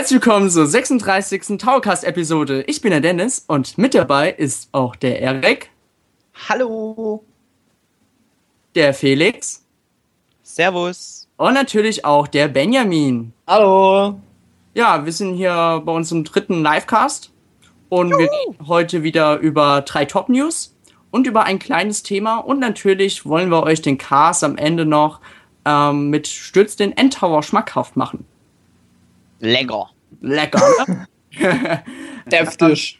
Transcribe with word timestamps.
Herzlich 0.00 0.22
willkommen 0.22 0.48
zur 0.48 0.66
36. 0.66 1.58
Towercast-Episode. 1.58 2.62
Ich 2.62 2.80
bin 2.80 2.90
der 2.90 3.02
Dennis 3.02 3.44
und 3.46 3.76
mit 3.76 3.94
dabei 3.94 4.30
ist 4.30 4.70
auch 4.72 4.96
der 4.96 5.20
Erik. 5.20 5.68
Hallo. 6.48 7.22
Der 8.74 8.94
Felix. 8.94 9.62
Servus. 10.42 11.28
Und 11.36 11.52
natürlich 11.52 12.06
auch 12.06 12.28
der 12.28 12.48
Benjamin. 12.48 13.34
Hallo. 13.46 14.18
Ja, 14.72 15.04
wir 15.04 15.12
sind 15.12 15.34
hier 15.34 15.82
bei 15.84 15.92
uns 15.92 16.10
im 16.12 16.24
dritten 16.24 16.62
Livecast 16.62 17.30
und 17.90 18.08
Juhu. 18.08 18.20
wir 18.20 18.30
reden 18.30 18.68
heute 18.68 19.02
wieder 19.02 19.36
über 19.40 19.82
drei 19.82 20.06
Top-News 20.06 20.74
und 21.10 21.26
über 21.26 21.44
ein 21.44 21.58
kleines 21.58 22.02
Thema 22.02 22.38
und 22.38 22.58
natürlich 22.58 23.26
wollen 23.26 23.50
wir 23.50 23.64
euch 23.64 23.82
den 23.82 23.98
Cast 23.98 24.44
am 24.44 24.56
Ende 24.56 24.86
noch 24.86 25.20
ähm, 25.66 26.08
mit 26.08 26.26
Stürz 26.26 26.74
den 26.74 26.96
Endtower 26.96 27.42
schmackhaft 27.42 27.98
machen. 27.98 28.24
Lecker. 29.40 29.90
Lecker, 30.20 30.62
ne? 30.86 31.06
Deftig. 32.30 32.98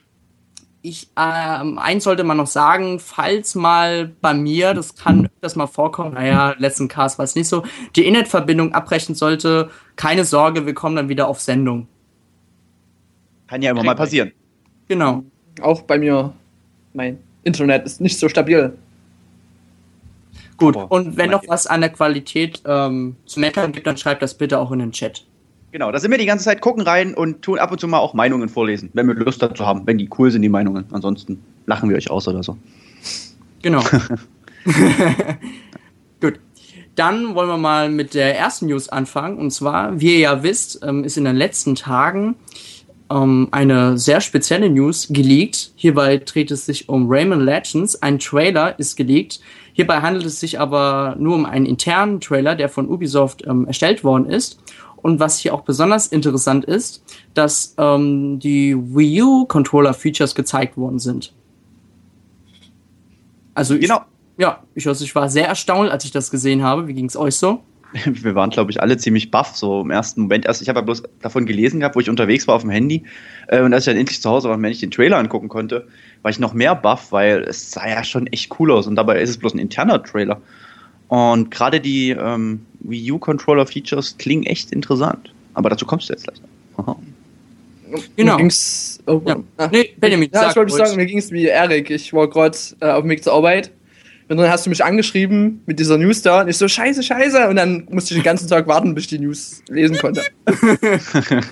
Ich, 0.82 1.08
ähm, 1.14 1.78
eins 1.78 2.04
sollte 2.04 2.24
man 2.24 2.38
noch 2.38 2.46
sagen, 2.46 2.98
falls 3.00 3.54
mal 3.54 4.12
bei 4.22 4.32
mir, 4.32 4.72
das 4.72 4.94
kann 4.94 5.28
das 5.42 5.54
mal 5.54 5.66
vorkommen, 5.66 6.14
naja, 6.14 6.54
letzten 6.56 6.88
Cast 6.88 7.18
war 7.18 7.24
es 7.24 7.34
nicht 7.34 7.48
so, 7.48 7.64
die 7.96 8.06
Internetverbindung 8.06 8.72
abbrechen 8.72 9.14
sollte, 9.14 9.70
keine 9.96 10.24
Sorge, 10.24 10.64
wir 10.64 10.72
kommen 10.72 10.96
dann 10.96 11.10
wieder 11.10 11.28
auf 11.28 11.38
Sendung. 11.38 11.86
Kann 13.46 13.60
ja 13.60 13.72
immer 13.72 13.84
mal 13.84 13.94
passieren. 13.94 14.32
Genau. 14.88 15.22
Auch 15.60 15.82
bei 15.82 15.98
mir, 15.98 16.32
mein 16.94 17.18
Internet 17.44 17.84
ist 17.84 18.00
nicht 18.00 18.18
so 18.18 18.30
stabil. 18.30 18.72
Gut, 20.56 20.76
Aber 20.76 20.90
und 20.90 21.16
wenn 21.16 21.30
noch 21.30 21.42
was 21.46 21.66
an 21.66 21.80
der 21.80 21.90
Qualität 21.90 22.62
ähm, 22.64 23.16
zu 23.26 23.40
meckern 23.40 23.72
gibt, 23.72 23.86
dann 23.86 23.96
schreibt 23.96 24.22
das 24.22 24.34
bitte 24.34 24.58
auch 24.58 24.72
in 24.72 24.78
den 24.78 24.92
Chat. 24.92 25.26
Genau, 25.72 25.92
da 25.92 26.00
sind 26.00 26.10
wir 26.10 26.18
die 26.18 26.26
ganze 26.26 26.44
Zeit, 26.44 26.60
gucken 26.60 26.82
rein 26.82 27.14
und 27.14 27.42
tun 27.42 27.58
ab 27.58 27.70
und 27.70 27.80
zu 27.80 27.86
mal 27.86 27.98
auch 27.98 28.14
Meinungen 28.14 28.48
vorlesen, 28.48 28.90
wenn 28.92 29.06
wir 29.06 29.14
Lust 29.14 29.40
dazu 29.40 29.64
haben, 29.64 29.86
wenn 29.86 29.98
die 29.98 30.08
cool 30.18 30.30
sind, 30.30 30.42
die 30.42 30.48
Meinungen. 30.48 30.84
Ansonsten 30.90 31.42
lachen 31.66 31.88
wir 31.88 31.96
euch 31.96 32.10
aus 32.10 32.26
oder 32.26 32.42
so. 32.42 32.56
Genau. 33.62 33.82
Gut. 36.20 36.40
Dann 36.96 37.34
wollen 37.34 37.48
wir 37.48 37.56
mal 37.56 37.88
mit 37.88 38.14
der 38.14 38.36
ersten 38.36 38.66
News 38.66 38.88
anfangen. 38.88 39.38
Und 39.38 39.52
zwar, 39.52 40.00
wie 40.00 40.14
ihr 40.14 40.18
ja 40.18 40.42
wisst, 40.42 40.80
ähm, 40.82 41.04
ist 41.04 41.16
in 41.16 41.24
den 41.24 41.36
letzten 41.36 41.74
Tagen 41.76 42.34
ähm, 43.10 43.48
eine 43.52 43.96
sehr 43.96 44.20
spezielle 44.20 44.68
News 44.68 45.08
geleakt. 45.08 45.72
Hierbei 45.76 46.18
dreht 46.18 46.50
es 46.50 46.66
sich 46.66 46.88
um 46.88 47.06
Rayman 47.08 47.40
Legends. 47.40 48.02
Ein 48.02 48.18
Trailer 48.18 48.78
ist 48.78 48.96
geleakt. 48.96 49.40
Hierbei 49.72 50.00
handelt 50.02 50.26
es 50.26 50.40
sich 50.40 50.58
aber 50.60 51.16
nur 51.18 51.36
um 51.36 51.46
einen 51.46 51.64
internen 51.64 52.20
Trailer, 52.20 52.54
der 52.54 52.68
von 52.68 52.88
Ubisoft 52.88 53.46
ähm, 53.46 53.66
erstellt 53.66 54.04
worden 54.04 54.26
ist. 54.28 54.58
Und 55.02 55.20
was 55.20 55.38
hier 55.38 55.54
auch 55.54 55.62
besonders 55.62 56.06
interessant 56.08 56.64
ist, 56.64 57.02
dass 57.34 57.74
ähm, 57.78 58.38
die 58.38 58.76
Wii 58.76 59.22
U 59.22 59.44
Controller 59.46 59.94
Features 59.94 60.34
gezeigt 60.34 60.76
worden 60.76 60.98
sind. 60.98 61.32
Also 63.54 63.74
ich, 63.74 63.82
genau. 63.82 64.02
ja, 64.38 64.62
ich, 64.74 64.86
also 64.86 65.04
ich 65.04 65.14
war 65.14 65.28
sehr 65.28 65.48
erstaunt, 65.48 65.90
als 65.90 66.04
ich 66.04 66.10
das 66.10 66.30
gesehen 66.30 66.62
habe. 66.62 66.86
Wie 66.86 66.94
ging 66.94 67.06
es 67.06 67.16
euch 67.16 67.36
so? 67.36 67.60
Wir 68.04 68.34
waren, 68.34 68.50
glaube 68.50 68.70
ich, 68.70 68.80
alle 68.80 68.96
ziemlich 68.96 69.30
baff, 69.30 69.56
so 69.56 69.80
im 69.80 69.90
ersten 69.90 70.22
Moment. 70.22 70.46
Also 70.46 70.62
ich 70.62 70.68
habe 70.68 70.78
ja 70.78 70.84
bloß 70.84 71.02
davon 71.20 71.46
gelesen 71.46 71.80
gehabt, 71.80 71.96
wo 71.96 72.00
ich 72.00 72.08
unterwegs 72.08 72.46
war 72.46 72.54
auf 72.54 72.62
dem 72.62 72.70
Handy. 72.70 73.04
Äh, 73.48 73.62
und 73.62 73.74
als 73.74 73.86
ich 73.86 73.92
dann 73.92 73.98
endlich 73.98 74.22
zu 74.22 74.30
Hause 74.30 74.48
war 74.48 74.56
und 74.56 74.62
wenn 74.62 74.72
ich 74.72 74.80
den 74.80 74.90
Trailer 74.90 75.18
angucken 75.18 75.48
konnte, 75.48 75.88
war 76.22 76.30
ich 76.30 76.38
noch 76.38 76.54
mehr 76.54 76.74
baff, 76.74 77.12
weil 77.12 77.42
es 77.42 77.70
sah 77.70 77.88
ja 77.88 78.04
schon 78.04 78.26
echt 78.28 78.58
cool 78.58 78.70
aus. 78.70 78.86
Und 78.86 78.96
dabei 78.96 79.20
ist 79.20 79.30
es 79.30 79.38
bloß 79.38 79.54
ein 79.54 79.58
interner 79.58 80.02
Trailer. 80.02 80.40
Und 81.08 81.50
gerade 81.50 81.80
die 81.80 82.10
ähm, 82.10 82.66
Wii 82.80 83.12
U 83.12 83.18
Controller 83.18 83.66
Features 83.66 84.16
klingen 84.18 84.44
echt 84.44 84.72
interessant. 84.72 85.32
Aber 85.54 85.70
dazu 85.70 85.84
kommst 85.86 86.08
du 86.08 86.12
jetzt 86.12 86.24
gleich 86.24 86.40
noch. 86.76 86.96
Genau. 88.16 88.34
Mir 88.34 88.36
ging's, 88.38 89.00
oh, 89.06 89.20
ja. 89.26 89.36
ah, 89.56 89.68
nee, 89.70 89.90
Benjamin, 89.98 90.30
ja, 90.32 90.42
sag, 90.42 90.50
ich 90.50 90.56
wollte 90.56 90.72
sagen, 90.74 90.96
mir 90.96 91.06
ging 91.06 91.18
es 91.18 91.32
wie 91.32 91.46
Erik. 91.46 91.90
Ich 91.90 92.12
war 92.12 92.28
gerade 92.28 92.56
äh, 92.80 92.86
auf 92.86 93.02
dem 93.02 93.10
Weg 93.10 93.24
zur 93.24 93.32
Arbeit. 93.32 93.72
Und 94.28 94.36
dann 94.36 94.48
hast 94.48 94.64
du 94.64 94.70
mich 94.70 94.84
angeschrieben 94.84 95.60
mit 95.66 95.80
dieser 95.80 95.98
News 95.98 96.22
da. 96.22 96.42
Und 96.42 96.48
ich 96.48 96.56
so, 96.56 96.68
scheiße, 96.68 97.02
scheiße. 97.02 97.48
Und 97.48 97.56
dann 97.56 97.88
musste 97.90 98.14
ich 98.14 98.20
den 98.20 98.24
ganzen 98.24 98.48
Tag 98.48 98.68
warten, 98.68 98.94
bis 98.94 99.04
ich 99.04 99.10
die 99.10 99.18
News 99.18 99.60
lesen 99.68 99.98
konnte. 99.98 100.22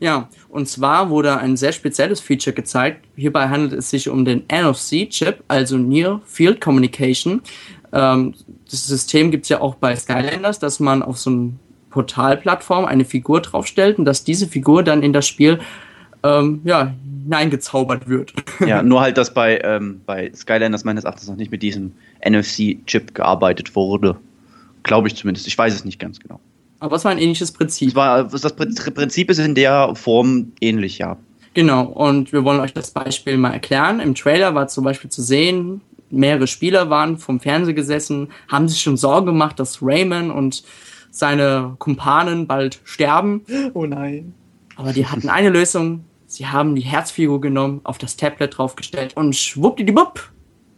ja, 0.00 0.28
und 0.48 0.68
zwar 0.68 1.08
wurde 1.08 1.36
ein 1.36 1.56
sehr 1.56 1.70
spezielles 1.70 2.18
Feature 2.20 2.52
gezeigt. 2.52 3.06
Hierbei 3.14 3.48
handelt 3.48 3.74
es 3.74 3.90
sich 3.90 4.08
um 4.08 4.24
den 4.24 4.42
NFC-Chip, 4.52 5.44
also 5.46 5.78
Near 5.78 6.20
Field 6.26 6.60
Communication. 6.60 7.42
Ähm, 7.92 8.34
das 8.72 8.86
System 8.86 9.30
gibt 9.30 9.44
es 9.44 9.50
ja 9.50 9.60
auch 9.60 9.74
bei 9.76 9.94
Skylanders, 9.94 10.58
dass 10.58 10.80
man 10.80 11.02
auf 11.02 11.18
so 11.18 11.30
einer 11.30 11.50
Portalplattform 11.90 12.84
eine 12.86 13.04
Figur 13.04 13.40
draufstellt 13.40 13.98
und 13.98 14.04
dass 14.04 14.24
diese 14.24 14.48
Figur 14.48 14.82
dann 14.82 15.02
in 15.02 15.12
das 15.12 15.28
Spiel 15.28 15.60
ähm, 16.22 16.60
ja, 16.64 16.94
hineingezaubert 17.22 18.08
wird. 18.08 18.32
Ja, 18.66 18.82
nur 18.82 19.00
halt, 19.00 19.18
dass 19.18 19.34
bei, 19.34 19.60
ähm, 19.64 20.00
bei 20.06 20.30
Skylanders 20.34 20.84
meines 20.84 21.04
Erachtens 21.04 21.28
noch 21.28 21.36
nicht 21.36 21.50
mit 21.50 21.62
diesem 21.62 21.92
NFC-Chip 22.24 23.12
gearbeitet 23.12 23.74
wurde. 23.74 24.16
Glaube 24.84 25.08
ich 25.08 25.16
zumindest. 25.16 25.48
Ich 25.48 25.58
weiß 25.58 25.74
es 25.74 25.84
nicht 25.84 25.98
ganz 25.98 26.20
genau. 26.20 26.38
Aber 26.78 26.96
es 26.96 27.04
war 27.04 27.10
ein 27.10 27.18
ähnliches 27.18 27.50
Prinzip. 27.50 27.88
Das, 27.88 27.96
war, 27.96 28.24
das 28.24 28.54
Prinzip 28.54 29.30
ist 29.30 29.38
in 29.38 29.54
der 29.54 29.94
Form 29.96 30.52
ähnlich, 30.60 30.98
ja. 30.98 31.16
Genau, 31.54 31.84
und 31.84 32.32
wir 32.32 32.44
wollen 32.44 32.60
euch 32.60 32.72
das 32.72 32.92
Beispiel 32.92 33.36
mal 33.36 33.52
erklären. 33.52 34.00
Im 34.00 34.14
Trailer 34.14 34.54
war 34.54 34.68
zum 34.68 34.84
Beispiel 34.84 35.10
zu 35.10 35.22
sehen, 35.22 35.80
mehrere 36.12 36.46
Spieler 36.46 36.90
waren 36.90 37.18
vom 37.18 37.40
Fernseher 37.40 37.74
gesessen, 37.74 38.28
haben 38.48 38.68
sich 38.68 38.80
schon 38.80 38.96
Sorgen 38.96 39.26
gemacht, 39.26 39.58
dass 39.58 39.82
Rayman 39.82 40.30
und 40.30 40.62
seine 41.10 41.74
Kumpanen 41.78 42.46
bald 42.46 42.80
sterben. 42.84 43.44
Oh 43.74 43.86
nein. 43.86 44.34
Aber 44.76 44.92
die 44.92 45.06
hatten 45.06 45.28
eine 45.28 45.50
Lösung. 45.50 46.04
Sie 46.26 46.46
haben 46.46 46.74
die 46.74 46.82
Herzfigur 46.82 47.40
genommen, 47.40 47.80
auf 47.84 47.98
das 47.98 48.16
Tablet 48.16 48.56
draufgestellt 48.56 49.16
und 49.16 49.36
schwuppdidibupp, 49.36 50.30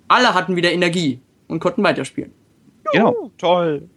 alle 0.08 0.34
hatten 0.34 0.56
wieder 0.56 0.72
Energie 0.72 1.20
und 1.46 1.60
konnten 1.60 1.82
weiterspielen. 1.84 2.32
Genau. 2.92 3.30
Toll. 3.38 3.88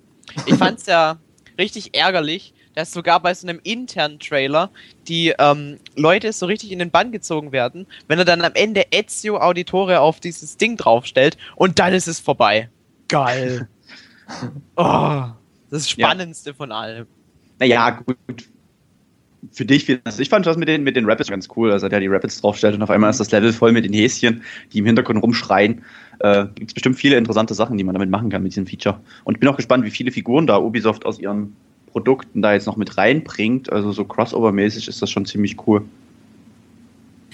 Ich 0.46 0.56
fand's 0.56 0.86
ja 0.86 1.18
richtig 1.58 1.96
ärgerlich, 1.96 2.54
dass 2.78 2.92
sogar 2.92 3.20
bei 3.20 3.34
so 3.34 3.48
einem 3.48 3.60
internen 3.64 4.20
Trailer 4.20 4.70
die 5.08 5.34
ähm, 5.40 5.80
Leute 5.96 6.32
so 6.32 6.46
richtig 6.46 6.72
in 6.72 6.78
den 6.78 6.92
Bann 6.92 7.12
gezogen 7.12 7.52
werden, 7.52 7.88
wenn 8.08 8.20
er 8.20 8.26
dann 8.26 8.42
am 8.42 8.52
Ende 8.54 8.86
Ezio 8.92 9.38
Auditore 9.38 10.00
auf 10.00 10.20
dieses 10.20 10.58
Ding 10.58 10.78
draufstellt 10.78 11.38
und 11.56 11.80
dann 11.80 11.92
ist 11.92 12.08
es 12.08 12.20
vorbei. 12.20 12.70
Geil. 13.08 13.68
oh, 14.76 15.24
das 15.72 15.90
Spannendste 15.90 16.52
ja. 16.52 16.56
von 16.56 16.72
allem. 16.72 17.08
Naja, 17.58 17.90
gut. 17.90 18.18
Für 19.52 19.66
dich, 19.66 20.00
also 20.04 20.22
ich 20.22 20.30
fand 20.30 20.46
das 20.46 20.58
mit 20.58 20.68
den, 20.68 20.84
mit 20.84 20.96
den 20.96 21.10
Rapids 21.10 21.32
ganz 21.32 21.48
cool, 21.56 21.72
dass 21.72 21.82
er 21.82 21.90
da 21.90 22.00
die 22.00 22.08
Rapids 22.08 22.42
draufstellt 22.42 22.76
und 22.76 22.84
auf 22.84 22.92
einmal 22.92 23.10
ist 23.10 23.20
das 23.20 23.32
Level 23.32 23.54
voll 23.54 23.72
mit 23.72 23.86
den 23.86 23.94
Häschen, 23.94 24.44
die 24.72 24.80
im 24.80 24.86
Hintergrund 24.86 25.24
rumschreien. 25.24 25.84
Äh, 26.20 26.46
Gibt 26.54 26.70
es 26.70 26.74
bestimmt 26.76 26.98
viele 26.98 27.18
interessante 27.18 27.56
Sachen, 27.56 27.76
die 27.80 27.84
man 27.84 27.94
damit 27.94 28.12
machen 28.12 28.30
kann 28.30 28.44
mit 28.44 28.52
diesem 28.52 28.68
Feature. 28.68 29.00
Und 29.24 29.36
ich 29.36 29.40
bin 29.40 29.50
auch 29.50 29.58
gespannt, 29.58 29.84
wie 29.84 29.92
viele 29.92 30.12
Figuren 30.12 30.46
da 30.46 30.60
Ubisoft 30.60 31.04
aus 31.04 31.18
ihren 31.18 31.56
Produkten 31.92 32.42
da 32.42 32.54
jetzt 32.54 32.68
noch 32.68 32.78
mit 32.78 32.98
reinbringt. 32.98 33.72
Also 33.72 33.92
so 33.92 34.04
Crossover-mäßig 34.04 34.88
ist 34.88 35.02
das 35.02 35.10
schon 35.10 35.26
ziemlich 35.26 35.56
cool. 35.68 35.84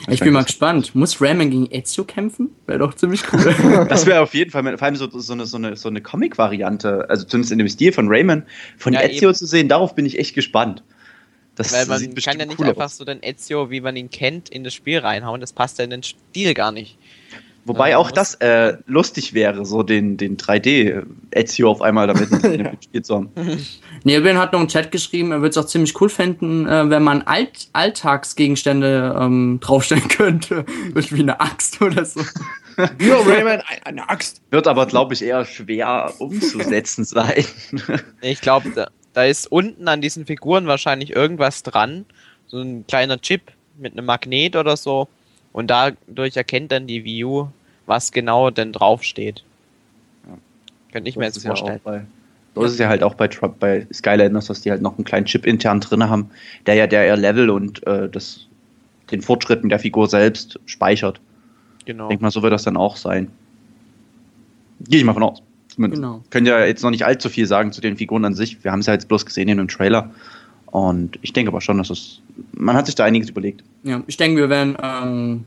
Ich, 0.07 0.15
ich 0.15 0.19
bin 0.19 0.33
mal 0.33 0.43
gespannt. 0.43 0.95
Muss 0.95 1.21
Rayman 1.21 1.49
gegen 1.49 1.67
Ezio 1.71 2.03
kämpfen? 2.03 2.49
Wäre 2.67 2.79
doch 2.79 2.93
ziemlich 2.93 3.21
cool. 3.31 3.85
das 3.89 4.05
wäre 4.05 4.21
auf 4.21 4.33
jeden 4.33 4.51
Fall, 4.51 4.77
vor 4.77 4.85
allem 4.85 4.95
so, 4.95 5.09
so 5.09 5.33
eine, 5.33 5.45
so 5.45 5.57
eine, 5.57 5.77
so 5.77 5.87
eine 5.87 6.01
Comic-Variante, 6.01 7.09
also 7.09 7.25
zumindest 7.25 7.51
in 7.53 7.59
dem 7.59 7.69
Stil 7.69 7.93
von 7.93 8.07
Rayman, 8.09 8.43
von 8.77 8.93
ja, 8.93 9.01
Ezio 9.01 9.29
eben. 9.29 9.35
zu 9.35 9.45
sehen, 9.45 9.69
darauf 9.69 9.95
bin 9.95 10.05
ich 10.05 10.19
echt 10.19 10.35
gespannt. 10.35 10.83
Das 11.55 11.71
Weil 11.71 11.85
man 11.85 12.15
kann 12.15 12.39
ja 12.39 12.45
nicht 12.45 12.59
cool 12.59 12.67
einfach 12.67 12.85
aus. 12.85 12.97
so 12.97 13.05
den 13.05 13.21
Ezio, 13.21 13.69
wie 13.69 13.79
man 13.79 13.95
ihn 13.95 14.09
kennt, 14.09 14.49
in 14.49 14.63
das 14.63 14.73
Spiel 14.73 14.99
reinhauen. 14.99 15.39
Das 15.39 15.53
passt 15.53 15.77
ja 15.77 15.83
in 15.83 15.91
den 15.91 16.03
Stil 16.03 16.53
gar 16.53 16.71
nicht. 16.71 16.97
Wobei 17.65 17.91
ja, 17.91 17.97
auch 17.97 18.11
das 18.11 18.35
äh, 18.35 18.77
lustig 18.87 19.33
wäre, 19.33 19.65
so 19.65 19.83
den, 19.83 20.17
den 20.17 20.35
3D-Ezio 20.35 21.69
auf 21.69 21.81
einmal 21.81 22.07
damit 22.07 22.29
gespielt 22.79 23.05
zu 23.05 23.15
haben. 23.15 23.29
Nebin 24.03 24.37
hat 24.37 24.51
noch 24.51 24.59
einen 24.59 24.67
Chat 24.67 24.91
geschrieben, 24.91 25.31
er 25.31 25.37
würde 25.37 25.49
es 25.49 25.57
auch 25.57 25.65
ziemlich 25.65 25.99
cool 26.01 26.09
finden, 26.09 26.67
äh, 26.67 26.89
wenn 26.89 27.03
man 27.03 27.21
Alt 27.21 27.69
Alltagsgegenstände 27.73 29.17
ähm, 29.19 29.59
draufstellen 29.61 30.07
könnte. 30.07 30.65
Wie 30.93 31.21
eine 31.21 31.39
Axt 31.39 31.81
oder 31.81 32.03
so. 32.03 32.21
Ja, 32.99 33.17
Rayman, 33.17 33.61
eine 33.85 34.09
Axt. 34.09 34.41
Wird 34.49 34.67
aber, 34.67 34.87
glaube 34.87 35.13
ich, 35.13 35.21
eher 35.21 35.45
schwer 35.45 36.11
umzusetzen 36.17 37.05
sein. 37.05 37.45
ich 38.21 38.41
glaube, 38.41 38.71
da, 38.71 38.87
da 39.13 39.23
ist 39.23 39.51
unten 39.51 39.87
an 39.87 40.01
diesen 40.01 40.25
Figuren 40.25 40.67
wahrscheinlich 40.67 41.15
irgendwas 41.15 41.63
dran. 41.63 42.05
So 42.47 42.59
ein 42.59 42.85
kleiner 42.87 43.21
Chip 43.21 43.51
mit 43.77 43.93
einem 43.93 44.05
Magnet 44.05 44.55
oder 44.55 44.75
so 44.75 45.07
und 45.53 45.67
dadurch 45.67 46.35
erkennt 46.35 46.71
dann 46.71 46.87
die 46.87 47.05
Wii 47.05 47.23
U, 47.25 47.47
was 47.85 48.11
genau 48.11 48.49
denn 48.49 48.73
draufsteht. 48.73 49.43
Ja. 50.27 50.37
Könnte 50.91 51.09
ich 51.09 51.15
mir 51.15 51.25
jetzt 51.25 51.45
vorstellen. 51.45 51.79
Ja 51.85 52.01
so 52.55 52.63
ist 52.63 52.73
es 52.73 52.79
ja 52.79 52.87
halt 52.87 53.03
auch 53.03 53.15
bei, 53.15 53.29
bei 53.59 53.87
Skylanders, 53.91 54.45
dass 54.45 54.61
die 54.61 54.71
halt 54.71 54.81
noch 54.81 54.97
einen 54.97 55.05
kleinen 55.05 55.25
Chip 55.25 55.45
intern 55.45 55.79
drin 55.79 56.07
haben, 56.07 56.29
der 56.65 56.75
ja 56.75 56.87
der 56.87 57.07
ihr 57.07 57.17
Level 57.17 57.49
und 57.49 57.85
äh, 57.87 58.09
das, 58.09 58.47
den 59.11 59.21
Fortschritten 59.21 59.69
der 59.69 59.79
Figur 59.79 60.07
selbst 60.07 60.59
speichert. 60.65 61.19
Genau. 61.85 62.05
Ich 62.05 62.09
denke 62.09 62.23
mal, 62.23 62.31
so 62.31 62.43
wird 62.43 62.53
das 62.53 62.63
dann 62.63 62.77
auch 62.77 62.95
sein. 62.95 63.29
Gehe 64.87 64.99
ich 64.99 65.05
mal 65.05 65.13
von 65.13 65.23
aus. 65.23 65.41
Genau. 65.77 66.23
Können 66.29 66.45
ja 66.45 66.63
jetzt 66.65 66.83
noch 66.83 66.91
nicht 66.91 67.05
allzu 67.05 67.29
viel 67.29 67.47
sagen 67.47 67.71
zu 67.71 67.81
den 67.81 67.97
Figuren 67.97 68.25
an 68.25 68.35
sich. 68.35 68.63
Wir 68.63 68.71
haben 68.71 68.79
es 68.79 68.85
ja 68.85 68.93
jetzt 68.93 69.07
bloß 69.07 69.25
gesehen 69.25 69.47
in 69.49 69.59
einem 69.59 69.67
Trailer. 69.67 70.11
Und 70.67 71.17
ich 71.21 71.33
denke 71.33 71.49
aber 71.49 71.61
schon, 71.61 71.77
dass 71.77 71.89
es, 71.89 72.21
man 72.51 72.75
hat 72.75 72.85
sich 72.85 72.95
da 72.95 73.03
einiges 73.05 73.29
überlegt. 73.29 73.63
Ja, 73.83 74.01
ich 74.07 74.17
denke, 74.17 74.41
wir 74.41 74.49
werden 74.49 74.77
ähm, 74.81 75.45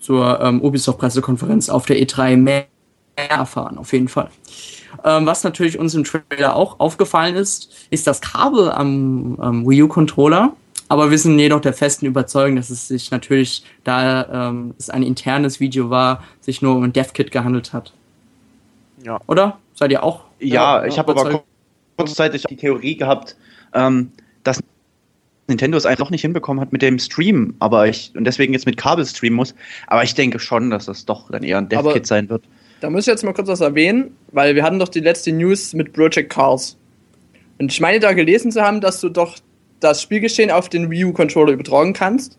zur 0.00 0.40
ähm, 0.40 0.60
Ubisoft-Pressekonferenz 0.62 1.68
auf 1.68 1.86
der 1.86 1.96
E3 1.98 2.36
mehr 2.36 2.66
erfahren, 3.16 3.78
auf 3.78 3.92
jeden 3.92 4.08
Fall. 4.08 4.30
Ähm, 5.04 5.26
was 5.26 5.44
natürlich 5.44 5.78
uns 5.78 5.94
im 5.94 6.04
Trailer 6.04 6.56
auch 6.56 6.80
aufgefallen 6.80 7.36
ist, 7.36 7.88
ist 7.90 8.06
das 8.06 8.20
Kabel 8.20 8.70
am, 8.70 9.36
am 9.40 9.68
Wii 9.68 9.84
U-Controller. 9.84 10.52
Aber 10.88 11.10
wir 11.10 11.18
sind 11.18 11.38
jedoch 11.38 11.60
der 11.60 11.72
festen 11.72 12.06
Überzeugung, 12.06 12.56
dass 12.56 12.70
es 12.70 12.86
sich 12.88 13.10
natürlich, 13.10 13.64
da 13.82 14.48
ähm, 14.50 14.74
es 14.78 14.88
ein 14.88 15.02
internes 15.02 15.58
Video 15.58 15.90
war, 15.90 16.22
sich 16.40 16.62
nur 16.62 16.76
um 16.76 16.84
ein 16.84 16.92
DevKit 16.92 17.32
gehandelt 17.32 17.72
hat. 17.72 17.92
Ja. 19.02 19.20
Oder? 19.26 19.58
Seid 19.74 19.90
ihr 19.90 20.02
auch? 20.02 20.24
Ja, 20.38 20.84
ich 20.84 20.98
habe 20.98 21.12
aber 21.12 21.42
kurzzeitig 21.96 22.44
die 22.44 22.56
Theorie 22.56 22.96
gehabt, 22.96 23.36
ähm, 23.74 24.12
dass 24.44 24.60
Nintendo 25.48 25.76
es 25.76 25.86
einfach 25.86 26.10
nicht 26.10 26.22
hinbekommen 26.22 26.60
hat 26.60 26.72
mit 26.72 26.82
dem 26.82 26.98
Stream, 26.98 27.54
aber 27.58 27.88
ich 27.88 28.12
und 28.14 28.24
deswegen 28.24 28.52
jetzt 28.52 28.66
mit 28.66 28.76
Kabel 28.76 29.04
streamen 29.06 29.36
muss. 29.36 29.54
Aber 29.86 30.02
ich 30.02 30.14
denke 30.14 30.38
schon, 30.38 30.70
dass 30.70 30.86
das 30.86 31.04
doch 31.04 31.30
dann 31.30 31.42
eher 31.42 31.58
ein 31.58 31.68
DevKit 31.68 32.06
sein 32.06 32.28
wird. 32.28 32.44
Da 32.80 32.90
muss 32.90 33.02
ich 33.02 33.06
jetzt 33.06 33.24
mal 33.24 33.32
kurz 33.32 33.48
was 33.48 33.60
erwähnen, 33.60 34.16
weil 34.32 34.54
wir 34.54 34.62
hatten 34.62 34.78
doch 34.78 34.88
die 34.88 35.00
letzte 35.00 35.32
News 35.32 35.72
mit 35.72 35.92
Project 35.92 36.30
Cars. 36.30 36.76
Und 37.58 37.72
ich 37.72 37.80
meine 37.80 38.00
da 38.00 38.12
gelesen 38.12 38.52
zu 38.52 38.62
haben, 38.62 38.80
dass 38.80 39.00
du 39.00 39.08
doch 39.08 39.36
das 39.80 40.02
Spielgeschehen 40.02 40.50
auf 40.50 40.68
den 40.68 40.90
Wii 40.90 41.06
U-Controller 41.06 41.52
übertragen 41.52 41.92
kannst 41.92 42.38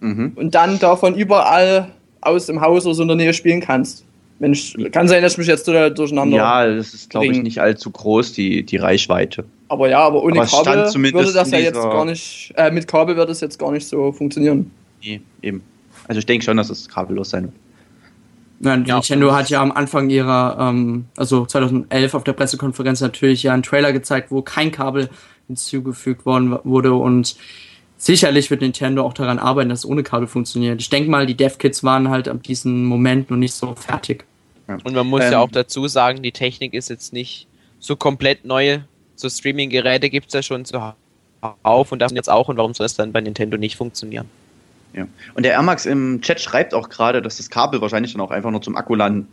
mhm. 0.00 0.32
und 0.36 0.54
dann 0.54 0.78
davon 0.78 1.14
überall 1.14 1.92
aus 2.20 2.46
dem 2.46 2.60
Haus 2.60 2.86
oder 2.86 2.94
so 2.94 3.02
in 3.02 3.08
der 3.08 3.16
Nähe 3.16 3.34
spielen 3.34 3.60
kannst. 3.60 4.04
Mensch, 4.40 4.74
kann 4.92 5.08
sein, 5.08 5.22
dass 5.22 5.32
ich 5.32 5.38
mich 5.38 5.48
jetzt 5.48 5.66
durcheinander. 5.66 6.36
Ja, 6.36 6.66
das 6.66 6.94
ist, 6.94 7.10
glaube 7.10 7.26
ich, 7.26 7.42
nicht 7.42 7.60
allzu 7.60 7.90
groß, 7.90 8.32
die, 8.32 8.62
die 8.62 8.76
Reichweite. 8.76 9.44
Aber 9.68 9.88
ja, 9.90 9.98
aber 9.98 10.22
ohne 10.22 10.40
aber 10.40 10.48
Kabel 10.48 11.12
würde 11.12 11.32
das 11.32 11.50
ja 11.50 11.58
jetzt 11.58 11.74
gar 11.74 12.04
nicht, 12.04 12.52
äh, 12.56 12.70
mit 12.70 12.86
Kabel 12.86 13.16
würde 13.16 13.32
es 13.32 13.40
jetzt 13.40 13.58
gar 13.58 13.72
nicht 13.72 13.86
so 13.86 14.12
funktionieren. 14.12 14.70
Nee, 15.02 15.20
eben. 15.42 15.62
Also 16.06 16.20
ich 16.20 16.26
denke 16.26 16.44
schon, 16.44 16.56
dass 16.56 16.70
es 16.70 16.88
kabellos 16.88 17.30
sein 17.30 17.44
wird. 17.44 17.54
Ja, 18.60 18.76
Nintendo 18.76 19.32
hat 19.32 19.50
ja 19.50 19.62
am 19.62 19.70
Anfang 19.70 20.10
ihrer, 20.10 20.56
ähm, 20.60 21.06
also 21.16 21.46
2011 21.46 22.14
auf 22.14 22.24
der 22.24 22.32
Pressekonferenz 22.32 23.00
natürlich 23.00 23.44
ja 23.44 23.52
einen 23.52 23.62
Trailer 23.62 23.92
gezeigt, 23.92 24.30
wo 24.30 24.42
kein 24.42 24.72
Kabel 24.72 25.08
hinzugefügt 25.46 26.26
worden 26.26 26.58
wurde 26.64 26.92
und 26.94 27.36
sicherlich 27.96 28.50
wird 28.50 28.62
Nintendo 28.62 29.04
auch 29.04 29.12
daran 29.12 29.38
arbeiten, 29.38 29.68
dass 29.68 29.80
es 29.80 29.86
ohne 29.86 30.02
Kabel 30.02 30.26
funktioniert. 30.26 30.80
Ich 30.80 30.90
denke 30.90 31.10
mal, 31.10 31.26
die 31.26 31.36
Dev-Kits 31.36 31.84
waren 31.84 32.08
halt 32.08 32.28
ab 32.28 32.42
diesem 32.42 32.84
Moment 32.84 33.30
noch 33.30 33.36
nicht 33.36 33.54
so 33.54 33.74
fertig. 33.74 34.24
Und 34.66 34.92
man 34.92 35.06
muss 35.06 35.24
ähm, 35.24 35.32
ja 35.32 35.38
auch 35.40 35.50
dazu 35.50 35.88
sagen, 35.88 36.22
die 36.22 36.32
Technik 36.32 36.74
ist 36.74 36.90
jetzt 36.90 37.12
nicht 37.12 37.46
so 37.78 37.96
komplett 37.96 38.44
neu. 38.44 38.80
So 39.14 39.28
Streaming-Geräte 39.28 40.10
gibt 40.10 40.28
es 40.28 40.34
ja 40.34 40.42
schon 40.42 40.64
zuhauf 40.64 41.92
und 41.92 41.98
das 42.00 42.12
jetzt 42.12 42.30
auch. 42.30 42.48
Und 42.48 42.56
warum 42.56 42.74
soll 42.74 42.84
das 42.84 42.94
dann 42.94 43.12
bei 43.12 43.20
Nintendo 43.20 43.56
nicht 43.56 43.76
funktionieren? 43.76 44.28
Ja. 44.94 45.06
Und 45.34 45.44
der 45.44 45.52
Ermax 45.52 45.86
im 45.86 46.20
Chat 46.22 46.40
schreibt 46.40 46.74
auch 46.74 46.88
gerade, 46.88 47.22
dass 47.22 47.36
das 47.36 47.50
Kabel 47.50 47.80
wahrscheinlich 47.80 48.12
dann 48.12 48.20
auch 48.20 48.30
einfach 48.30 48.50
nur 48.50 48.62
zum 48.62 48.76
Akkuladen 48.76 49.26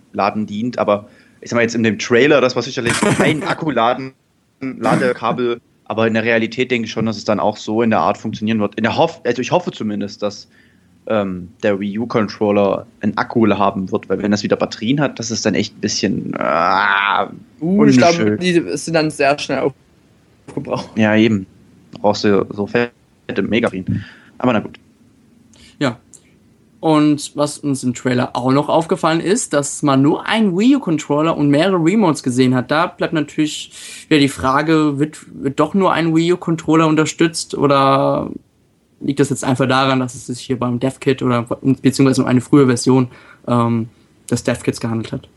dient, 0.46 0.78
aber 0.78 1.08
ich 1.42 1.50
sag 1.50 1.58
mal 1.58 1.62
jetzt 1.62 1.76
in 1.76 1.84
dem 1.84 2.00
Trailer, 2.00 2.42
das 2.42 2.56
war 2.56 2.64
sicherlich 2.64 2.94
kein 3.18 3.44
Akkuladen, 3.48 4.14
Ladekabel, 4.62 5.62
aber 5.86 6.08
in 6.08 6.14
der 6.14 6.24
Realität 6.24 6.72
denke 6.72 6.88
ich 6.88 6.92
schon, 6.92 7.06
dass 7.06 7.18
es 7.18 7.26
dann 7.26 7.40
auch 7.40 7.58
so 7.58 7.82
in 7.82 7.90
der 7.90 8.00
Art 8.00 8.18
funktionieren 8.18 8.60
wird. 8.60 8.76
In 8.76 8.84
der 8.84 8.98
Hoff 8.98 9.22
also 9.24 9.42
ich 9.42 9.52
hoffe 9.52 9.72
zumindest, 9.72 10.22
dass 10.22 10.48
ähm, 11.08 11.50
der 11.62 11.80
Wii 11.80 12.00
U 12.00 12.08
Controller 12.08 12.86
ein 13.02 13.16
Akku 13.18 13.48
haben 13.48 13.92
wird, 13.92 14.10
weil 14.10 14.22
wenn 14.22 14.32
das 14.32 14.44
wieder 14.44 14.56
Batterien 14.56 15.00
hat, 15.00 15.20
das 15.20 15.32
ist 15.32 15.46
dann 15.46 15.54
echt 15.54 15.78
ein 15.78 15.82
bisschen. 15.82 16.34
Äh, 16.34 17.28
uh, 17.62 17.86
ich 17.86 17.98
glaube, 17.98 18.38
die 18.38 18.54
sind 18.76 18.96
dann 18.96 19.12
sehr 19.12 19.38
schnell 19.38 19.72
aufgebraucht. 20.48 20.90
Ja, 20.98 21.16
eben. 21.16 21.46
Brauchst 22.02 22.24
du 22.24 22.46
so 22.52 22.68
fette 22.68 23.42
Megarin. 23.44 24.04
Aber 24.38 24.54
na 24.54 24.60
gut. 24.60 24.80
Ja. 25.80 25.98
Und 26.80 27.32
was 27.36 27.58
uns 27.58 27.84
im 27.84 27.96
Trailer 27.96 28.36
auch 28.36 28.52
noch 28.52 28.70
aufgefallen 28.70 29.20
ist, 29.20 29.54
dass 29.54 29.82
man 29.82 30.02
nur 30.02 30.28
einen 30.28 30.56
Wii 30.56 30.76
U-Controller 30.76 31.36
und 31.36 31.50
mehrere 31.50 31.84
Remotes 31.84 32.22
gesehen 32.22 32.54
hat. 32.54 32.70
Da 32.70 32.86
bleibt 32.86 33.14
natürlich 33.14 33.72
wieder 34.08 34.20
die 34.20 34.30
Frage, 34.30 35.00
wird, 35.00 35.18
wird 35.34 35.60
doch 35.60 35.74
nur 35.74 35.94
ein 35.94 36.16
Wii 36.16 36.34
U-Controller 36.34 36.86
unterstützt 36.88 37.56
oder 37.56 38.30
liegt 39.00 39.20
das 39.20 39.30
jetzt 39.30 39.44
einfach 39.44 39.68
daran, 39.68 40.00
dass 40.00 40.16
es 40.16 40.28
sich 40.28 40.42
hier 40.42 40.60
beim 40.60 40.80
DevKit 40.80 41.22
oder 41.22 41.48
beziehungsweise 41.82 42.22
um 42.22 42.28
eine 42.28 42.42
frühe 42.42 42.68
Version 42.68 43.08
ähm, 43.48 43.90
des 44.30 44.44
DevKits 44.44 44.80
gehandelt 44.80 45.12
hat? 45.12 45.28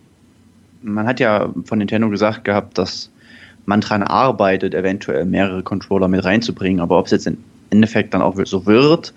Man 0.82 1.06
hat 1.06 1.18
ja 1.18 1.52
von 1.64 1.78
Nintendo 1.78 2.08
gesagt 2.08 2.44
gehabt, 2.44 2.78
dass 2.78 3.10
man 3.66 3.80
daran 3.80 4.02
arbeitet, 4.02 4.74
eventuell 4.74 5.24
mehrere 5.24 5.62
Controller 5.62 6.08
mit 6.08 6.24
reinzubringen, 6.24 6.80
aber 6.80 6.98
ob 6.98 7.06
es 7.06 7.12
jetzt 7.12 7.26
im 7.26 7.38
Endeffekt 7.70 8.14
dann 8.14 8.22
auch 8.22 8.36
so 8.44 8.66
wird, 8.66 9.12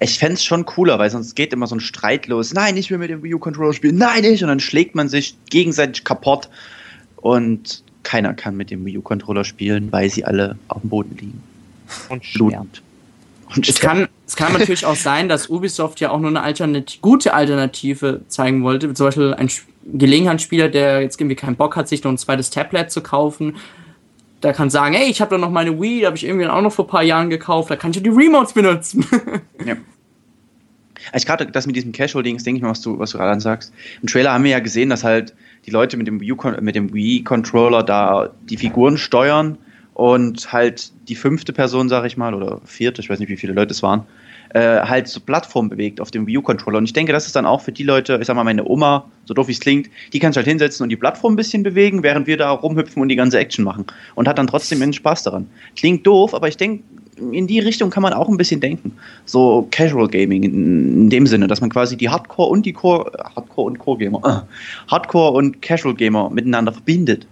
ich 0.00 0.18
fände 0.18 0.34
es 0.34 0.44
schon 0.44 0.64
cooler, 0.66 0.98
weil 0.98 1.10
sonst 1.10 1.34
geht 1.34 1.52
immer 1.52 1.66
so 1.66 1.76
ein 1.76 1.80
Streit 1.80 2.26
los. 2.26 2.52
Nein, 2.52 2.76
ich 2.76 2.90
will 2.90 2.98
mit 2.98 3.10
dem 3.10 3.22
Wii 3.22 3.34
U-Controller 3.34 3.72
spielen. 3.72 3.96
Nein, 3.96 4.22
nicht. 4.22 4.42
Und 4.42 4.48
dann 4.48 4.60
schlägt 4.60 4.94
man 4.94 5.08
sich 5.08 5.36
gegenseitig 5.50 6.04
kaputt. 6.04 6.48
Und 7.16 7.82
keiner 8.02 8.34
kann 8.34 8.56
mit 8.56 8.70
dem 8.70 8.84
Wii 8.84 8.98
U-Controller 8.98 9.44
spielen, 9.44 9.92
weil 9.92 10.10
sie 10.10 10.24
alle 10.24 10.58
auf 10.68 10.80
dem 10.80 10.90
Boden 10.90 11.16
liegen. 11.16 11.42
Und 12.08 12.22
blutend. 12.34 12.82
Und 13.54 13.68
es 13.68 13.78
kann, 13.78 14.08
es 14.26 14.36
kann 14.36 14.52
natürlich 14.52 14.84
auch 14.84 14.96
sein, 14.96 15.28
dass 15.28 15.48
Ubisoft 15.48 16.00
ja 16.00 16.10
auch 16.10 16.18
nur 16.18 16.30
eine 16.30 16.42
Alternative, 16.42 17.00
gute 17.00 17.34
Alternative 17.34 18.22
zeigen 18.28 18.64
wollte. 18.64 18.92
Zum 18.94 19.06
Beispiel 19.06 19.34
ein 19.34 19.48
Gelegenheitsspieler, 19.84 20.68
der 20.68 21.02
jetzt 21.02 21.20
irgendwie 21.20 21.36
keinen 21.36 21.56
Bock 21.56 21.76
hat, 21.76 21.88
sich 21.88 22.02
noch 22.02 22.10
ein 22.10 22.18
zweites 22.18 22.50
Tablet 22.50 22.90
zu 22.90 23.00
kaufen, 23.00 23.56
der 24.44 24.52
kann 24.52 24.70
sagen, 24.70 24.94
hey, 24.94 25.10
ich 25.10 25.20
habe 25.20 25.30
doch 25.34 25.40
noch 25.40 25.50
meine 25.50 25.80
Wii, 25.80 26.00
die 26.00 26.06
habe 26.06 26.16
ich 26.16 26.24
irgendwie 26.24 26.46
auch 26.46 26.60
noch 26.60 26.72
vor 26.72 26.84
ein 26.84 26.90
paar 26.90 27.02
Jahren 27.02 27.30
gekauft, 27.30 27.70
da 27.70 27.76
kann 27.76 27.90
ich 27.90 27.96
ja 27.96 28.02
die 28.02 28.10
Remotes 28.10 28.52
benutzen. 28.52 29.04
ja. 29.64 29.76
Also 31.12 31.26
gerade 31.26 31.46
das 31.46 31.66
mit 31.66 31.76
diesem 31.76 31.92
Casual-Dings, 31.92 32.44
denke 32.44 32.58
ich 32.58 32.62
mal, 32.62 32.70
was 32.70 32.80
du, 32.80 32.98
was 32.98 33.10
du 33.10 33.18
gerade 33.18 33.40
sagst. 33.40 33.72
Im 34.00 34.08
Trailer 34.08 34.32
haben 34.32 34.44
wir 34.44 34.52
ja 34.52 34.60
gesehen, 34.60 34.90
dass 34.90 35.04
halt 35.04 35.34
die 35.66 35.70
Leute 35.70 35.96
mit 35.96 36.06
dem 36.06 36.20
Wii-Controller 36.20 37.82
da 37.82 38.30
die 38.48 38.56
Figuren 38.56 38.96
steuern 38.96 39.58
und 39.94 40.52
halt 40.52 40.92
die 41.08 41.14
fünfte 41.14 41.52
Person, 41.52 41.88
sag 41.88 42.04
ich 42.04 42.16
mal, 42.16 42.34
oder 42.34 42.60
vierte, 42.64 43.00
ich 43.00 43.10
weiß 43.10 43.18
nicht, 43.18 43.28
wie 43.28 43.36
viele 43.36 43.52
Leute 43.52 43.72
es 43.72 43.82
waren, 43.82 44.04
äh, 44.54 44.80
halt 44.80 45.08
so 45.08 45.20
Plattform 45.20 45.68
bewegt 45.68 46.00
auf 46.00 46.10
dem 46.10 46.26
Wii 46.26 46.38
U-Controller. 46.38 46.78
Und 46.78 46.84
ich 46.84 46.92
denke, 46.92 47.12
das 47.12 47.26
ist 47.26 47.36
dann 47.36 47.44
auch 47.44 47.60
für 47.60 47.72
die 47.72 47.82
Leute, 47.82 48.18
ich 48.20 48.26
sag 48.26 48.36
mal, 48.36 48.44
meine 48.44 48.64
Oma, 48.64 49.04
so 49.24 49.34
doof 49.34 49.48
wie 49.48 49.52
es 49.52 49.60
klingt, 49.60 49.90
die 50.12 50.20
kann 50.20 50.32
sich 50.32 50.36
halt 50.36 50.46
hinsetzen 50.46 50.84
und 50.84 50.90
die 50.90 50.96
Plattform 50.96 51.34
ein 51.34 51.36
bisschen 51.36 51.62
bewegen, 51.62 52.02
während 52.02 52.26
wir 52.26 52.36
da 52.36 52.50
rumhüpfen 52.50 53.02
und 53.02 53.08
die 53.08 53.16
ganze 53.16 53.38
Action 53.38 53.64
machen. 53.64 53.84
Und 54.14 54.28
hat 54.28 54.38
dann 54.38 54.46
trotzdem 54.46 54.80
einen 54.80 54.92
Spaß 54.92 55.24
daran. 55.24 55.48
Klingt 55.76 56.06
doof, 56.06 56.34
aber 56.34 56.48
ich 56.48 56.56
denke, 56.56 56.84
in 57.16 57.46
die 57.46 57.58
Richtung 57.58 57.90
kann 57.90 58.02
man 58.02 58.12
auch 58.12 58.28
ein 58.28 58.36
bisschen 58.36 58.60
denken. 58.60 58.96
So 59.24 59.66
Casual 59.72 60.08
Gaming 60.08 60.44
in, 60.44 61.02
in 61.02 61.10
dem 61.10 61.26
Sinne, 61.26 61.48
dass 61.48 61.60
man 61.60 61.70
quasi 61.70 61.96
die 61.96 62.08
Hardcore 62.08 62.50
und 62.50 62.64
die 62.64 62.72
Core, 62.72 63.10
Hardcore 63.34 63.66
und 63.66 63.78
Core 63.78 63.98
Gamer, 63.98 64.20
äh, 64.24 64.88
Hardcore 64.90 65.32
und 65.32 65.62
Casual 65.62 65.94
Gamer 65.94 66.30
miteinander 66.30 66.72
verbindet. 66.72 67.26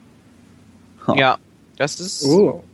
Ha. 1.07 1.15
Ja, 1.17 1.39
das 1.77 2.01
ist 2.01 2.25
oh. 2.27 2.65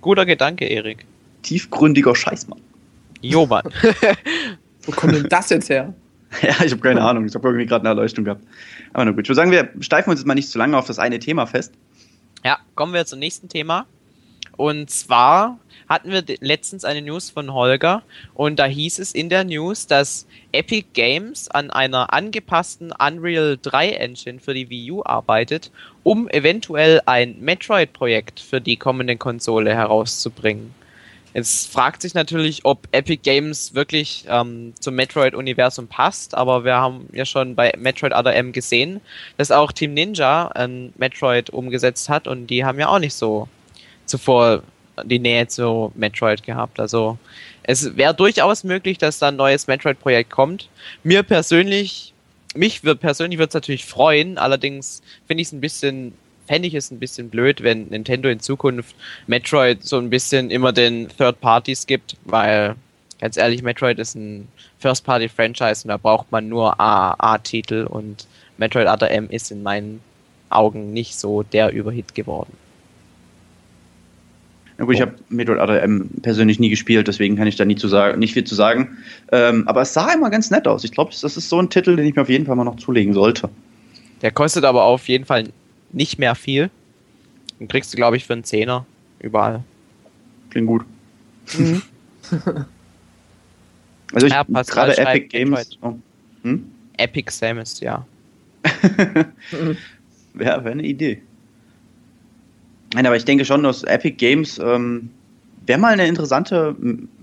guter 0.00 0.26
Gedanke, 0.26 0.64
Erik. 0.64 1.04
Tiefgründiger 1.42 2.14
Scheißmann. 2.14 2.60
Jo, 3.22 3.46
Mann. 3.46 3.64
Wo 4.82 4.92
kommt 4.92 5.14
denn 5.14 5.28
das 5.28 5.50
jetzt 5.50 5.68
her? 5.70 5.94
Ja, 6.40 6.64
ich 6.64 6.72
habe 6.72 6.80
keine 6.80 7.02
Ahnung. 7.02 7.26
Ich 7.26 7.34
habe 7.34 7.46
irgendwie 7.46 7.66
gerade 7.66 7.82
eine 7.82 7.90
Erleuchtung 7.90 8.24
gehabt. 8.24 8.42
Aber 8.94 9.04
na 9.04 9.10
gut, 9.10 9.20
ich 9.24 9.28
würde 9.28 9.34
sagen, 9.34 9.50
wir 9.50 9.68
steifen 9.80 10.08
uns 10.08 10.20
jetzt 10.20 10.26
mal 10.26 10.34
nicht 10.34 10.48
zu 10.48 10.56
lange 10.56 10.78
auf 10.78 10.86
das 10.86 10.98
eine 10.98 11.18
Thema 11.18 11.44
fest. 11.44 11.74
Ja, 12.42 12.56
kommen 12.74 12.94
wir 12.94 13.04
zum 13.04 13.18
nächsten 13.18 13.50
Thema. 13.50 13.86
Und 14.56 14.90
zwar 14.90 15.58
hatten 15.88 16.10
wir 16.10 16.22
letztens 16.40 16.84
eine 16.84 17.02
News 17.02 17.30
von 17.30 17.52
Holger 17.52 18.02
und 18.34 18.58
da 18.58 18.66
hieß 18.66 18.98
es 18.98 19.12
in 19.12 19.28
der 19.28 19.44
News, 19.44 19.86
dass 19.86 20.26
Epic 20.52 20.88
Games 20.92 21.48
an 21.48 21.70
einer 21.70 22.12
angepassten 22.12 22.92
Unreal 22.92 23.58
3 23.60 23.90
Engine 23.90 24.38
für 24.38 24.54
die 24.54 24.68
Wii 24.70 24.92
U 24.92 25.02
arbeitet, 25.04 25.70
um 26.02 26.28
eventuell 26.28 27.00
ein 27.06 27.40
Metroid-Projekt 27.40 28.40
für 28.40 28.60
die 28.60 28.76
kommende 28.76 29.16
Konsole 29.16 29.74
herauszubringen. 29.74 30.74
Jetzt 31.34 31.72
fragt 31.72 32.02
sich 32.02 32.14
natürlich, 32.14 32.64
ob 32.64 32.86
Epic 32.92 33.22
Games 33.22 33.74
wirklich 33.74 34.24
ähm, 34.28 34.74
zum 34.78 34.94
Metroid-Universum 34.94 35.88
passt, 35.88 36.34
aber 36.34 36.64
wir 36.64 36.74
haben 36.74 37.08
ja 37.12 37.24
schon 37.24 37.54
bei 37.54 37.72
Metroid 37.78 38.12
Other 38.12 38.34
M 38.34 38.52
gesehen, 38.52 39.00
dass 39.38 39.50
auch 39.50 39.72
Team 39.72 39.94
Ninja 39.94 40.48
ein 40.48 40.92
Metroid 40.96 41.50
umgesetzt 41.50 42.08
hat 42.08 42.28
und 42.28 42.48
die 42.48 42.64
haben 42.64 42.78
ja 42.78 42.88
auch 42.88 42.98
nicht 42.98 43.14
so 43.14 43.48
zuvor 44.04 44.62
die 45.04 45.18
Nähe 45.18 45.48
zu 45.48 45.90
Metroid 45.94 46.42
gehabt. 46.42 46.78
Also 46.78 47.18
es 47.62 47.96
wäre 47.96 48.14
durchaus 48.14 48.64
möglich, 48.64 48.98
dass 48.98 49.18
da 49.18 49.28
ein 49.28 49.36
neues 49.36 49.66
Metroid-Projekt 49.66 50.30
kommt. 50.30 50.68
Mir 51.02 51.22
persönlich, 51.22 52.12
mich 52.54 52.82
persönlich 52.82 53.38
wird 53.38 53.50
es 53.50 53.54
natürlich 53.54 53.86
freuen, 53.86 54.36
allerdings 54.36 55.02
finde 55.26 55.40
ich 55.40 55.48
es 55.48 55.52
ein 55.52 55.60
bisschen 55.60 56.12
fände 56.46 56.68
ich 56.68 56.74
es 56.74 56.90
ein 56.90 56.98
bisschen 56.98 57.30
blöd, 57.30 57.62
wenn 57.62 57.88
Nintendo 57.88 58.28
in 58.28 58.40
Zukunft 58.40 58.94
Metroid 59.26 59.82
so 59.84 59.98
ein 59.98 60.10
bisschen 60.10 60.50
immer 60.50 60.72
den 60.72 61.08
Third 61.08 61.40
Parties 61.40 61.86
gibt, 61.86 62.16
weil 62.24 62.74
ganz 63.20 63.36
ehrlich, 63.36 63.62
Metroid 63.62 63.98
ist 63.98 64.16
ein 64.16 64.48
First 64.78 65.04
Party 65.04 65.28
Franchise 65.28 65.84
und 65.84 65.88
da 65.88 65.96
braucht 65.96 66.30
man 66.32 66.48
nur 66.48 66.78
AAA-Titel 66.80 67.86
und 67.88 68.26
Metroid 68.58 68.88
Other 68.88 69.10
M 69.10 69.28
ist 69.30 69.50
in 69.52 69.62
meinen 69.62 70.00
Augen 70.50 70.92
nicht 70.92 71.16
so 71.16 71.42
der 71.42 71.72
Überhit 71.72 72.14
geworden. 72.14 72.52
Ja 74.78 74.84
gut, 74.84 74.96
ich 74.96 75.00
habe 75.00 75.14
Metroid 75.28 75.60
Other 75.60 75.80
M 75.82 76.10
persönlich 76.22 76.58
nie 76.58 76.68
gespielt, 76.68 77.06
deswegen 77.06 77.36
kann 77.36 77.46
ich 77.46 77.54
da 77.54 77.64
nie 77.64 77.76
zu 77.76 77.86
sagen, 77.86 78.18
nicht 78.18 78.34
viel 78.34 78.44
zu 78.44 78.56
sagen. 78.56 78.98
Ähm, 79.30 79.68
aber 79.68 79.82
es 79.82 79.94
sah 79.94 80.12
immer 80.12 80.28
ganz 80.28 80.50
nett 80.50 80.66
aus. 80.66 80.82
Ich 80.82 80.90
glaube, 80.90 81.12
das 81.12 81.36
ist 81.36 81.48
so 81.48 81.60
ein 81.60 81.70
Titel, 81.70 81.94
den 81.94 82.06
ich 82.06 82.16
mir 82.16 82.22
auf 82.22 82.28
jeden 82.28 82.46
Fall 82.46 82.56
mal 82.56 82.64
noch 82.64 82.76
zulegen 82.76 83.14
sollte. 83.14 83.48
Der 84.22 84.32
kostet 84.32 84.64
aber 84.64 84.82
auf 84.82 85.06
jeden 85.08 85.24
Fall 85.24 85.44
nicht 85.92 86.18
mehr 86.18 86.34
viel. 86.34 86.70
Den 87.60 87.68
kriegst 87.68 87.92
du, 87.92 87.96
glaube 87.96 88.16
ich, 88.16 88.24
für 88.24 88.32
einen 88.32 88.44
Zehner 88.44 88.86
überall. 89.20 89.62
Klingt 90.50 90.66
gut. 90.66 90.84
Mhm. 91.56 91.82
also 94.12 94.26
ich 94.26 94.32
ja, 94.32 94.42
gerade 94.42 94.98
Epic 94.98 95.28
Games. 95.28 95.78
Oh. 95.80 95.94
Hm? 96.42 96.70
Epic 96.96 97.30
Samus, 97.30 97.80
ja. 97.80 98.06
Wäre 100.34 100.64
wär 100.64 100.72
eine 100.72 100.82
Idee. 100.82 101.22
Nein, 102.94 103.06
aber 103.06 103.16
ich 103.16 103.24
denke 103.24 103.44
schon, 103.44 103.62
dass 103.62 103.82
Epic 103.84 104.16
Games 104.16 104.58
ähm, 104.58 105.10
wäre 105.66 105.78
mal 105.78 105.92
eine 105.92 106.06
interessante, 106.06 106.76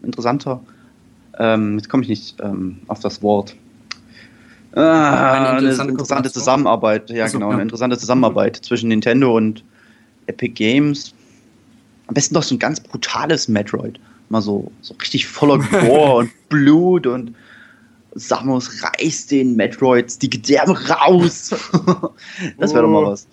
interessanter, 0.03 0.61
ähm, 1.37 1.77
jetzt 1.77 1.89
komme 1.89 2.03
ich 2.03 2.09
nicht 2.09 2.35
ähm, 2.41 2.79
auf 2.87 2.99
das 2.99 3.21
Wort. 3.21 3.55
Ah, 4.73 5.33
eine 5.33 5.59
interessante, 5.59 5.81
eine 5.81 5.91
interessante 5.91 6.31
Zusammenarbeit, 6.31 7.09
ja 7.09 7.23
also, 7.23 7.37
genau, 7.37 7.49
ja. 7.49 7.53
eine 7.53 7.63
interessante 7.63 7.97
Zusammenarbeit 7.97 8.57
zwischen 8.57 8.89
Nintendo 8.89 9.35
und 9.35 9.63
Epic 10.27 10.53
Games. 10.53 11.13
Am 12.07 12.13
besten 12.13 12.35
doch 12.35 12.43
so 12.43 12.55
ein 12.55 12.59
ganz 12.59 12.79
brutales 12.79 13.47
Metroid. 13.47 13.99
Mal 14.29 14.41
so, 14.41 14.71
so 14.81 14.93
richtig 15.01 15.27
voller 15.27 15.57
Gore 15.87 16.17
und 16.17 16.31
Blut 16.49 17.07
und 17.07 17.35
Samus 18.13 18.83
reißt 18.83 19.31
den 19.31 19.55
Metroids 19.55 20.19
die 20.19 20.29
Gedärme 20.29 20.77
raus. 20.89 21.49
das 22.57 22.73
wäre 22.73 22.85
oh. 22.85 22.87
doch 22.87 23.01
mal 23.01 23.11
was 23.11 23.27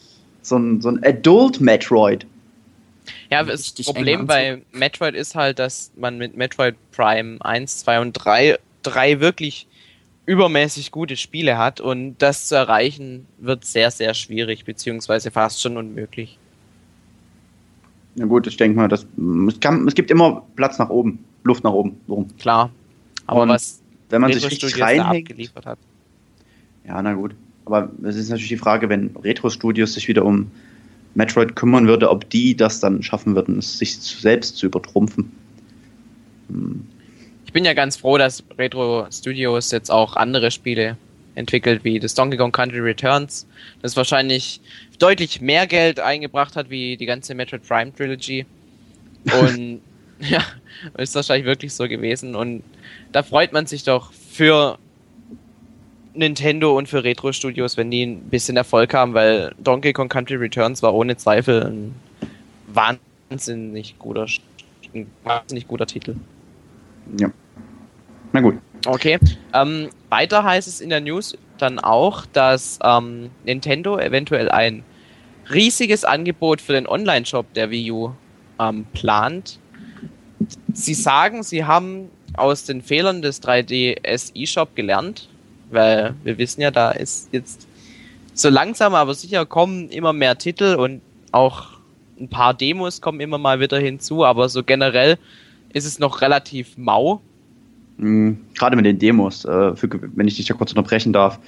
so 0.47 0.57
ein, 0.57 0.81
so 0.81 0.88
ein 0.88 1.02
Adult 1.05 1.61
Metroid. 1.61 2.26
Ja, 3.31 3.43
das 3.43 3.73
Problem 3.73 4.26
bei 4.26 4.62
Metroid 4.73 5.14
ist 5.14 5.35
halt, 5.35 5.59
dass 5.59 5.90
man 5.97 6.19
mit 6.19 6.37
Metroid 6.37 6.76
Prime 6.93 7.38
1, 7.40 7.81
2 7.81 8.00
und 8.00 8.12
3 8.12 8.59
drei 8.83 9.21
wirklich 9.21 9.66
übermäßig 10.26 10.90
gute 10.90 11.16
Spiele 11.16 11.56
hat 11.56 11.80
und 11.80 12.16
das 12.18 12.49
zu 12.49 12.56
erreichen 12.56 13.26
wird 13.38 13.64
sehr, 13.64 13.90
sehr 13.90 14.12
schwierig, 14.14 14.64
beziehungsweise 14.64 15.30
fast 15.30 15.62
schon 15.62 15.76
unmöglich. 15.76 16.38
Na 18.16 18.26
gut, 18.26 18.47
ich 18.47 18.56
denke 18.56 18.76
mal, 18.76 18.88
das, 18.88 19.06
es, 19.49 19.61
kann, 19.61 19.87
es 19.87 19.95
gibt 19.95 20.11
immer 20.11 20.42
Platz 20.56 20.78
nach 20.78 20.90
oben, 20.90 21.25
Luft 21.45 21.64
nach 21.64 21.73
oben. 21.73 22.00
Warum? 22.06 22.37
Klar. 22.38 22.71
Aber 23.26 23.42
und 23.42 23.50
was 23.50 23.83
wenn 24.09 24.21
man 24.21 24.33
sich 24.33 24.49
richtig 24.49 24.80
reinhängt, 24.80 25.30
hat. 25.64 25.78
Ja, 26.87 27.02
na 27.02 27.14
gut. 27.14 27.35
Aber 27.64 27.90
es 28.04 28.16
ist 28.16 28.28
natürlich 28.28 28.49
die 28.49 28.56
Frage, 28.56 28.88
wenn 28.88 29.11
Retro 29.16 29.50
Studios 29.50 29.95
sich 29.95 30.06
wieder 30.06 30.25
um 30.25 30.50
Metroid 31.14 31.56
kümmern 31.56 31.88
würde, 31.88 32.11
ob 32.11 32.28
die 32.30 32.56
das 32.56 32.78
dann 32.78 33.02
schaffen 33.02 33.35
würden, 33.35 33.61
sich 33.61 33.99
selbst 33.99 34.56
zu 34.56 34.66
übertrumpfen. 34.66 35.33
Hm. 36.49 36.87
Ich 37.57 37.59
bin 37.59 37.65
ja 37.65 37.73
ganz 37.73 37.97
froh, 37.97 38.19
dass 38.19 38.45
Retro 38.59 39.07
Studios 39.11 39.71
jetzt 39.71 39.89
auch 39.91 40.15
andere 40.17 40.51
Spiele 40.51 40.99
entwickelt, 41.37 41.85
wie 41.85 41.99
das 41.99 42.13
Donkey 42.13 42.37
Kong 42.37 42.53
Country 42.53 42.81
Returns, 42.81 43.47
das 43.81 43.97
wahrscheinlich 43.97 44.61
deutlich 44.99 45.41
mehr 45.41 45.67
Geld 45.67 45.99
eingebracht 45.99 46.55
hat 46.55 46.69
wie 46.69 46.99
die 46.99 47.07
ganze 47.07 47.35
Metroid 47.35 47.67
Prime 47.67 47.95
Trilogy. 47.95 48.45
Und 49.41 49.81
ja, 50.21 50.43
ist 50.99 51.15
wahrscheinlich 51.15 51.47
wirklich 51.47 51.73
so 51.73 51.89
gewesen. 51.89 52.35
Und 52.35 52.63
da 53.13 53.23
freut 53.23 53.55
man 53.55 53.65
sich 53.65 53.85
doch 53.85 54.13
für 54.13 54.77
Nintendo 56.13 56.77
und 56.77 56.91
für 56.91 57.05
Retro 57.05 57.33
Studios, 57.33 57.79
wenn 57.79 57.91
die 57.91 58.03
ein 58.03 58.21
bisschen 58.21 58.59
Erfolg 58.59 58.93
haben, 58.93 59.15
weil 59.15 59.55
Donkey 59.57 59.95
Kong 59.95 60.11
Country 60.11 60.37
Returns 60.37 60.83
war 60.83 60.93
ohne 60.93 61.17
Zweifel 61.17 61.63
ein 61.63 61.95
wahnsinnig 62.67 63.99
guter, 63.99 64.27
ein 64.95 65.07
wahnsinnig 65.25 65.67
guter 65.67 65.87
Titel. 65.87 66.17
Ja. 67.19 67.31
Na 68.37 68.43
gut. 68.43 68.59
Okay. 68.87 69.19
Ähm, 69.55 69.88
weiter 70.11 70.45
heißt 70.45 70.69
es 70.69 70.83
in 70.83 70.90
der 70.90 71.00
News 71.00 71.38
dann 71.57 71.78
auch, 71.78 72.26
dass 72.26 72.78
ähm, 72.85 73.31
Nintendo 73.45 73.99
eventuell 73.99 74.50
ein 74.50 74.85
riesiges 75.50 76.05
Angebot 76.05 76.61
für 76.61 76.75
den 76.75 76.87
Online-Shop 76.87 77.55
der 77.55 77.71
Wii 77.71 77.90
U 77.93 78.12
ähm, 78.61 78.85
plant. 78.93 79.59
Sie 80.75 80.93
sagen, 80.93 81.45
sie 81.45 81.64
haben 81.64 82.11
aus 82.37 82.64
den 82.64 82.83
Fehlern 82.83 83.23
des 83.23 83.43
3DS 83.43 84.33
eShop 84.37 84.76
gelernt 84.76 85.31
weil 85.71 86.14
wir 86.23 86.38
wissen 86.38 86.61
ja, 86.61 86.71
da 86.71 86.90
ist 86.90 87.31
jetzt 87.33 87.66
so 88.35 88.49
langsam, 88.49 88.95
aber 88.95 89.14
sicher 89.14 89.47
kommen 89.47 89.88
immer 89.88 90.12
mehr 90.12 90.38
Titel 90.38 90.75
und 90.75 91.00
auch 91.33 91.69
ein 92.21 92.28
paar 92.28 92.55
Demos 92.55 93.00
kommen 93.00 93.21
immer 93.21 93.38
mal 93.38 93.61
wieder 93.61 93.78
hinzu, 93.78 94.25
aber 94.25 94.49
so 94.49 94.62
generell 94.62 95.19
ist 95.73 95.87
es 95.87 95.99
noch 95.99 96.21
relativ 96.21 96.76
mau. 96.76 97.21
Mhm, 97.99 98.38
gerade 98.55 98.76
mit 98.76 98.85
den 98.85 98.99
Demos, 98.99 99.45
äh, 99.45 99.75
für, 99.75 99.88
wenn 100.15 100.29
ich 100.29 100.37
dich 100.37 100.47
da 100.47 100.55
kurz 100.55 100.71
unterbrechen 100.71 101.12
darf. 101.12 101.38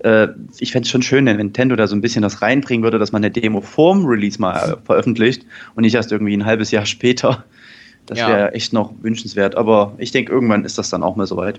Äh, 0.00 0.28
ich 0.58 0.72
fände 0.72 0.84
es 0.86 0.90
schon 0.90 1.02
schön, 1.02 1.24
wenn 1.26 1.36
Nintendo 1.36 1.76
da 1.76 1.86
so 1.86 1.96
ein 1.96 2.02
bisschen 2.02 2.22
das 2.22 2.42
reinbringen 2.42 2.82
würde, 2.82 2.98
dass 2.98 3.12
man 3.12 3.24
eine 3.24 3.30
Demo 3.30 3.60
vorm 3.60 4.04
Release 4.04 4.40
mal 4.40 4.56
äh, 4.56 4.76
veröffentlicht 4.84 5.46
und 5.74 5.82
nicht 5.82 5.94
erst 5.94 6.12
irgendwie 6.12 6.36
ein 6.36 6.44
halbes 6.44 6.70
Jahr 6.70 6.86
später. 6.86 7.44
Das 8.06 8.18
ja. 8.18 8.28
wäre 8.28 8.52
echt 8.52 8.74
noch 8.74 8.92
wünschenswert. 9.00 9.54
Aber 9.54 9.94
ich 9.96 10.10
denke, 10.10 10.30
irgendwann 10.30 10.64
ist 10.64 10.76
das 10.76 10.90
dann 10.90 11.02
auch 11.02 11.16
mal 11.16 11.26
soweit. 11.26 11.58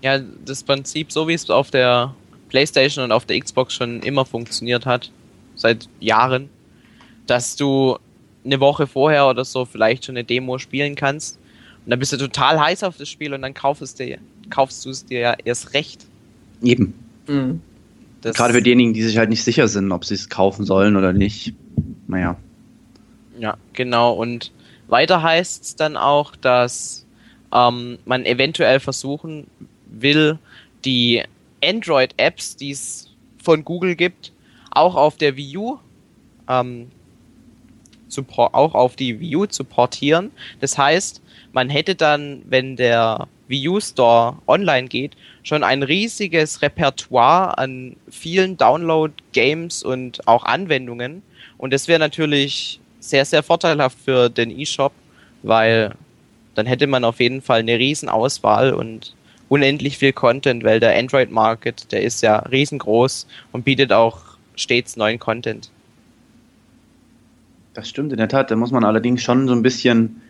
Ja, 0.00 0.18
das 0.18 0.62
Prinzip, 0.62 1.12
so 1.12 1.28
wie 1.28 1.34
es 1.34 1.48
auf 1.50 1.70
der 1.70 2.14
PlayStation 2.48 3.04
und 3.04 3.12
auf 3.12 3.26
der 3.26 3.38
Xbox 3.38 3.74
schon 3.74 4.00
immer 4.00 4.24
funktioniert 4.24 4.86
hat, 4.86 5.10
seit 5.54 5.88
Jahren, 6.00 6.48
dass 7.26 7.56
du 7.56 7.98
eine 8.44 8.58
Woche 8.58 8.86
vorher 8.86 9.28
oder 9.28 9.44
so 9.44 9.66
vielleicht 9.66 10.06
schon 10.06 10.16
eine 10.16 10.24
Demo 10.24 10.58
spielen 10.58 10.94
kannst 10.94 11.38
und 11.84 11.90
dann 11.90 11.98
bist 11.98 12.12
du 12.12 12.16
total 12.16 12.60
heiß 12.60 12.84
auf 12.84 12.96
das 12.96 13.08
Spiel 13.08 13.34
und 13.34 13.42
dann 13.42 13.54
kaufst, 13.54 13.98
dir, 13.98 14.18
kaufst 14.50 14.84
du 14.84 14.90
es 14.90 15.04
dir 15.04 15.20
ja 15.20 15.36
erst 15.44 15.74
recht. 15.74 16.06
Eben. 16.62 16.94
Mhm. 17.26 17.60
Gerade 18.22 18.54
für 18.54 18.62
diejenigen, 18.62 18.92
die 18.94 19.02
sich 19.02 19.18
halt 19.18 19.30
nicht 19.30 19.42
sicher 19.42 19.66
sind, 19.66 19.90
ob 19.90 20.04
sie 20.04 20.14
es 20.14 20.28
kaufen 20.28 20.64
sollen 20.64 20.96
oder 20.96 21.12
nicht. 21.12 21.54
Naja. 22.06 22.36
Ja, 23.38 23.56
genau. 23.72 24.12
Und 24.12 24.52
weiter 24.86 25.22
heißt 25.22 25.64
es 25.64 25.76
dann 25.76 25.96
auch, 25.96 26.36
dass 26.36 27.04
ähm, 27.52 27.98
man 28.04 28.24
eventuell 28.24 28.78
versuchen 28.78 29.48
will, 29.86 30.38
die 30.84 31.22
Android-Apps, 31.64 32.56
die 32.56 32.70
es 32.70 33.10
von 33.42 33.64
Google 33.64 33.96
gibt, 33.96 34.32
auch 34.70 34.94
auf 34.94 35.16
der 35.16 35.36
Wii 35.36 35.56
U 35.56 35.78
ähm, 36.48 36.88
auch 38.36 38.74
auf 38.74 38.94
die 38.96 39.20
Wii 39.20 39.36
U 39.36 39.46
zu 39.46 39.64
portieren. 39.64 40.30
Das 40.60 40.76
heißt, 40.76 41.22
man 41.52 41.68
hätte 41.68 41.94
dann, 41.94 42.42
wenn 42.46 42.76
der 42.76 43.28
Wii 43.48 43.68
U 43.68 43.80
Store 43.80 44.36
online 44.46 44.88
geht, 44.88 45.12
schon 45.42 45.62
ein 45.62 45.82
riesiges 45.82 46.62
Repertoire 46.62 47.58
an 47.58 47.96
vielen 48.10 48.56
Download-Games 48.56 49.82
und 49.82 50.26
auch 50.26 50.44
Anwendungen. 50.44 51.22
Und 51.58 51.72
das 51.72 51.88
wäre 51.88 52.00
natürlich 52.00 52.80
sehr, 53.00 53.24
sehr 53.24 53.42
vorteilhaft 53.42 53.98
für 54.04 54.30
den 54.30 54.50
eShop, 54.50 54.92
weil 55.42 55.94
dann 56.54 56.66
hätte 56.66 56.86
man 56.86 57.04
auf 57.04 57.20
jeden 57.20 57.42
Fall 57.42 57.60
eine 57.60 57.78
riesen 57.78 58.08
Auswahl 58.08 58.72
und 58.72 59.14
unendlich 59.48 59.98
viel 59.98 60.14
Content, 60.14 60.64
weil 60.64 60.80
der 60.80 60.96
Android-Market, 60.96 61.92
der 61.92 62.02
ist 62.02 62.22
ja 62.22 62.38
riesengroß 62.38 63.26
und 63.52 63.64
bietet 63.64 63.92
auch 63.92 64.20
stets 64.56 64.96
neuen 64.96 65.18
Content. 65.18 65.70
Das 67.74 67.88
stimmt 67.88 68.12
in 68.12 68.18
der 68.18 68.28
Tat. 68.28 68.50
Da 68.50 68.56
muss 68.56 68.70
man 68.70 68.84
allerdings 68.84 69.22
schon 69.22 69.48
so 69.48 69.54
ein 69.54 69.62
bisschen, 69.62 70.21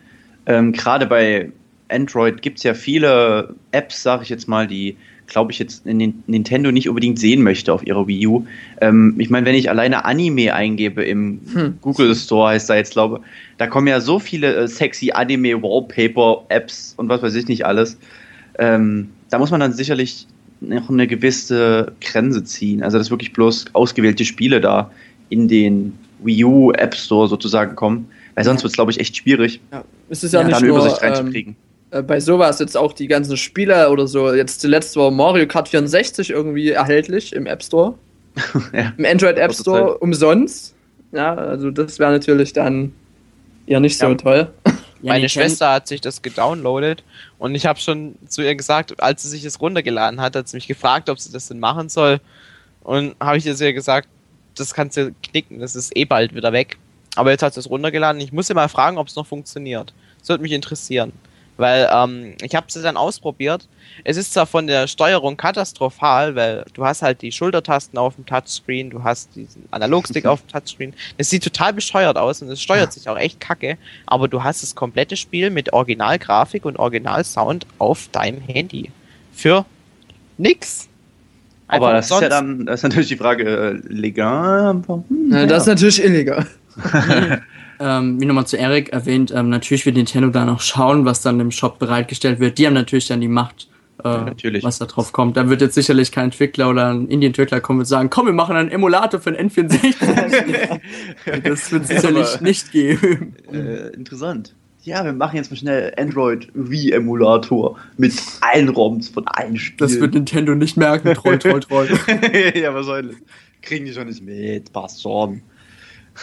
ähm, 0.45 0.71
gerade 0.71 1.05
bei 1.05 1.51
Android 1.89 2.41
gibt 2.41 2.57
es 2.57 2.63
ja 2.63 2.73
viele 2.73 3.55
Apps, 3.71 4.03
sage 4.03 4.23
ich 4.23 4.29
jetzt 4.29 4.47
mal, 4.47 4.67
die, 4.67 4.97
glaube 5.27 5.51
ich, 5.51 5.59
jetzt 5.59 5.85
in 5.85 6.23
Nintendo 6.27 6.71
nicht 6.71 6.89
unbedingt 6.89 7.19
sehen 7.19 7.43
möchte 7.43 7.71
auf 7.71 7.85
ihrer 7.85 8.07
Wii 8.07 8.27
U. 8.27 8.45
Ähm, 8.81 9.15
ich 9.17 9.29
meine, 9.29 9.45
wenn 9.45 9.55
ich 9.55 9.69
alleine 9.69 10.05
Anime 10.05 10.53
eingebe 10.53 11.03
im 11.03 11.39
hm. 11.53 11.77
Google 11.81 12.15
Store, 12.15 12.49
heißt 12.49 12.69
da 12.69 12.75
jetzt, 12.75 12.93
glaube 12.93 13.21
da 13.57 13.67
kommen 13.67 13.87
ja 13.87 14.01
so 14.01 14.19
viele 14.19 14.55
äh, 14.55 14.67
sexy 14.67 15.11
Anime-Wallpaper-Apps 15.11 16.95
und 16.97 17.09
was 17.09 17.21
weiß 17.21 17.35
ich 17.35 17.47
nicht 17.47 17.65
alles. 17.65 17.97
Ähm, 18.59 19.09
da 19.29 19.39
muss 19.39 19.51
man 19.51 19.59
dann 19.59 19.73
sicherlich 19.73 20.27
noch 20.61 20.89
eine 20.89 21.07
gewisse 21.07 21.91
Grenze 22.01 22.43
ziehen. 22.43 22.83
Also 22.83 22.97
dass 22.97 23.11
wirklich 23.11 23.33
bloß 23.33 23.65
ausgewählte 23.73 24.25
Spiele 24.25 24.61
da 24.61 24.91
in 25.29 25.47
den 25.47 25.97
Wii 26.23 26.43
U 26.45 26.71
App 26.71 26.95
Store 26.95 27.27
sozusagen 27.27 27.75
kommen. 27.75 28.07
Weil 28.35 28.45
sonst 28.45 28.63
wird 28.63 28.71
es, 28.71 28.75
glaube 28.75 28.91
ich, 28.91 28.99
echt 28.99 29.17
schwierig, 29.17 29.59
ja, 29.71 29.83
es 30.09 30.23
ist 30.23 30.33
ja, 30.33 30.41
ja 30.41 30.47
nicht 30.47 30.61
nur, 30.61 30.77
Übersicht 30.77 31.01
reinzukriegen. 31.01 31.55
Ähm, 31.91 31.99
äh, 31.99 32.01
bei 32.01 32.19
sowas 32.19 32.59
jetzt 32.59 32.75
auch 32.75 32.93
die 32.93 33.07
ganzen 33.07 33.37
Spieler 33.37 33.91
oder 33.91 34.07
so. 34.07 34.33
Jetzt 34.33 34.61
zuletzt 34.61 34.95
war 34.95 35.11
Mario 35.11 35.47
Kart 35.47 35.69
64 35.69 36.31
irgendwie 36.31 36.71
erhältlich 36.71 37.33
im 37.33 37.45
App 37.45 37.63
Store. 37.63 37.95
ja, 38.73 38.93
Im 38.97 39.05
Android 39.05 39.37
App 39.37 39.53
Store 39.53 39.97
umsonst. 39.99 40.73
Ja, 41.11 41.35
also 41.35 41.69
das 41.69 41.99
wäre 41.99 42.11
natürlich 42.11 42.53
dann 42.53 42.93
ja 43.67 43.79
nicht 43.79 43.97
so 43.97 44.15
toll. 44.15 44.51
Meine 45.03 45.27
Schwester 45.29 45.71
hat 45.73 45.87
sich 45.87 45.99
das 45.99 46.21
gedownloadet 46.21 47.03
und 47.37 47.55
ich 47.55 47.65
habe 47.65 47.77
schon 47.79 48.15
zu 48.27 48.41
ihr 48.41 48.55
gesagt, 48.55 49.03
als 49.03 49.21
sie 49.21 49.29
sich 49.29 49.43
das 49.43 49.59
runtergeladen 49.59 50.21
hat, 50.21 50.35
hat 50.35 50.47
sie 50.47 50.55
mich 50.55 50.67
gefragt, 50.67 51.09
ob 51.09 51.19
sie 51.19 51.31
das 51.31 51.49
denn 51.49 51.59
machen 51.59 51.89
soll. 51.89 52.21
Und 52.83 53.15
habe 53.19 53.37
ich 53.37 53.45
ihr 53.45 53.73
gesagt, 53.73 54.07
das 54.55 54.73
kannst 54.73 54.97
du 54.97 55.13
knicken, 55.21 55.59
das 55.59 55.75
ist 55.75 55.95
eh 55.95 56.05
bald 56.05 56.33
wieder 56.33 56.53
weg. 56.53 56.77
Aber 57.15 57.31
jetzt 57.31 57.43
hat 57.43 57.55
es 57.57 57.69
runtergeladen. 57.69 58.21
Ich 58.21 58.33
muss 58.33 58.49
ja 58.49 58.55
mal 58.55 58.69
fragen, 58.69 58.97
ob 58.97 59.07
es 59.07 59.15
noch 59.15 59.27
funktioniert. 59.27 59.93
Das 60.19 60.29
würde 60.29 60.43
mich 60.43 60.51
interessieren. 60.51 61.11
Weil 61.55 61.87
ähm, 61.93 62.33
ich 62.41 62.55
habe 62.55 62.65
es 62.67 62.73
dann 62.73 62.97
ausprobiert. 62.97 63.67
Es 64.03 64.17
ist 64.17 64.33
zwar 64.33 64.47
von 64.47 64.65
der 64.65 64.87
Steuerung 64.87 65.37
katastrophal, 65.37 66.35
weil 66.35 66.65
du 66.73 66.83
hast 66.83 67.03
halt 67.03 67.21
die 67.21 67.31
Schultertasten 67.31 67.99
auf 67.99 68.15
dem 68.15 68.25
Touchscreen, 68.25 68.89
du 68.89 69.03
hast 69.03 69.35
diesen 69.35 69.65
Analogstick 69.69 70.25
auf 70.25 70.41
dem 70.41 70.47
Touchscreen. 70.47 70.93
Es 71.17 71.29
sieht 71.29 71.43
total 71.43 71.73
bescheuert 71.73 72.17
aus 72.17 72.41
und 72.41 72.49
es 72.49 72.59
steuert 72.59 72.91
sich 72.91 73.07
auch 73.07 73.17
echt 73.17 73.39
kacke, 73.39 73.77
aber 74.07 74.27
du 74.27 74.43
hast 74.43 74.63
das 74.63 74.73
komplette 74.73 75.15
Spiel 75.15 75.51
mit 75.51 75.73
Originalgrafik 75.73 76.65
und 76.65 76.79
Originalsound 76.79 77.67
auf 77.77 78.07
deinem 78.11 78.41
Handy. 78.41 78.89
Für 79.31 79.65
nix. 80.39 80.89
Einfach 81.67 81.87
aber 81.87 81.95
das 81.97 82.09
ist 82.09 82.21
ja 82.21 82.29
dann, 82.29 82.65
das 82.65 82.79
ist 82.79 82.83
natürlich 82.83 83.09
die 83.09 83.17
Frage, 83.17 83.43
äh, 83.43 83.93
legal? 83.93 84.81
Hm, 84.87 85.31
ja, 85.31 85.45
das 85.45 85.63
ist 85.63 85.67
natürlich 85.67 86.03
illegal. 86.03 86.47
ähm, 87.79 88.19
wie 88.21 88.25
nochmal 88.25 88.47
zu 88.47 88.57
Eric 88.57 88.89
erwähnt, 88.89 89.31
ähm, 89.35 89.49
natürlich 89.49 89.85
wird 89.85 89.95
Nintendo 89.95 90.29
dann 90.29 90.49
auch 90.49 90.61
schauen, 90.61 91.05
was 91.05 91.21
dann 91.21 91.39
im 91.39 91.51
Shop 91.51 91.79
bereitgestellt 91.79 92.39
wird. 92.39 92.57
Die 92.57 92.67
haben 92.67 92.73
natürlich 92.73 93.07
dann 93.07 93.21
die 93.21 93.27
Macht, 93.27 93.67
äh, 94.03 94.09
ja, 94.09 94.63
was 94.63 94.79
da 94.79 94.85
drauf 94.85 95.11
kommt. 95.11 95.37
Da 95.37 95.49
wird 95.49 95.61
jetzt 95.61 95.75
sicherlich 95.75 96.11
kein 96.11 96.25
Entwickler 96.25 96.69
oder 96.69 96.93
ein 96.93 97.07
Indie-Entwickler 97.07 97.61
kommen 97.61 97.79
und 97.79 97.85
sagen, 97.85 98.09
komm, 98.09 98.25
wir 98.27 98.33
machen 98.33 98.55
einen 98.55 98.69
Emulator 98.69 99.19
für 99.19 99.37
ein 99.37 99.49
N64. 99.49 100.79
das 101.43 101.71
wird 101.71 101.87
sicherlich 101.87 102.35
Aber, 102.35 102.43
nicht 102.43 102.71
geben. 102.71 103.35
Äh, 103.51 103.89
interessant. 103.93 104.55
Ja, 104.83 105.05
wir 105.05 105.13
machen 105.13 105.37
jetzt 105.37 105.49
mal 105.49 105.55
schnell 105.55 105.93
Android 105.97 106.49
Wii-Emulator 106.53 107.77
mit 107.97 108.13
allen 108.41 108.67
ROMs 108.67 109.07
von 109.07 109.25
allen 109.27 109.55
Spielen. 109.55 109.77
Das 109.77 109.97
wird 109.97 110.13
Nintendo 110.13 110.55
nicht 110.55 110.75
merken, 110.75 111.13
troll, 111.13 111.39
troll, 111.39 111.61
troll. 111.61 111.87
ja, 112.53 112.73
was 112.73 112.85
soll 112.85 113.03
das? 113.03 113.15
Kriegen 113.61 113.85
die 113.85 113.93
schon 113.93 114.07
nicht 114.07 114.21
mit, 114.21 114.73
passt 114.73 115.01
schon. 115.01 115.41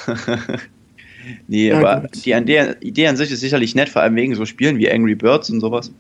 nee, 1.49 1.69
ja, 1.69 1.79
aber 1.79 2.09
die 2.09 2.33
Idee 2.33 3.07
an 3.07 3.17
sich 3.17 3.31
ist 3.31 3.41
sicherlich 3.41 3.75
nett, 3.75 3.89
vor 3.89 4.03
allem 4.03 4.17
wegen 4.17 4.35
so 4.35 4.47
Spielen 4.47 4.79
wie 4.79 4.91
Angry 4.91 5.15
Birds 5.15 5.51
und 5.51 5.61
sowas. 5.61 5.91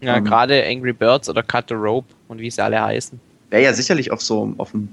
Ja, 0.00 0.14
um, 0.14 0.18
ähm, 0.18 0.24
gerade 0.24 0.64
Angry 0.66 0.92
Birds 0.92 1.28
oder 1.28 1.42
Cut 1.42 1.66
the 1.68 1.74
Rope 1.74 2.12
und 2.28 2.40
wie 2.40 2.50
sie 2.50 2.62
alle 2.62 2.82
heißen. 2.82 3.18
Wäre 3.50 3.62
ja 3.62 3.72
sicherlich 3.72 4.10
auf 4.10 4.22
so 4.22 4.52
auf 4.58 4.72
dem 4.72 4.88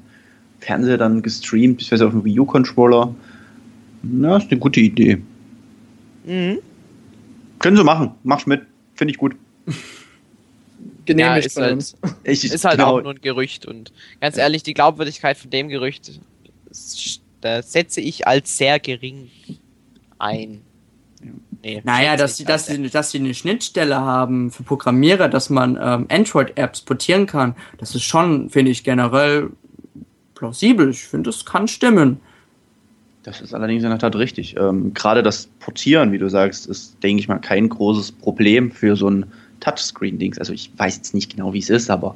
Fernseher 0.60 0.98
dann 0.98 1.22
gestreamt, 1.22 1.78
beziehungsweise 1.78 2.08
auf 2.08 2.12
dem 2.12 2.26
Wii 2.26 2.40
U-Controller. 2.40 3.14
Na, 4.04 4.38
ist 4.38 4.52
eine 4.52 4.60
gute 4.60 4.80
Idee. 4.80 5.18
Mhm. 6.26 6.60
Können 7.60 7.78
sie 7.78 7.84
machen. 7.84 8.12
Mach's 8.24 8.46
mit. 8.46 8.62
Finde 8.96 9.14
ich 9.14 9.18
gut. 9.18 9.36
Genehmigt 11.06 11.44
ja, 11.44 11.46
ist, 11.48 11.58
halt, 11.58 11.96
ich, 12.24 12.44
ist 12.46 12.66
halt 12.66 12.78
genau. 12.78 12.98
auch 12.98 13.02
nur 13.02 13.14
ein 13.14 13.22
Gerücht 13.22 13.66
und 13.66 13.92
ganz 14.22 14.38
ehrlich, 14.38 14.62
die 14.62 14.76
Glaubwürdigkeit 14.76 15.38
von 15.38 15.50
dem 15.50 15.68
Gerücht 15.68 16.20
da 17.42 17.62
setze 17.62 18.02
ich 18.02 18.28
als 18.28 18.58
sehr 18.58 18.80
gering 18.80 19.30
ein. 20.18 20.62
Nee, 21.62 21.82
naja, 21.84 22.16
dass 22.16 22.38
sie, 22.38 22.46
dass, 22.46 22.68
sie, 22.68 22.90
dass 22.90 23.12
sie 23.12 23.20
eine 23.20 23.34
Schnittstelle 23.34 24.00
haben 24.00 24.52
für 24.52 24.64
Programmierer, 24.64 25.28
dass 25.28 25.50
man 25.50 25.78
ähm, 25.82 26.06
Android-Apps 26.10 26.82
portieren 26.82 27.26
kann, 27.26 27.56
das 27.78 27.96
ist 27.96 28.04
schon, 28.04 28.50
finde 28.50 28.72
ich, 28.72 28.86
generell 28.86 29.50
plausibel. 30.36 30.90
Ich 30.90 31.04
finde, 31.04 31.30
das 31.30 31.46
kann 31.46 31.68
stimmen. 31.68 32.22
Das 33.24 33.42
ist 33.42 33.54
allerdings 33.54 33.84
in 33.84 33.90
der 33.90 34.00
Tat 34.00 34.16
richtig. 34.16 34.56
Ähm, 34.58 34.94
Gerade 34.94 35.22
das 35.22 35.48
Portieren, 35.60 36.14
wie 36.14 36.18
du 36.18 36.30
sagst, 36.30 36.68
ist, 36.68 37.04
denke 37.04 37.20
ich 37.20 37.28
mal, 37.28 37.40
kein 37.40 37.68
großes 37.68 38.14
Problem 38.14 38.72
für 38.72 38.96
so 38.96 39.10
ein 39.10 39.26
Touchscreen-Dings. 39.60 40.40
Also 40.40 40.54
ich 40.54 40.72
weiß 40.78 40.96
jetzt 40.96 41.14
nicht 41.14 41.36
genau, 41.36 41.54
wie 41.54 41.60
es 41.60 41.70
ist, 41.70 41.90
aber 41.90 42.16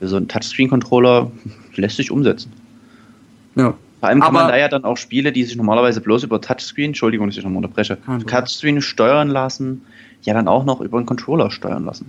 für 0.00 0.08
so 0.08 0.16
einen 0.16 0.26
Touchscreen-Controller 0.26 1.30
lässt 1.76 1.96
sich 1.96 2.10
umsetzen. 2.10 2.52
Ja. 3.54 3.74
Vor 4.00 4.08
allem 4.08 4.20
kann 4.20 4.28
aber 4.28 4.40
man 4.40 4.48
da 4.48 4.56
ja 4.56 4.68
dann 4.68 4.84
auch 4.84 4.96
Spiele, 4.96 5.32
die 5.32 5.44
sich 5.44 5.56
normalerweise 5.56 6.00
bloß 6.00 6.22
über 6.22 6.40
Touchscreen, 6.40 6.90
Entschuldigung, 6.90 7.26
dass 7.26 7.36
ich 7.36 7.42
nochmal 7.42 7.64
unterbreche, 7.64 7.98
Touchscreen 8.26 8.80
steuern 8.80 9.28
lassen, 9.28 9.82
ja 10.22 10.34
dann 10.34 10.46
auch 10.48 10.64
noch 10.64 10.80
über 10.80 10.98
einen 10.98 11.06
Controller 11.06 11.50
steuern 11.50 11.84
lassen. 11.84 12.06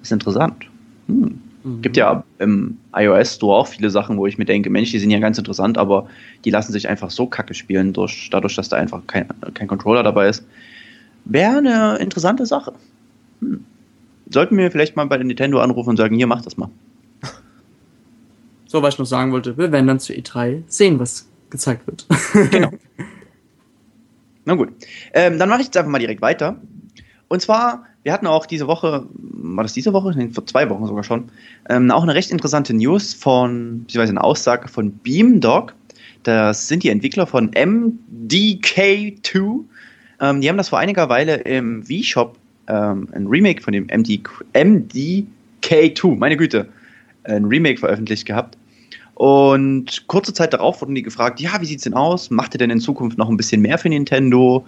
Das 0.00 0.08
ist 0.08 0.12
interessant. 0.12 0.66
Hm. 1.08 1.40
Mhm. 1.66 1.82
Gibt 1.82 1.96
ja 1.96 2.22
im 2.38 2.78
iOS 2.94 3.34
Store 3.34 3.58
auch 3.58 3.66
viele 3.66 3.90
Sachen, 3.90 4.16
wo 4.16 4.26
ich 4.26 4.38
mir 4.38 4.44
denke, 4.44 4.70
Mensch, 4.70 4.92
die 4.92 5.00
sind 5.00 5.10
ja 5.10 5.18
ganz 5.18 5.36
interessant, 5.36 5.78
aber 5.78 6.06
die 6.44 6.50
lassen 6.50 6.72
sich 6.72 6.88
einfach 6.88 7.10
so 7.10 7.26
kacke 7.26 7.54
spielen, 7.54 7.92
durch, 7.92 8.28
dadurch, 8.30 8.54
dass 8.54 8.68
da 8.68 8.76
einfach 8.76 9.02
kein, 9.08 9.26
kein 9.54 9.66
Controller 9.66 10.04
dabei 10.04 10.28
ist. 10.28 10.46
Wäre 11.24 11.58
eine 11.58 11.96
interessante 11.96 12.46
Sache. 12.46 12.72
Hm. 13.40 13.64
Sollten 14.30 14.56
wir 14.56 14.70
vielleicht 14.70 14.96
mal 14.96 15.06
bei 15.06 15.18
Nintendo 15.18 15.60
anrufen 15.60 15.90
und 15.90 15.96
sagen, 15.96 16.16
hier, 16.16 16.26
mach 16.26 16.42
das 16.42 16.56
mal. 16.56 16.68
So, 18.66 18.82
was 18.82 18.94
ich 18.94 18.98
noch 18.98 19.06
sagen 19.06 19.32
wollte, 19.32 19.56
wir 19.56 19.72
werden 19.72 19.86
dann 19.86 20.00
zu 20.00 20.12
E3 20.12 20.62
sehen, 20.66 20.98
was 20.98 21.28
gezeigt 21.50 21.86
wird. 21.86 22.06
genau. 22.50 22.70
Na 24.44 24.54
gut. 24.54 24.70
Ähm, 25.12 25.38
dann 25.38 25.48
mache 25.48 25.60
ich 25.60 25.66
jetzt 25.66 25.76
einfach 25.76 25.90
mal 25.90 25.98
direkt 25.98 26.20
weiter. 26.20 26.60
Und 27.28 27.42
zwar, 27.42 27.84
wir 28.02 28.12
hatten 28.12 28.26
auch 28.26 28.46
diese 28.46 28.66
Woche, 28.66 29.06
war 29.12 29.64
das 29.64 29.72
diese 29.72 29.92
Woche? 29.92 30.12
Nee, 30.16 30.30
vor 30.30 30.46
zwei 30.46 30.68
Wochen 30.70 30.86
sogar 30.86 31.04
schon, 31.04 31.30
ähm, 31.68 31.90
auch 31.90 32.02
eine 32.02 32.14
recht 32.14 32.30
interessante 32.30 32.74
News 32.74 33.14
von, 33.14 33.80
beziehungsweise 33.80 34.12
eine 34.12 34.24
Aussage 34.24 34.68
von 34.68 34.92
Beamdog. 34.98 35.74
Das 36.22 36.68
sind 36.68 36.82
die 36.82 36.90
Entwickler 36.90 37.26
von 37.26 37.50
MDK2. 37.52 39.60
Ähm, 40.20 40.40
die 40.40 40.48
haben 40.48 40.56
das 40.56 40.68
vor 40.68 40.78
einiger 40.78 41.08
Weile 41.08 41.36
im 41.36 41.84
V-Shop, 41.84 42.36
ähm, 42.68 43.08
ein 43.12 43.26
Remake 43.26 43.62
von 43.62 43.72
dem 43.72 43.86
MD, 43.86 44.20
MDK2, 44.54 46.16
meine 46.16 46.36
Güte, 46.36 46.68
ein 47.26 47.44
Remake 47.44 47.78
veröffentlicht 47.78 48.26
gehabt. 48.26 48.56
Und 49.14 50.06
kurze 50.08 50.34
Zeit 50.34 50.52
darauf 50.52 50.82
wurden 50.82 50.94
die 50.94 51.02
gefragt, 51.02 51.40
ja, 51.40 51.60
wie 51.60 51.66
sieht's 51.66 51.84
denn 51.84 51.94
aus? 51.94 52.30
Macht 52.30 52.54
ihr 52.54 52.58
denn 52.58 52.70
in 52.70 52.80
Zukunft 52.80 53.16
noch 53.16 53.30
ein 53.30 53.36
bisschen 53.36 53.62
mehr 53.62 53.78
für 53.78 53.88
Nintendo? 53.88 54.66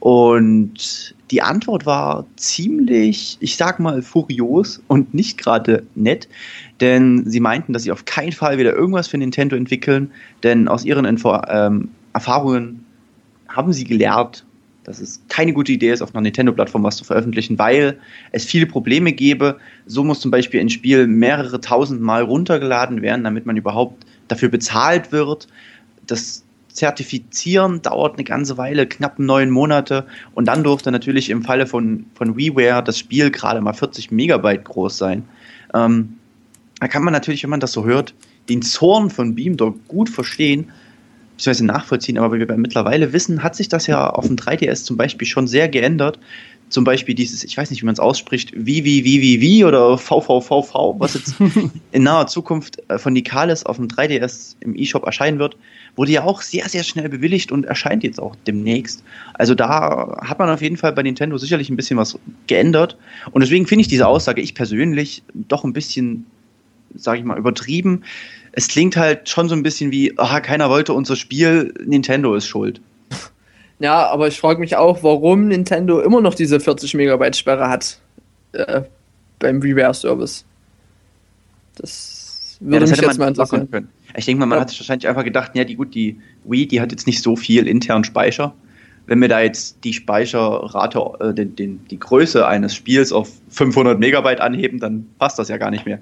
Und 0.00 1.14
die 1.30 1.40
Antwort 1.40 1.86
war 1.86 2.26
ziemlich, 2.36 3.38
ich 3.40 3.56
sag 3.56 3.80
mal, 3.80 4.02
furios 4.02 4.82
und 4.88 5.14
nicht 5.14 5.38
gerade 5.38 5.84
nett, 5.94 6.28
denn 6.80 7.24
sie 7.24 7.40
meinten, 7.40 7.72
dass 7.72 7.84
sie 7.84 7.92
auf 7.92 8.04
keinen 8.04 8.32
Fall 8.32 8.58
wieder 8.58 8.74
irgendwas 8.74 9.08
für 9.08 9.16
Nintendo 9.16 9.56
entwickeln, 9.56 10.10
denn 10.42 10.68
aus 10.68 10.84
ihren 10.84 11.06
Info 11.06 11.40
ähm, 11.48 11.88
Erfahrungen 12.12 12.84
haben 13.48 13.72
sie 13.72 13.84
gelernt, 13.84 14.44
dass 14.84 15.00
es 15.00 15.20
keine 15.28 15.52
gute 15.52 15.72
Idee 15.72 15.90
ist, 15.90 16.02
auf 16.02 16.14
einer 16.14 16.22
Nintendo-Plattform 16.22 16.82
was 16.84 16.96
zu 16.96 17.04
veröffentlichen, 17.04 17.58
weil 17.58 17.98
es 18.32 18.44
viele 18.44 18.66
Probleme 18.66 19.12
gäbe. 19.12 19.58
So 19.86 20.04
muss 20.04 20.20
zum 20.20 20.30
Beispiel 20.30 20.60
ein 20.60 20.68
Spiel 20.68 21.06
mehrere 21.06 21.60
tausend 21.60 22.00
Mal 22.00 22.22
runtergeladen 22.22 23.02
werden, 23.02 23.24
damit 23.24 23.46
man 23.46 23.56
überhaupt 23.56 24.04
dafür 24.28 24.50
bezahlt 24.50 25.10
wird. 25.10 25.48
Das 26.06 26.44
Zertifizieren 26.68 27.82
dauert 27.82 28.14
eine 28.14 28.24
ganze 28.24 28.58
Weile, 28.58 28.86
knapp 28.86 29.18
neun 29.18 29.50
Monate. 29.50 30.06
Und 30.34 30.46
dann 30.46 30.64
durfte 30.64 30.90
natürlich 30.90 31.30
im 31.30 31.42
Falle 31.42 31.66
von, 31.66 32.04
von 32.14 32.36
WiiWare 32.36 32.82
das 32.82 32.98
Spiel 32.98 33.30
gerade 33.30 33.60
mal 33.60 33.72
40 33.72 34.10
Megabyte 34.10 34.64
groß 34.64 34.98
sein. 34.98 35.24
Ähm, 35.72 36.14
da 36.80 36.88
kann 36.88 37.04
man 37.04 37.12
natürlich, 37.12 37.42
wenn 37.42 37.50
man 37.50 37.60
das 37.60 37.72
so 37.72 37.84
hört, 37.84 38.14
den 38.48 38.60
Zorn 38.60 39.08
von 39.08 39.34
Beamdog 39.34 39.86
gut 39.88 40.10
verstehen, 40.10 40.70
beziehungsweise 41.36 41.66
nachvollziehen. 41.66 42.18
Aber 42.18 42.34
wie 42.34 42.48
wir 42.48 42.56
mittlerweile 42.56 43.12
wissen, 43.12 43.42
hat 43.42 43.56
sich 43.56 43.68
das 43.68 43.86
ja 43.86 44.10
auf 44.10 44.26
dem 44.26 44.36
3DS 44.36 44.84
zum 44.84 44.96
Beispiel 44.96 45.26
schon 45.26 45.46
sehr 45.46 45.68
geändert. 45.68 46.18
Zum 46.70 46.84
Beispiel 46.84 47.14
dieses, 47.14 47.44
ich 47.44 47.56
weiß 47.56 47.70
nicht, 47.70 47.82
wie 47.82 47.86
man 47.86 47.92
es 47.92 48.00
ausspricht, 48.00 48.52
wie, 48.54 48.84
wie, 48.84 49.04
wie, 49.04 49.20
wie, 49.20 49.40
wie 49.40 49.64
oder 49.64 49.98
VVVV, 49.98 50.98
was 50.98 51.14
jetzt 51.14 51.34
in 51.92 52.02
naher 52.02 52.26
Zukunft 52.26 52.82
äh, 52.88 52.98
von 52.98 53.12
Nicalis 53.12 53.64
auf 53.64 53.76
dem 53.76 53.88
3DS 53.88 54.56
im 54.60 54.74
eShop 54.74 55.04
erscheinen 55.04 55.38
wird 55.38 55.56
wurde 55.96 56.12
ja 56.12 56.24
auch 56.24 56.42
sehr, 56.42 56.68
sehr 56.68 56.82
schnell 56.82 57.08
bewilligt 57.08 57.52
und 57.52 57.66
erscheint 57.66 58.02
jetzt 58.02 58.20
auch 58.20 58.36
demnächst. 58.46 59.02
Also 59.34 59.54
da 59.54 60.18
hat 60.22 60.38
man 60.38 60.50
auf 60.50 60.62
jeden 60.62 60.76
Fall 60.76 60.92
bei 60.92 61.02
Nintendo 61.02 61.38
sicherlich 61.38 61.70
ein 61.70 61.76
bisschen 61.76 61.96
was 61.96 62.18
geändert. 62.46 62.96
Und 63.30 63.42
deswegen 63.42 63.66
finde 63.66 63.82
ich 63.82 63.88
diese 63.88 64.06
Aussage, 64.06 64.40
ich 64.40 64.54
persönlich, 64.54 65.22
doch 65.34 65.64
ein 65.64 65.72
bisschen, 65.72 66.26
sage 66.94 67.18
ich 67.18 67.24
mal, 67.24 67.38
übertrieben. 67.38 68.02
Es 68.56 68.68
klingt 68.68 68.96
halt 68.96 69.28
schon 69.28 69.48
so 69.48 69.54
ein 69.54 69.62
bisschen 69.62 69.90
wie, 69.90 70.16
aha, 70.16 70.40
keiner 70.40 70.70
wollte 70.70 70.92
unser 70.92 71.16
Spiel, 71.16 71.74
Nintendo 71.84 72.34
ist 72.34 72.46
schuld. 72.46 72.80
Ja, 73.80 74.06
aber 74.08 74.28
ich 74.28 74.38
frage 74.38 74.60
mich 74.60 74.76
auch, 74.76 75.02
warum 75.02 75.48
Nintendo 75.48 76.00
immer 76.00 76.20
noch 76.20 76.34
diese 76.34 76.60
40 76.60 76.94
Megabyte 76.94 77.36
Sperre 77.36 77.68
hat 77.68 77.98
äh, 78.52 78.82
beim 79.40 79.60
Reware-Service. 79.60 80.44
Das 81.76 82.56
würde 82.60 82.76
ja, 82.76 82.80
das 82.80 82.90
mich 82.90 83.00
jetzt 83.00 83.18
mal 83.18 83.28
interessieren. 83.28 83.70
Können. 83.70 83.88
Ich 84.16 84.26
denke 84.26 84.40
mal, 84.40 84.46
man 84.46 84.58
ja. 84.58 84.62
hat 84.62 84.70
sich 84.70 84.78
wahrscheinlich 84.78 85.08
einfach 85.08 85.24
gedacht, 85.24 85.52
ja, 85.54 85.64
die 85.64 85.74
gut, 85.74 85.94
die 85.94 86.20
Wii, 86.44 86.66
die 86.66 86.80
hat 86.80 86.92
jetzt 86.92 87.06
nicht 87.06 87.22
so 87.22 87.36
viel 87.36 87.66
internen 87.66 88.04
Speicher. 88.04 88.54
Wenn 89.06 89.20
wir 89.20 89.28
da 89.28 89.40
jetzt 89.40 89.84
die 89.84 89.92
Speicherrate, 89.92 91.00
äh, 91.20 91.34
den, 91.34 91.56
den, 91.56 91.84
die 91.90 91.98
Größe 91.98 92.46
eines 92.46 92.74
Spiels 92.74 93.12
auf 93.12 93.30
500 93.50 93.98
Megabyte 93.98 94.40
anheben, 94.40 94.78
dann 94.78 95.06
passt 95.18 95.38
das 95.38 95.48
ja 95.48 95.56
gar 95.56 95.70
nicht 95.70 95.84
mehr. 95.84 95.98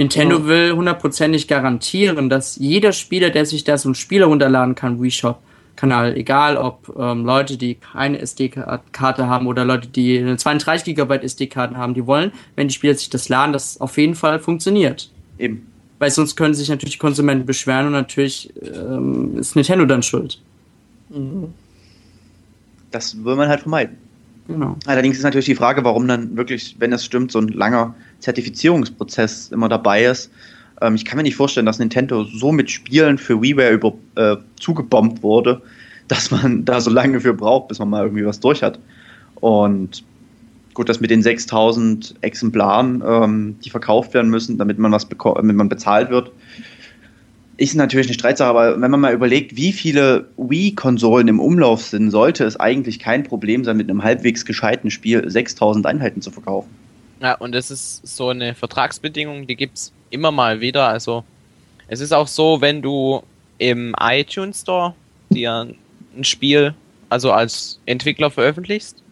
Nintendo 0.00 0.46
will 0.46 0.72
hundertprozentig 0.72 1.46
garantieren, 1.46 2.28
dass 2.28 2.56
jeder 2.56 2.92
Spieler, 2.92 3.30
der 3.30 3.46
sich 3.46 3.64
da 3.64 3.78
so 3.78 3.90
ein 3.90 3.94
Spiel 3.94 4.20
herunterladen 4.20 4.74
kann, 4.74 5.00
Wii 5.00 5.10
Shop, 5.10 5.40
Kanal, 5.76 6.16
egal 6.16 6.56
ob 6.56 6.94
ähm, 6.98 7.24
Leute, 7.24 7.56
die 7.56 7.76
keine 7.76 8.18
SD-Karte 8.18 9.28
haben 9.28 9.46
oder 9.46 9.64
Leute, 9.64 9.88
die 9.88 10.18
eine 10.18 10.36
32 10.36 10.94
GB 10.94 11.16
SD-Karten 11.16 11.76
haben, 11.76 11.94
die 11.94 12.06
wollen, 12.06 12.32
wenn 12.56 12.68
die 12.68 12.74
Spieler 12.74 12.94
sich 12.94 13.10
das 13.10 13.28
laden, 13.28 13.52
das 13.52 13.80
auf 13.80 13.96
jeden 13.96 14.14
Fall 14.14 14.40
funktioniert. 14.40 15.10
Eben 15.38 15.70
weil 16.00 16.10
sonst 16.10 16.34
können 16.34 16.54
sich 16.54 16.68
natürlich 16.68 16.94
die 16.94 16.98
Konsumenten 16.98 17.46
beschweren 17.46 17.86
und 17.86 17.92
natürlich 17.92 18.52
ähm, 18.62 19.36
ist 19.38 19.54
Nintendo 19.54 19.84
dann 19.84 20.02
schuld. 20.02 20.40
Mhm. 21.10 21.52
Das 22.90 23.22
will 23.22 23.36
man 23.36 23.48
halt 23.48 23.60
vermeiden. 23.60 23.98
Genau. 24.48 24.76
Allerdings 24.86 25.18
ist 25.18 25.22
natürlich 25.22 25.44
die 25.44 25.54
Frage, 25.54 25.84
warum 25.84 26.08
dann 26.08 26.36
wirklich, 26.36 26.74
wenn 26.78 26.92
es 26.92 27.04
stimmt, 27.04 27.30
so 27.30 27.38
ein 27.38 27.48
langer 27.48 27.94
Zertifizierungsprozess 28.20 29.48
immer 29.52 29.68
dabei 29.68 30.04
ist. 30.04 30.30
Ähm, 30.80 30.94
ich 30.94 31.04
kann 31.04 31.16
mir 31.16 31.22
nicht 31.22 31.36
vorstellen, 31.36 31.66
dass 31.66 31.78
Nintendo 31.78 32.24
so 32.24 32.52
mit 32.52 32.70
Spielen 32.70 33.18
für 33.18 33.40
WiiWare 33.40 33.72
über, 33.72 33.92
äh, 34.16 34.36
zugebombt 34.58 35.22
wurde, 35.22 35.60
dass 36.08 36.30
man 36.30 36.64
da 36.64 36.80
so 36.80 36.90
lange 36.90 37.20
für 37.20 37.34
braucht, 37.34 37.68
bis 37.68 37.78
man 37.78 37.90
mal 37.90 38.04
irgendwie 38.04 38.26
was 38.26 38.40
durch 38.40 38.62
hat. 38.62 38.78
Und 39.36 40.04
gut, 40.74 40.88
das 40.88 41.00
mit 41.00 41.10
den 41.10 41.22
6000 41.22 42.14
Exemplaren, 42.20 43.02
ähm, 43.06 43.56
die 43.64 43.70
verkauft 43.70 44.14
werden 44.14 44.30
müssen, 44.30 44.58
damit 44.58 44.78
man 44.78 44.92
was 44.92 45.08
damit 45.08 45.56
man 45.56 45.68
bezahlt 45.68 46.10
wird, 46.10 46.32
ist 47.60 47.74
natürlich 47.74 48.06
eine 48.06 48.14
Streitsache, 48.14 48.48
aber 48.48 48.80
wenn 48.80 48.90
man 48.90 49.00
mal 49.00 49.12
überlegt, 49.12 49.54
wie 49.54 49.72
viele 49.72 50.28
Wii-Konsolen 50.38 51.28
im 51.28 51.38
Umlauf 51.38 51.82
sind, 51.82 52.10
sollte 52.10 52.44
es 52.44 52.58
eigentlich 52.58 52.98
kein 52.98 53.22
Problem 53.22 53.64
sein, 53.64 53.76
mit 53.76 53.90
einem 53.90 54.02
halbwegs 54.02 54.46
gescheiten 54.46 54.90
Spiel 54.90 55.28
6000 55.28 55.84
Einheiten 55.84 56.22
zu 56.22 56.30
verkaufen. 56.30 56.70
Ja, 57.20 57.34
und 57.34 57.52
das 57.52 57.70
ist 57.70 58.06
so 58.06 58.30
eine 58.30 58.54
Vertragsbedingung, 58.54 59.46
die 59.46 59.56
gibt 59.56 59.76
es 59.76 59.92
immer 60.10 60.30
mal 60.30 60.60
wieder. 60.60 60.88
Also, 60.88 61.24
es 61.88 62.00
ist 62.00 62.12
auch 62.12 62.28
so, 62.28 62.60
wenn 62.60 62.82
du 62.82 63.22
im 63.58 63.94
iTunes 64.00 64.62
Store 64.62 64.94
dir 65.28 65.68
ein 66.16 66.24
Spiel, 66.24 66.74
also 67.08 67.32
als 67.32 67.78
Entwickler 67.86 68.30
veröffentlichst, 68.30 69.02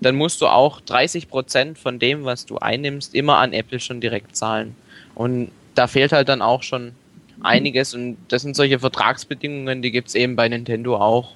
dann 0.00 0.16
musst 0.16 0.40
du 0.40 0.46
auch 0.46 0.80
30% 0.82 1.76
von 1.76 1.98
dem, 1.98 2.24
was 2.24 2.46
du 2.46 2.58
einnimmst, 2.58 3.14
immer 3.14 3.38
an 3.38 3.52
Apple 3.52 3.80
schon 3.80 4.00
direkt 4.00 4.36
zahlen. 4.36 4.74
Und 5.14 5.50
da 5.74 5.86
fehlt 5.86 6.12
halt 6.12 6.28
dann 6.28 6.42
auch 6.42 6.62
schon 6.62 6.92
einiges 7.40 7.94
und 7.94 8.16
das 8.28 8.42
sind 8.42 8.56
solche 8.56 8.78
Vertragsbedingungen, 8.78 9.82
die 9.82 9.90
gibt 9.90 10.08
es 10.08 10.14
eben 10.14 10.36
bei 10.36 10.48
Nintendo 10.48 10.96
auch. 10.96 11.32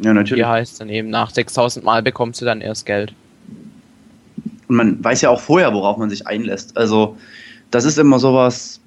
Ja, 0.00 0.14
natürlich. 0.14 0.44
Hier 0.44 0.48
heißt 0.48 0.80
dann 0.80 0.88
eben, 0.88 1.10
nach 1.10 1.30
6000 1.30 1.84
Mal 1.84 2.02
bekommst 2.02 2.40
du 2.40 2.44
dann 2.44 2.60
erst 2.60 2.86
Geld. 2.86 3.12
Und 4.68 4.76
man 4.76 5.02
weiß 5.02 5.22
ja 5.22 5.30
auch 5.30 5.40
vorher, 5.40 5.72
worauf 5.72 5.96
man 5.96 6.10
sich 6.10 6.26
einlässt. 6.26 6.76
Also, 6.76 7.16
das 7.70 7.84
ist 7.84 7.98
immer 7.98 8.18
sowas, 8.18 8.80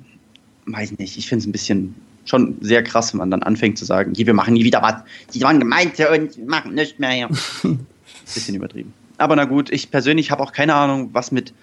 weiß 0.65 0.97
nicht, 0.97 1.17
ich 1.17 1.27
finde 1.27 1.43
es 1.43 1.47
ein 1.47 1.51
bisschen 1.51 1.95
schon 2.25 2.55
sehr 2.61 2.83
krass, 2.83 3.13
wenn 3.13 3.17
man 3.19 3.31
dann 3.31 3.43
anfängt 3.43 3.77
zu 3.77 3.85
sagen, 3.85 4.13
wir 4.15 4.33
machen 4.33 4.53
nie 4.53 4.63
wieder 4.63 4.81
was. 4.81 4.95
Die 5.33 5.41
waren 5.41 5.59
gemeint 5.59 5.99
und 5.99 6.47
machen 6.47 6.75
nicht 6.75 6.99
mehr. 6.99 7.29
bisschen 8.33 8.55
übertrieben. 8.55 8.93
Aber 9.17 9.35
na 9.35 9.45
gut, 9.45 9.71
ich 9.71 9.91
persönlich 9.91 10.31
habe 10.31 10.41
auch 10.41 10.51
keine 10.51 10.73
Ahnung, 10.75 11.09
was 11.13 11.31
mit 11.31 11.53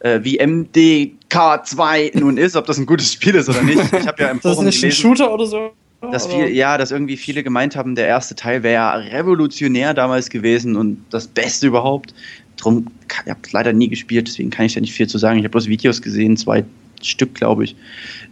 äh, 0.00 0.20
wie 0.22 0.40
MDK2 0.40 2.18
nun 2.18 2.36
ist, 2.36 2.56
ob 2.56 2.66
das 2.66 2.78
ein 2.78 2.86
gutes 2.86 3.12
Spiel 3.12 3.34
ist 3.34 3.48
oder 3.48 3.62
nicht. 3.62 3.80
Ich 3.92 4.06
habe 4.06 4.22
ja 4.22 4.30
im 4.30 4.40
Forum 4.40 4.64
das 4.66 4.74
ist 4.74 4.82
nicht 4.82 4.96
gelesen, 4.96 5.12
ein 5.12 5.16
Shooter 5.16 5.32
oder 5.32 5.46
so? 5.46 5.72
Dass 6.10 6.26
viel, 6.26 6.48
ja, 6.48 6.78
dass 6.78 6.90
irgendwie 6.90 7.16
viele 7.16 7.44
gemeint 7.44 7.76
haben, 7.76 7.94
der 7.94 8.08
erste 8.08 8.34
Teil 8.34 8.62
wäre 8.62 8.74
ja 8.74 8.94
revolutionär 8.94 9.94
damals 9.94 10.30
gewesen 10.30 10.76
und 10.76 11.04
das 11.10 11.28
Beste 11.28 11.68
überhaupt. 11.68 12.12
Drum, 12.56 12.86
ich 13.08 13.30
habe 13.30 13.40
es 13.42 13.52
leider 13.52 13.72
nie 13.72 13.88
gespielt, 13.88 14.26
deswegen 14.26 14.50
kann 14.50 14.66
ich 14.66 14.74
da 14.74 14.80
nicht 14.80 14.92
viel 14.92 15.06
zu 15.06 15.18
sagen. 15.18 15.38
Ich 15.38 15.44
habe 15.44 15.52
bloß 15.52 15.68
Videos 15.68 16.02
gesehen, 16.02 16.36
zwei 16.36 16.64
Stück, 17.02 17.34
glaube 17.34 17.64
ich. 17.64 17.76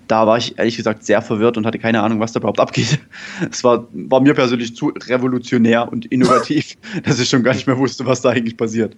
Da 0.09 0.27
war 0.27 0.37
ich 0.39 0.59
ehrlich 0.59 0.77
gesagt 0.77 1.05
sehr 1.05 1.23
verwirrt 1.23 1.57
und 1.57 1.67
hatte 1.67 1.79
keine 1.79 2.03
Ahnung, 2.03 2.19
was 2.19 2.33
da 2.33 2.41
überhaupt 2.41 2.61
abgeht. 2.61 2.99
Es 3.51 3.63
war, 3.63 3.87
war 3.93 4.21
mir 4.21 4.35
persönlich 4.35 4.75
zu 4.75 4.89
revolutionär 4.89 5.91
und 5.91 6.07
innovativ, 6.07 6.77
dass 7.05 7.21
ich 7.21 7.29
schon 7.29 7.43
gar 7.43 7.55
nicht 7.55 7.67
mehr 7.67 7.79
wusste, 7.79 8.05
was 8.07 8.21
da 8.21 8.31
eigentlich 8.31 8.57
passiert. 8.57 8.97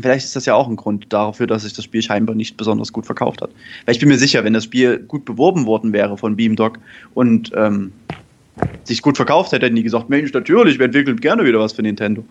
Vielleicht 0.00 0.26
ist 0.26 0.36
das 0.36 0.44
ja 0.44 0.54
auch 0.54 0.68
ein 0.68 0.76
Grund 0.76 1.06
dafür, 1.10 1.46
dass 1.46 1.62
sich 1.62 1.72
das 1.72 1.84
Spiel 1.84 2.02
scheinbar 2.02 2.34
nicht 2.34 2.56
besonders 2.56 2.92
gut 2.92 3.06
verkauft 3.06 3.40
hat. 3.40 3.50
Weil 3.84 3.94
ich 3.94 4.00
bin 4.00 4.08
mir 4.08 4.18
sicher, 4.18 4.44
wenn 4.44 4.52
das 4.52 4.64
Spiel 4.64 4.98
gut 4.98 5.24
beworben 5.24 5.64
worden 5.64 5.92
wäre 5.92 6.18
von 6.18 6.36
Beamdog 6.36 6.78
und 7.14 7.50
ähm, 7.56 7.92
sich 8.84 9.00
gut 9.00 9.16
verkauft 9.16 9.52
hätte, 9.52 9.66
hätten 9.66 9.76
die 9.76 9.82
gesagt, 9.82 10.10
Mensch, 10.10 10.32
natürlich, 10.32 10.78
wir 10.78 10.86
entwickeln 10.86 11.18
gerne 11.18 11.44
wieder 11.44 11.60
was 11.60 11.72
für 11.72 11.82
Nintendo. 11.82 12.24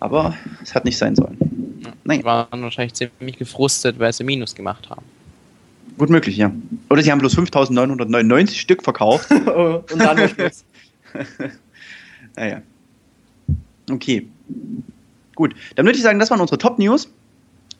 Aber 0.00 0.34
es 0.62 0.74
hat 0.74 0.84
nicht 0.84 0.98
sein 0.98 1.14
sollen. 1.14 1.38
Ja, 1.84 1.92
naja. 2.04 2.20
Die 2.20 2.24
waren 2.24 2.62
wahrscheinlich 2.62 2.94
ziemlich 2.94 3.38
gefrustet, 3.38 3.98
weil 3.98 4.12
sie 4.12 4.24
Minus 4.24 4.54
gemacht 4.54 4.90
haben. 4.90 5.04
Gut 5.96 6.10
möglich, 6.10 6.36
ja. 6.36 6.50
Oder 6.90 7.02
sie 7.02 7.12
haben 7.12 7.20
bloß 7.20 7.34
5999 7.34 8.60
Stück 8.60 8.82
verkauft. 8.82 9.30
und 9.30 9.98
dann 9.98 10.18
naja. 12.36 12.62
Okay. 13.88 14.26
Gut, 15.34 15.54
dann 15.74 15.86
würde 15.86 15.96
ich 15.96 16.02
sagen, 16.02 16.18
das 16.18 16.30
waren 16.30 16.40
unsere 16.40 16.58
Top-News. 16.58 17.08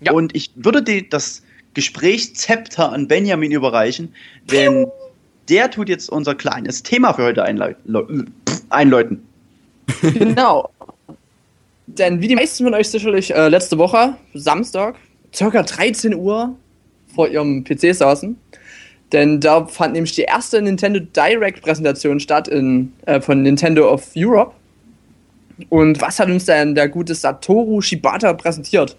Ja. 0.01 0.13
Und 0.13 0.35
ich 0.35 0.51
würde 0.57 0.83
die, 0.83 1.09
das 1.09 1.43
Gesprächszepter 1.75 2.93
an 2.93 3.09
Benjamin 3.09 3.53
überreichen, 3.53 4.15
denn 4.51 4.87
der 5.49 5.71
tut 5.71 5.89
jetzt 5.89 6.09
unser 6.09 6.35
kleines 6.35 6.83
Thema 6.83 7.13
für 7.13 7.25
heute 7.25 7.45
einläuten. 8.71 9.23
Genau. 10.15 10.71
denn 11.87 12.23
wie 12.23 12.29
die 12.29 12.35
meisten 12.35 12.65
von 12.65 12.73
euch 12.73 12.89
sicherlich 12.89 13.35
äh, 13.35 13.49
letzte 13.49 13.77
Woche, 13.77 14.15
Samstag, 14.33 14.97
circa 15.35 15.63
13 15.63 16.15
Uhr 16.15 16.57
vor 17.15 17.29
ihrem 17.29 17.65
PC 17.65 17.95
saßen. 17.95 18.37
Denn 19.13 19.41
da 19.41 19.67
fand 19.67 19.93
nämlich 19.93 20.13
die 20.13 20.23
erste 20.23 20.63
Nintendo 20.63 21.01
Direct 21.01 21.63
Präsentation 21.63 22.19
statt 22.19 22.49
in, 22.49 22.93
äh, 23.07 23.21
von 23.21 23.43
Nintendo 23.43 23.93
of 23.93 24.11
Europe. 24.17 24.55
Und 25.69 26.01
was 26.01 26.19
hat 26.19 26.29
uns 26.29 26.47
denn 26.47 26.75
der 26.75 26.89
gute 26.89 27.15
Satoru 27.15 27.81
Shibata 27.81 28.33
präsentiert? 28.33 28.97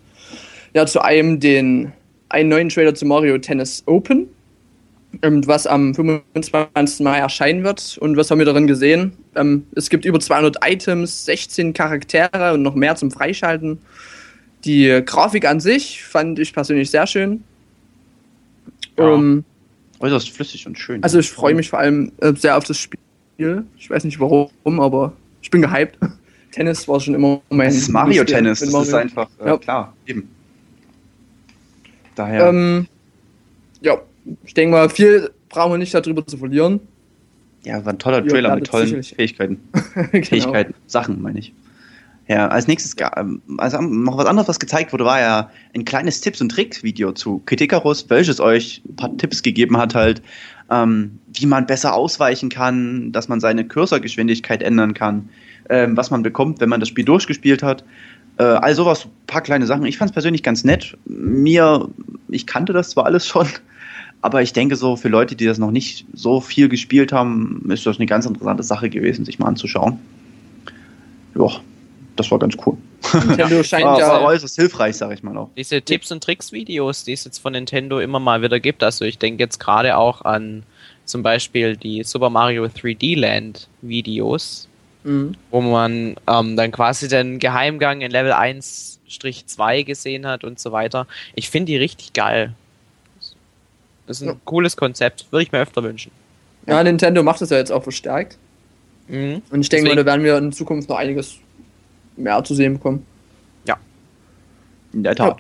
Ja, 0.73 0.85
zu 0.85 1.01
einem 1.01 1.39
den 1.39 1.91
einen 2.29 2.49
neuen 2.49 2.69
Trailer 2.69 2.95
zu 2.95 3.05
Mario 3.05 3.37
Tennis 3.37 3.83
Open, 3.85 4.27
ähm, 5.21 5.45
was 5.47 5.67
am 5.67 5.93
25. 5.93 7.01
Mai 7.01 7.19
erscheinen 7.19 7.63
wird. 7.63 7.97
Und 7.99 8.17
was 8.17 8.31
haben 8.31 8.39
wir 8.39 8.45
darin 8.45 8.67
gesehen? 8.67 9.13
Ähm, 9.35 9.65
es 9.75 9.89
gibt 9.89 10.05
über 10.05 10.19
200 10.19 10.57
Items, 10.65 11.25
16 11.25 11.73
Charaktere 11.73 12.53
und 12.53 12.61
noch 12.61 12.75
mehr 12.75 12.95
zum 12.95 13.11
Freischalten. 13.11 13.79
Die 14.65 15.01
Grafik 15.05 15.45
an 15.47 15.59
sich 15.59 16.03
fand 16.03 16.39
ich 16.39 16.53
persönlich 16.53 16.89
sehr 16.89 17.07
schön. 17.07 17.43
Ja. 18.97 19.13
Ähm, 19.13 19.43
Äußerst 19.99 20.29
flüssig 20.29 20.67
und 20.67 20.77
schön. 20.77 21.01
Also 21.03 21.19
ich 21.19 21.31
freue 21.31 21.53
mich 21.53 21.69
vor 21.69 21.79
allem 21.79 22.11
äh, 22.19 22.33
sehr 22.35 22.57
auf 22.57 22.65
das 22.65 22.77
Spiel. 22.77 22.99
Ich 23.77 23.89
weiß 23.89 24.03
nicht 24.03 24.19
warum, 24.19 24.79
aber 24.79 25.13
ich 25.41 25.49
bin 25.49 25.61
gehypt. 25.61 25.97
Tennis 26.55 26.87
war 26.87 27.01
schon 27.01 27.15
immer 27.15 27.41
mein. 27.49 27.67
Das 27.67 27.75
ist 27.75 27.89
Mario 27.89 28.23
Tennis, 28.23 28.61
das 28.61 28.71
Mario. 28.71 28.87
ist 28.87 28.93
einfach 28.93 29.29
äh, 29.43 29.47
ja. 29.47 29.57
klar, 29.57 29.93
eben. 30.07 30.29
Daher. 32.15 32.47
Ähm, 32.47 32.87
ja, 33.81 33.97
ich 34.45 34.53
denke 34.53 34.71
mal, 34.71 34.89
viel 34.89 35.31
brauchen 35.49 35.73
wir 35.73 35.77
nicht 35.77 35.93
darüber 35.93 36.25
zu 36.25 36.37
verlieren. 36.37 36.79
Ja, 37.63 37.83
war 37.83 37.91
ein 37.91 37.99
toller 37.99 38.25
Trailer 38.25 38.55
mit 38.55 38.67
tollen 38.67 39.03
Fähigkeiten. 39.03 39.59
genau. 40.11 40.25
Fähigkeiten, 40.25 40.73
Sachen, 40.87 41.21
meine 41.21 41.39
ich. 41.39 41.53
Ja, 42.27 42.47
als 42.47 42.67
nächstes, 42.67 42.95
ähm, 43.17 43.41
also 43.57 43.79
noch 43.81 44.17
was 44.17 44.25
anderes, 44.25 44.47
was 44.47 44.59
gezeigt 44.59 44.91
wurde, 44.93 45.05
war 45.05 45.19
ja 45.19 45.51
ein 45.75 45.85
kleines 45.85 46.21
Tipps- 46.21 46.41
und 46.41 46.49
Tricks-Video 46.49 47.11
zu 47.11 47.41
Kritikerus, 47.45 48.09
welches 48.09 48.39
euch 48.39 48.81
ein 48.87 48.95
paar 48.95 49.17
Tipps 49.17 49.43
gegeben 49.43 49.77
hat, 49.77 49.93
halt, 49.93 50.23
ähm, 50.71 51.19
wie 51.27 51.45
man 51.45 51.67
besser 51.67 51.93
ausweichen 51.93 52.49
kann, 52.49 53.11
dass 53.11 53.27
man 53.27 53.39
seine 53.39 53.67
Cursorgeschwindigkeit 53.67 54.63
ändern 54.63 54.95
kann, 54.95 55.29
ähm, 55.69 55.95
was 55.95 56.09
man 56.09 56.23
bekommt, 56.23 56.59
wenn 56.61 56.69
man 56.69 56.79
das 56.79 56.89
Spiel 56.89 57.05
durchgespielt 57.05 57.61
hat. 57.61 57.83
Äh, 58.37 58.43
all 58.43 58.73
sowas, 58.73 59.07
paar 59.27 59.41
kleine 59.41 59.67
Sachen. 59.67 59.85
Ich 59.85 59.99
fand 59.99 60.09
es 60.09 60.13
persönlich 60.13 60.41
ganz 60.41 60.63
nett. 60.63 60.97
Mir, 61.05 61.87
ich 62.29 62.47
kannte 62.47 62.73
das 62.73 62.89
zwar 62.89 63.05
alles 63.05 63.27
schon, 63.27 63.47
aber 64.21 64.41
ich 64.41 64.51
denke 64.51 64.75
so, 64.75 64.95
für 64.95 65.09
Leute, 65.09 65.35
die 65.35 65.45
das 65.45 65.59
noch 65.59 65.69
nicht 65.69 66.07
so 66.13 66.41
viel 66.41 66.69
gespielt 66.69 67.13
haben, 67.13 67.63
ist 67.69 67.85
das 67.85 67.97
eine 67.97 68.07
ganz 68.07 68.25
interessante 68.25 68.63
Sache 68.63 68.89
gewesen, 68.89 69.25
sich 69.25 69.37
mal 69.37 69.45
anzuschauen. 69.45 69.99
Ja, 71.35 71.51
das 72.15 72.31
war 72.31 72.39
ganz 72.39 72.55
cool. 72.65 72.77
Nintendo 73.13 73.63
scheint 73.63 73.85
war, 73.85 73.99
ja. 73.99 74.07
War 74.07 74.23
äußerst 74.23 74.55
hilfreich, 74.55 74.95
sag 74.95 75.11
ich 75.11 75.23
mal 75.23 75.37
auch. 75.37 75.49
Diese 75.57 75.81
Tipps 75.81 76.11
und 76.11 76.23
Tricks-Videos, 76.23 77.03
die 77.03 77.13
es 77.13 77.23
jetzt 77.23 77.39
von 77.39 77.53
Nintendo 77.53 77.99
immer 77.99 78.19
mal 78.19 78.41
wieder 78.41 78.59
gibt, 78.59 78.83
also 78.83 79.05
ich 79.05 79.17
denke 79.17 79.43
jetzt 79.43 79.59
gerade 79.59 79.97
auch 79.97 80.23
an 80.23 80.63
zum 81.05 81.21
Beispiel 81.21 81.77
die 81.77 82.03
Super 82.03 82.29
Mario 82.29 82.65
3D 82.65 83.19
Land 83.19 83.67
Videos, 83.81 84.67
mhm. 85.03 85.35
wo 85.51 85.61
man 85.61 86.15
ähm, 86.27 86.55
dann 86.55 86.71
quasi 86.71 87.07
den 87.07 87.39
Geheimgang 87.39 88.01
in 88.01 88.11
Level 88.11 88.33
1-2 88.33 89.83
gesehen 89.83 90.25
hat 90.25 90.43
und 90.43 90.59
so 90.59 90.71
weiter. 90.71 91.07
Ich 91.35 91.49
finde 91.49 91.71
die 91.71 91.77
richtig 91.77 92.13
geil. 92.13 92.53
Das 94.07 94.17
ist 94.17 94.23
ein 94.23 94.29
ja. 94.29 94.35
cooles 94.45 94.77
Konzept, 94.77 95.25
würde 95.31 95.43
ich 95.43 95.51
mir 95.51 95.59
öfter 95.59 95.83
wünschen. 95.83 96.11
Ja, 96.67 96.83
Nintendo 96.83 97.21
macht 97.23 97.41
das 97.41 97.51
ja 97.51 97.57
jetzt 97.57 97.71
auch 97.71 97.83
verstärkt. 97.83 98.37
Mhm. 99.07 99.41
Und 99.51 99.61
ich 99.61 99.69
denke 99.69 99.89
mal, 99.89 99.95
da 99.95 100.05
werden 100.05 100.23
wir 100.23 100.37
in 100.37 100.51
Zukunft 100.51 100.89
noch 100.89 100.97
einiges 100.97 101.37
mehr 102.17 102.43
zu 102.43 102.53
sehen 102.53 102.73
bekommen. 102.73 103.05
Ja. 103.67 103.77
In 104.93 105.03
der 105.03 105.15
Tat. 105.15 105.37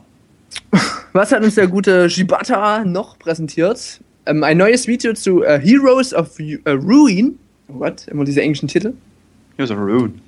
Ja. 0.73 0.79
Was 1.13 1.31
hat 1.31 1.43
uns 1.43 1.55
der 1.55 1.67
gute 1.67 2.09
Shibata 2.09 2.83
noch 2.83 3.17
präsentiert? 3.17 4.01
Ähm, 4.25 4.43
ein 4.43 4.57
neues 4.57 4.87
Video 4.87 5.13
zu 5.13 5.41
uh, 5.41 5.59
Heroes 5.59 6.13
of 6.13 6.37
uh, 6.39 6.71
Ruin. 6.71 7.37
Oh 7.67 7.79
Gott, 7.79 8.07
immer 8.07 8.25
diese 8.25 8.41
englischen 8.41 8.67
Titel. 8.67 8.93
Heroes 9.57 9.71
of 9.71 9.77
Ruin. 9.77 10.21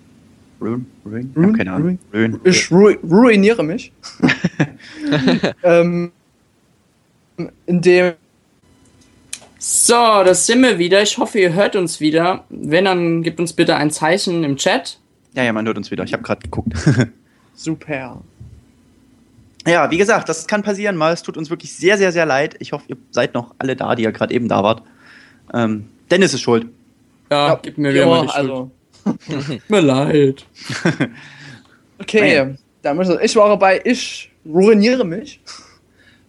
Ruin? 0.61 0.85
Ruin? 1.05 1.33
Ruin? 1.35 1.57
keine 1.57 1.71
Ahnung. 1.71 1.99
Ruin. 2.13 2.39
Ich 2.43 2.71
ru 2.71 2.91
ruiniere 3.03 3.63
mich. 3.63 3.91
ähm, 5.63 6.11
in 7.65 7.81
dem 7.81 8.13
So, 9.59 10.23
das 10.23 10.45
sind 10.45 10.61
wir 10.61 10.77
wieder. 10.79 11.01
Ich 11.01 11.17
hoffe, 11.17 11.39
ihr 11.39 11.53
hört 11.53 11.75
uns 11.75 11.99
wieder. 11.99 12.45
Wenn, 12.49 12.85
dann 12.85 13.23
gebt 13.23 13.39
uns 13.39 13.53
bitte 13.53 13.75
ein 13.75 13.91
Zeichen 13.91 14.43
im 14.43 14.55
Chat. 14.57 14.99
Ja, 15.37 15.43
ja, 15.43 15.53
man 15.53 15.67
hört 15.67 15.77
uns 15.77 15.91
wieder. 15.91 16.03
Ich 16.03 16.13
habe 16.13 16.23
gerade 16.23 16.41
geguckt. 16.41 16.73
Super. 17.53 18.23
Ja, 19.67 19.91
wie 19.91 19.97
gesagt, 19.97 20.27
das 20.29 20.47
kann 20.47 20.63
passieren 20.63 20.95
mal. 20.95 21.13
Es 21.13 21.21
tut 21.21 21.37
uns 21.37 21.51
wirklich 21.51 21.71
sehr, 21.75 21.99
sehr, 21.99 22.11
sehr 22.11 22.25
leid. 22.25 22.55
Ich 22.57 22.71
hoffe, 22.71 22.85
ihr 22.87 22.97
seid 23.11 23.35
noch 23.35 23.53
alle 23.59 23.75
da, 23.75 23.93
die 23.93 24.01
ja 24.01 24.09
gerade 24.09 24.33
eben 24.33 24.47
da 24.47 24.63
wart. 24.63 24.81
Ähm, 25.53 25.89
Dennis 26.09 26.33
ist 26.33 26.41
schuld. 26.41 26.65
Ja, 27.29 27.49
ja 27.49 27.59
gib 27.61 27.77
mir 27.77 27.93
wieder 27.93 28.07
mal 28.07 28.23
die 28.23 28.29
also. 28.29 28.71
Schuld. 29.27 29.69
mir 29.69 29.81
leid. 29.81 30.43
okay, 31.99 32.55
dann 32.81 32.97
muss 32.97 33.07
ich 33.07 33.35
war 33.35 33.49
dabei. 33.49 33.79
Ich 33.83 34.31
ruiniere 34.43 35.05
mich. 35.05 35.39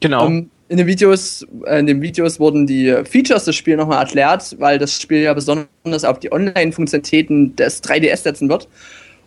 Genau. 0.00 0.26
Um, 0.26 0.32
ähm, 0.34 0.50
in 0.68 0.76
den 0.76 0.86
Videos, 0.86 1.46
äh, 1.66 1.80
in 1.80 1.86
den 1.86 2.02
Videos 2.02 2.38
wurden 2.38 2.66
die 2.66 2.94
Features 3.04 3.44
des 3.44 3.56
Spiels 3.56 3.78
nochmal 3.78 4.02
erklärt, 4.02 4.56
weil 4.58 4.78
das 4.78 5.00
Spiel 5.00 5.22
ja 5.22 5.34
besonders 5.34 6.04
auf 6.04 6.20
die 6.20 6.30
Online-Funktionalitäten 6.30 7.56
des 7.56 7.82
3DS 7.82 8.22
setzen 8.22 8.48
wird. 8.48 8.68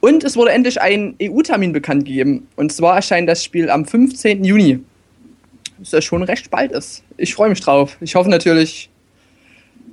Und 0.02 0.24
es 0.24 0.36
wurde 0.36 0.52
endlich 0.52 0.82
ein 0.82 1.16
EU-Termin 1.22 1.74
bekannt 1.74 2.06
gegeben. 2.06 2.48
Und 2.56 2.72
zwar 2.72 2.96
erscheint 2.96 3.30
das 3.30 3.44
Spiel 3.44 3.70
am 3.70 3.86
15. 3.86 4.44
Juni. 4.44 4.80
Was 5.78 5.92
ja 5.92 6.02
schon 6.02 6.24
recht 6.24 6.50
bald 6.52 6.72
ist. 6.72 7.04
Ich 7.18 7.34
freue 7.34 7.50
mich 7.50 7.60
drauf. 7.60 7.98
Ich 8.02 8.16
hoffe 8.16 8.30
natürlich, 8.30 8.90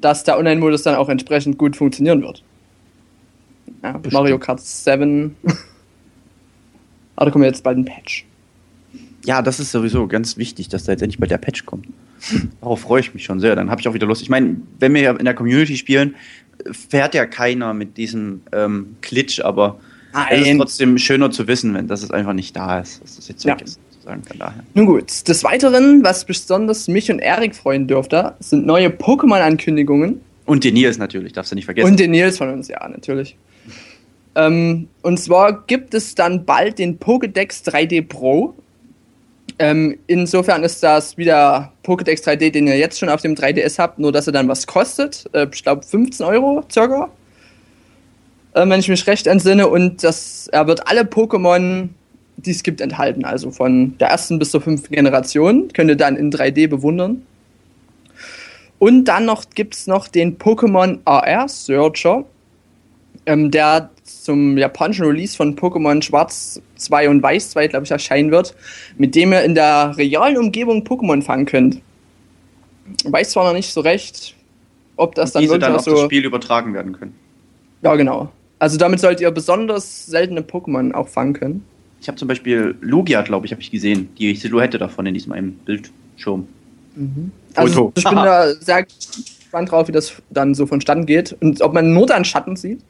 dass 0.01 0.25
der 0.25 0.39
Online-Modus 0.39 0.83
dann 0.83 0.95
auch 0.95 1.09
entsprechend 1.09 1.59
gut 1.59 1.77
funktionieren 1.77 2.23
wird. 2.23 2.43
Ja, 3.83 4.01
Mario 4.11 4.39
Kart 4.39 4.61
7. 4.61 5.37
Aber 7.17 7.27
da 7.27 7.31
kommt 7.31 7.45
jetzt 7.45 7.65
bald 7.65 7.79
ein 7.79 7.85
Patch. 7.85 8.28
Ja, 9.25 9.43
das 9.43 9.61
ist 9.61 9.73
sowieso 9.73 10.07
ganz 10.07 10.37
wichtig, 10.37 10.69
dass 10.69 10.85
da 10.85 10.93
jetzt 10.93 11.03
endlich 11.03 11.19
bald 11.19 11.31
der 11.31 11.39
Patch 11.39 11.67
kommt. 11.67 11.87
Darauf 12.61 12.81
freue 12.81 13.01
ich 13.01 13.15
mich 13.15 13.25
schon 13.25 13.41
sehr. 13.41 13.55
Dann 13.57 13.71
habe 13.71 13.81
ich 13.81 13.89
auch 13.89 13.95
wieder 13.95 14.07
Lust. 14.07 14.23
Ich 14.23 14.31
meine, 14.31 14.57
wenn 14.79 14.95
wir 14.95 15.19
in 15.19 15.25
der 15.25 15.35
Community 15.35 15.77
spielen, 15.77 16.15
fährt 16.71 17.15
ja 17.15 17.27
keiner 17.27 17.75
mit 17.75 17.97
diesem 17.97 18.43
ähm, 18.53 18.97
Glitch, 19.01 19.41
aber 19.41 19.79
Nein. 20.13 20.27
es 20.31 20.49
ist 20.49 20.57
trotzdem 20.57 20.99
schöner 20.99 21.31
zu 21.31 21.47
wissen, 21.47 21.75
wenn 21.75 21.87
das 21.87 22.11
einfach 22.11 22.33
nicht 22.33 22.57
da 22.57 22.81
ist. 22.81 23.03
Dass 23.03 23.17
das 23.17 23.29
jetzt 23.29 23.45
ja. 23.45 23.55
weg 23.55 23.63
ist. 23.63 23.79
Sozusagen. 23.91 24.23
Von 24.25 24.39
daher. 24.39 24.63
Nun 24.75 24.87
gut, 24.87 25.29
des 25.29 25.45
Weiteren, 25.45 26.03
was 26.03 26.25
besonders 26.25 26.89
mich 26.89 27.11
und 27.11 27.19
Erik 27.19 27.55
freuen 27.55 27.87
dürfte, 27.87 28.35
sind 28.41 28.67
neue 28.67 28.89
Pokémon-Ankündigungen. 28.89 30.21
Und 30.47 30.65
den 30.65 30.75
Nils 30.75 30.99
natürlich, 30.99 31.33
darfst 31.33 31.53
du 31.53 31.57
nicht 31.57 31.67
vergessen. 31.67 31.91
Und 31.91 32.01
den 32.01 32.11
Nils 32.11 32.39
von 32.39 32.49
uns, 32.51 32.69
ja, 32.69 32.89
natürlich. 32.89 33.37
ähm, 34.35 34.89
und 35.03 35.19
zwar 35.21 35.65
gibt 35.67 35.93
es 35.95 36.15
dann 36.15 36.47
bald 36.47 36.79
den 36.79 36.99
Pokédex 36.99 37.65
3D 37.69 38.07
Pro. 38.07 38.55
Ähm, 39.59 39.99
insofern 40.07 40.63
ist 40.63 40.83
das 40.83 41.17
wieder 41.17 41.73
Pokédex 41.85 42.25
3D, 42.25 42.51
den 42.51 42.69
ihr 42.69 42.79
jetzt 42.79 42.99
schon 42.99 43.09
auf 43.09 43.23
dem 43.23 43.35
3DS 43.35 43.79
habt, 43.79 43.99
nur 43.99 44.13
dass 44.13 44.27
er 44.29 44.33
dann 44.33 44.47
was 44.47 44.67
kostet. 44.67 45.29
Äh, 45.33 45.49
ich 45.53 45.63
glaube 45.63 45.83
15 45.83 46.25
Euro 46.27 46.65
circa. 46.71 47.11
Äh, 48.55 48.69
wenn 48.69 48.79
ich 48.79 48.89
mich 48.89 49.07
recht 49.07 49.27
entsinne. 49.27 49.69
Und 49.69 50.05
das, 50.05 50.49
er 50.53 50.67
wird 50.67 50.87
alle 50.87 51.03
Pokémon, 51.03 51.89
die 52.37 52.51
es 52.53 52.63
gibt, 52.63 52.81
enthalten. 52.81 53.25
Also 53.25 53.51
von 53.51 53.99
der 53.99 54.09
ersten 54.09 54.39
bis 54.39 54.53
zur 54.53 54.61
fünften 54.61 54.95
Generation. 54.95 55.69
Könnt 55.73 55.91
ihr 55.91 55.97
dann 55.97 56.17
in 56.17 56.31
3D 56.31 56.69
bewundern. 56.69 57.23
Und 58.79 59.07
dann 59.07 59.25
noch 59.25 59.51
gibt 59.51 59.75
es 59.75 59.89
noch 59.89 60.07
den 60.07 60.39
Pokémon 60.39 61.01
AR 61.05 61.49
Searcher. 61.49 62.25
Ähm, 63.27 63.51
der 63.51 63.91
zum 64.09 64.59
japanischen 64.59 65.05
Release 65.05 65.37
von 65.37 65.57
Pokémon 65.57 66.03
Schwarz 66.03 66.61
2 66.77 67.09
und 67.09 67.23
Weiß 67.23 67.51
2, 67.51 67.69
glaube 67.69 67.85
ich, 67.85 67.91
erscheinen 67.91 68.31
wird, 68.31 68.55
mit 68.97 69.15
dem 69.15 69.33
ihr 69.33 69.43
in 69.43 69.55
der 69.55 69.97
realen 69.97 70.37
Umgebung 70.37 70.83
Pokémon 70.83 71.23
fangen 71.23 71.47
könnt. 71.47 71.81
Weiß 73.05 73.31
zwar 73.31 73.45
noch 73.45 73.53
nicht 73.53 73.73
so 73.73 73.81
recht, 73.81 74.35
ob 74.97 75.15
das 75.15 75.33
dann 75.33 75.43
wirklich 75.43 75.61
dann 75.61 75.77
auf 75.77 75.83
so 75.83 75.93
das 75.93 76.01
Spiel 76.03 76.25
übertragen 76.25 76.75
werden 76.75 76.93
können. 76.93 77.15
Ja, 77.83 77.95
genau. 77.95 78.31
Also 78.59 78.77
damit 78.77 79.01
sollt 79.01 79.21
ihr 79.21 79.31
besonders 79.31 80.07
seltene 80.07 80.41
Pokémon 80.41 80.93
auch 80.93 81.09
fangen 81.09 81.35
können. 81.35 81.65
Ich 82.01 82.09
habe 82.09 82.17
zum 82.17 82.29
Beispiel 82.29 82.77
Lugia, 82.81 83.23
glaube 83.23 83.47
ich, 83.47 83.53
habe 83.53 83.63
ich 83.63 83.71
gesehen, 83.71 84.09
die 84.19 84.35
Silhouette 84.35 84.79
davon 84.79 85.07
in 85.07 85.15
diesem 85.15 85.33
einen 85.33 85.53
Bildschirm. 85.65 86.49
Mhm. 86.95 87.33
Also 87.55 87.93
ich 87.97 88.05
bin 88.05 88.17
da 88.17 88.55
sehr 88.55 88.85
gespannt 88.85 89.71
drauf, 89.71 89.89
wie 89.89 89.93
das 89.93 90.15
dann 90.31 90.55
so 90.55 90.67
vonstatten 90.67 91.07
geht 91.07 91.37
und 91.41 91.61
ob 91.61 91.73
man 91.73 91.93
nur 91.93 92.07
dann 92.07 92.25
Schatten 92.25 92.57
sieht 92.57 92.81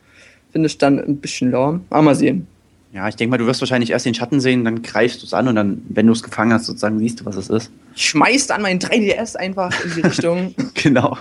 finde 0.51 0.67
ich 0.67 0.79
dann 0.79 0.99
ein 0.99 1.17
bisschen 1.19 1.51
lahm. 1.51 1.85
Aber 1.91 2.03
mal 2.03 2.15
sehen. 2.15 2.47
Ja, 2.93 3.07
ich 3.07 3.17
denke 3.17 3.31
mal, 3.31 3.37
du 3.37 3.47
wirst 3.47 3.61
wahrscheinlich 3.61 3.91
erst 3.91 4.07
den 4.07 4.15
Schatten 4.15 4.41
sehen, 4.41 4.65
dann 4.65 4.83
greifst 4.83 5.21
du 5.23 5.27
es 5.27 5.35
an 5.35 5.47
und 5.47 5.57
dann, 5.57 5.83
wenn 5.91 6.07
du 6.07 6.13
es 6.13 6.23
gefangen 6.23 6.53
hast, 6.53 6.65
sozusagen 6.67 6.99
siehst 6.99 7.21
du, 7.21 7.27
was 7.27 7.37
es 7.37 7.51
ist. 7.51 7.71
Schmeißt 7.95 8.51
an 8.51 8.63
meinen 8.63 8.81
3DS 8.81 9.37
einfach 9.37 9.73
in 9.85 9.95
die 9.95 10.01
Richtung. 10.01 10.55
genau. 10.75 11.19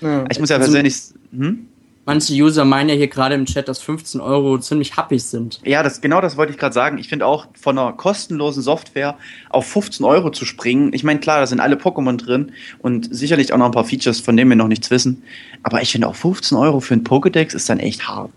Ja. 0.00 0.24
Ich 0.30 0.38
muss 0.38 0.50
ja 0.50 0.56
also, 0.56 0.66
persönlich. 0.66 0.96
Hm? 1.36 1.66
Manche 2.06 2.32
User 2.32 2.64
meinen 2.64 2.88
ja 2.88 2.94
hier 2.94 3.08
gerade 3.08 3.34
im 3.34 3.44
Chat, 3.44 3.68
dass 3.68 3.80
15 3.82 4.20
Euro 4.20 4.58
ziemlich 4.58 4.96
happig 4.96 5.22
sind. 5.22 5.60
Ja, 5.64 5.82
das, 5.82 6.00
genau 6.00 6.20
das 6.20 6.36
wollte 6.36 6.52
ich 6.52 6.58
gerade 6.58 6.72
sagen. 6.72 6.96
Ich 6.98 7.08
finde 7.08 7.26
auch 7.26 7.48
von 7.60 7.78
einer 7.78 7.92
kostenlosen 7.92 8.62
Software 8.62 9.16
auf 9.50 9.66
15 9.66 10.06
Euro 10.06 10.30
zu 10.30 10.44
springen. 10.44 10.92
Ich 10.94 11.04
meine, 11.04 11.20
klar, 11.20 11.40
da 11.40 11.46
sind 11.46 11.60
alle 11.60 11.76
Pokémon 11.76 12.16
drin 12.16 12.52
und 12.78 13.14
sicherlich 13.14 13.52
auch 13.52 13.58
noch 13.58 13.66
ein 13.66 13.72
paar 13.72 13.84
Features, 13.84 14.20
von 14.20 14.36
denen 14.36 14.48
wir 14.48 14.56
noch 14.56 14.68
nichts 14.68 14.90
wissen. 14.90 15.22
Aber 15.62 15.82
ich 15.82 15.92
finde 15.92 16.08
auch 16.08 16.16
15 16.16 16.56
Euro 16.56 16.80
für 16.80 16.94
einen 16.94 17.04
Pokédex 17.04 17.54
ist 17.54 17.68
dann 17.68 17.78
echt 17.78 18.08
hart. 18.08 18.30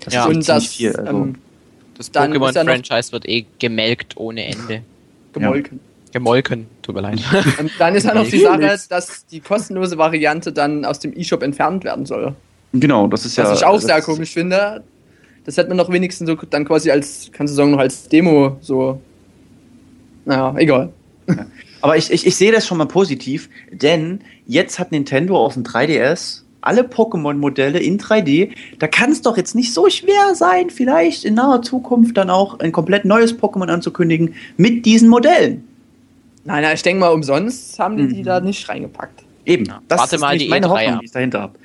Das 0.00 0.14
ja, 0.14 0.26
ist 0.28 0.48
das, 0.48 0.66
viel. 0.66 0.94
Also. 0.96 1.10
Ähm, 1.10 1.34
das 1.96 2.12
Pokémon-Franchise 2.12 3.12
wird 3.12 3.28
eh 3.28 3.44
gemelkt 3.58 4.16
ohne 4.16 4.46
Ende. 4.46 4.82
Gemolken. 5.32 5.78
Ja. 5.78 6.12
Gemolken, 6.12 6.66
tut 6.82 6.94
mir 6.94 7.02
leid. 7.02 7.20
Und 7.58 7.70
dann 7.78 7.94
ist 7.94 8.04
ja 8.04 8.14
noch 8.14 8.26
die 8.26 8.40
Sache, 8.40 8.78
dass 8.88 9.26
die 9.26 9.40
kostenlose 9.40 9.96
Variante 9.98 10.52
dann 10.52 10.84
aus 10.84 10.98
dem 10.98 11.16
E-Shop 11.16 11.42
entfernt 11.42 11.84
werden 11.84 12.06
soll. 12.06 12.34
Genau, 12.72 13.06
das 13.06 13.26
ist 13.26 13.36
ja. 13.36 13.44
Was 13.44 13.60
ich 13.60 13.66
auch 13.66 13.80
sehr 13.80 14.00
komisch 14.02 14.32
finde. 14.32 14.82
Das 15.44 15.56
hätte 15.56 15.68
man 15.68 15.76
noch 15.76 15.90
wenigstens 15.90 16.28
so 16.28 16.34
dann 16.34 16.64
quasi 16.64 16.90
als, 16.90 17.30
kannst 17.32 17.52
du 17.52 17.56
sagen, 17.56 17.70
noch 17.70 17.78
als 17.78 18.08
Demo 18.08 18.58
so. 18.60 19.00
Naja, 20.24 20.54
egal. 20.58 20.92
Ja. 21.28 21.46
Aber 21.80 21.96
ich, 21.96 22.10
ich, 22.10 22.26
ich 22.26 22.36
sehe 22.36 22.52
das 22.52 22.66
schon 22.66 22.78
mal 22.78 22.86
positiv, 22.86 23.48
denn 23.72 24.20
jetzt 24.46 24.78
hat 24.78 24.92
Nintendo 24.92 25.36
auf 25.38 25.54
dem 25.54 25.64
3DS 25.64 26.42
alle 26.60 26.82
Pokémon-Modelle 26.82 27.78
in 27.78 27.98
3D. 27.98 28.50
Da 28.78 28.86
kann 28.86 29.10
es 29.10 29.22
doch 29.22 29.36
jetzt 29.36 29.54
nicht 29.54 29.72
so 29.72 29.88
schwer 29.88 30.34
sein, 30.34 30.70
vielleicht 30.70 31.24
in 31.24 31.34
naher 31.34 31.62
Zukunft 31.62 32.16
dann 32.16 32.30
auch 32.30 32.58
ein 32.60 32.72
komplett 32.72 33.04
neues 33.04 33.36
Pokémon 33.36 33.68
anzukündigen 33.68 34.34
mit 34.56 34.86
diesen 34.86 35.08
Modellen. 35.08 35.64
Nein, 36.44 36.62
nein 36.62 36.74
ich 36.74 36.82
denke 36.82 37.00
mal, 37.00 37.08
umsonst 37.08 37.78
haben 37.78 37.96
die 37.96 38.04
mhm. 38.04 38.14
die 38.14 38.22
da 38.22 38.40
nicht 38.40 38.68
reingepackt. 38.68 39.24
Eben, 39.44 39.64
das 39.88 40.00
Warte 40.00 40.16
ist 40.16 40.20
mal 40.20 40.38
die 40.38 40.48
meine 40.48 40.66
E3, 40.66 40.70
Hoffnung, 40.70 41.00
die 41.00 41.06
ich 41.06 41.12
dahinter 41.12 41.40
habe. 41.40 41.58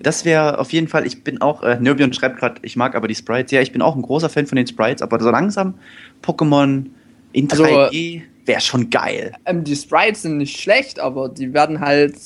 Das 0.00 0.24
wäre 0.24 0.58
auf 0.58 0.72
jeden 0.72 0.88
Fall, 0.88 1.06
ich 1.06 1.22
bin 1.22 1.40
auch, 1.40 1.62
äh, 1.62 1.78
Nirbion 1.78 2.12
schreibt 2.12 2.38
gerade, 2.38 2.56
ich 2.62 2.76
mag 2.76 2.94
aber 2.94 3.08
die 3.08 3.14
Sprites. 3.14 3.52
Ja, 3.52 3.60
ich 3.60 3.72
bin 3.72 3.82
auch 3.82 3.94
ein 3.94 4.02
großer 4.02 4.28
Fan 4.28 4.46
von 4.46 4.56
den 4.56 4.66
Sprites, 4.66 5.02
aber 5.02 5.20
so 5.20 5.30
langsam 5.30 5.74
Pokémon 6.22 6.86
in 7.32 7.48
3D 7.48 8.16
also, 8.16 8.22
wäre 8.46 8.60
schon 8.60 8.90
geil. 8.90 9.32
Ähm, 9.46 9.64
die 9.64 9.76
Sprites 9.76 10.22
sind 10.22 10.38
nicht 10.38 10.60
schlecht, 10.60 10.98
aber 10.98 11.28
die 11.28 11.52
werden 11.52 11.80
halt 11.80 12.16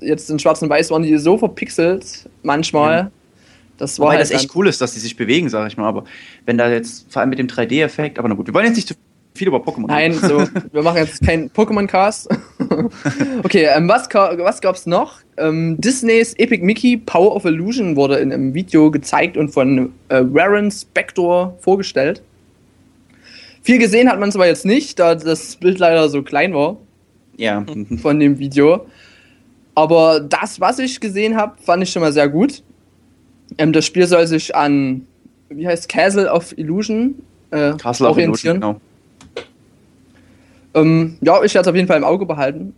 jetzt 0.00 0.30
in 0.30 0.38
Schwarz 0.38 0.62
und 0.62 0.68
Weiß 0.68 0.90
waren 0.90 1.02
die 1.02 1.16
so 1.18 1.38
verpixelt 1.38 2.28
manchmal. 2.42 2.92
Ja. 2.92 3.10
Das 3.78 3.98
war 3.98 4.08
Wobei 4.08 4.16
halt 4.16 4.22
das 4.22 4.30
echt 4.30 4.54
cool 4.54 4.68
ist, 4.68 4.80
dass 4.80 4.92
die 4.92 5.00
sich 5.00 5.16
bewegen, 5.16 5.48
sag 5.48 5.66
ich 5.66 5.76
mal. 5.76 5.88
Aber 5.88 6.04
wenn 6.44 6.58
da 6.58 6.70
jetzt, 6.70 7.10
vor 7.10 7.20
allem 7.20 7.30
mit 7.30 7.38
dem 7.38 7.46
3D-Effekt, 7.46 8.18
aber 8.18 8.28
na 8.28 8.34
gut, 8.34 8.46
wir 8.46 8.52
wollen 8.52 8.66
jetzt 8.66 8.76
nicht 8.76 8.88
zu 8.88 8.94
viel 9.34 9.48
über 9.48 9.58
Pokémon 9.58 9.86
Nein, 9.86 10.12
so, 10.12 10.44
wir 10.72 10.82
machen 10.82 10.98
jetzt 10.98 11.24
keinen 11.24 11.48
Pokémon-Cast. 11.50 12.28
okay, 13.42 13.68
ähm, 13.74 13.88
was, 13.88 14.08
was 14.08 14.60
gab's 14.60 14.86
noch? 14.86 15.20
Ähm, 15.38 15.80
Disneys 15.80 16.34
Epic 16.34 16.62
Mickey 16.62 16.98
Power 16.98 17.34
of 17.34 17.46
Illusion 17.46 17.96
wurde 17.96 18.16
in 18.16 18.32
einem 18.32 18.52
Video 18.52 18.90
gezeigt 18.90 19.36
und 19.38 19.48
von 19.48 19.92
äh, 20.10 20.22
Warren 20.24 20.70
Spector 20.70 21.56
vorgestellt. 21.60 22.22
Viel 23.62 23.78
gesehen 23.78 24.10
hat 24.10 24.20
man 24.20 24.28
es 24.30 24.34
aber 24.34 24.46
jetzt 24.46 24.66
nicht, 24.66 24.98
da 24.98 25.14
das 25.14 25.56
Bild 25.56 25.78
leider 25.78 26.08
so 26.08 26.22
klein 26.22 26.54
war. 26.54 26.76
Ja. 27.36 27.64
Von 28.02 28.20
dem 28.20 28.38
Video. 28.38 28.86
Aber 29.74 30.20
das, 30.20 30.60
was 30.60 30.78
ich 30.78 31.00
gesehen 31.00 31.36
habe, 31.36 31.54
fand 31.62 31.82
ich 31.82 31.90
schon 31.90 32.02
mal 32.02 32.12
sehr 32.12 32.28
gut. 32.28 32.62
Ähm, 33.58 33.72
das 33.72 33.86
Spiel 33.86 34.06
soll 34.06 34.26
sich 34.26 34.54
an, 34.54 35.06
wie 35.48 35.66
heißt 35.66 35.88
Castle 35.88 36.30
of 36.30 36.56
Illusion 36.58 37.14
äh, 37.50 37.72
Castle 37.76 38.08
orientieren. 38.08 38.62
Of 38.62 38.64
Illusion, 38.64 38.80
genau. 38.80 38.80
Ähm, 40.74 41.18
ja, 41.20 41.42
ich 41.42 41.54
werde 41.54 41.66
es 41.66 41.68
auf 41.68 41.74
jeden 41.74 41.88
Fall 41.88 41.96
im 41.98 42.04
Auge 42.04 42.26
behalten. 42.26 42.74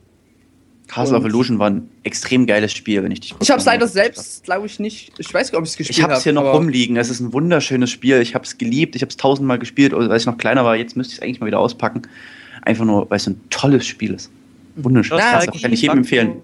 Castle 0.88 1.16
Und 1.16 1.22
of 1.22 1.28
Illusion 1.28 1.58
war 1.58 1.70
ein 1.70 1.88
extrem 2.02 2.46
geiles 2.46 2.72
Spiel, 2.72 3.02
wenn 3.02 3.12
ich 3.12 3.20
dich 3.20 3.34
Ich 3.40 3.50
habe 3.50 3.60
es 3.60 3.66
leider 3.66 3.88
selbst, 3.88 4.44
glaube 4.44 4.66
ich, 4.66 4.78
nicht. 4.78 5.12
Ich 5.18 5.32
weiß 5.32 5.50
gar 5.50 5.60
nicht, 5.60 5.62
ob 5.62 5.64
ich 5.64 5.70
es 5.70 5.76
gespielt 5.76 6.02
habe. 6.02 6.12
Ich 6.12 6.14
habe 6.14 6.18
es 6.18 6.24
hier 6.24 6.32
noch 6.32 6.52
rumliegen. 6.52 6.96
Es 6.96 7.08
ist 7.08 7.20
ein 7.20 7.32
wunderschönes 7.32 7.90
Spiel. 7.90 8.20
Ich 8.20 8.34
habe 8.34 8.44
es 8.44 8.58
geliebt. 8.58 8.94
Ich 8.94 9.02
habe 9.02 9.10
es 9.10 9.16
tausendmal 9.16 9.58
gespielt, 9.58 9.94
als 9.94 10.22
ich 10.22 10.26
noch 10.26 10.36
kleiner 10.36 10.64
war. 10.64 10.76
Jetzt 10.76 10.96
müsste 10.96 11.12
ich 11.12 11.18
es 11.18 11.22
eigentlich 11.22 11.40
mal 11.40 11.46
wieder 11.46 11.60
auspacken. 11.60 12.02
Einfach 12.62 12.84
nur, 12.84 13.08
weil 13.10 13.16
es 13.16 13.26
ein 13.26 13.40
tolles 13.48 13.86
Spiel 13.86 14.12
ist. 14.14 14.30
Wunderschön. 14.76 15.16
Das 15.18 15.46
kann 15.46 15.72
ich 15.72 15.82
jedem 15.82 15.98
empfehlen. 15.98 16.42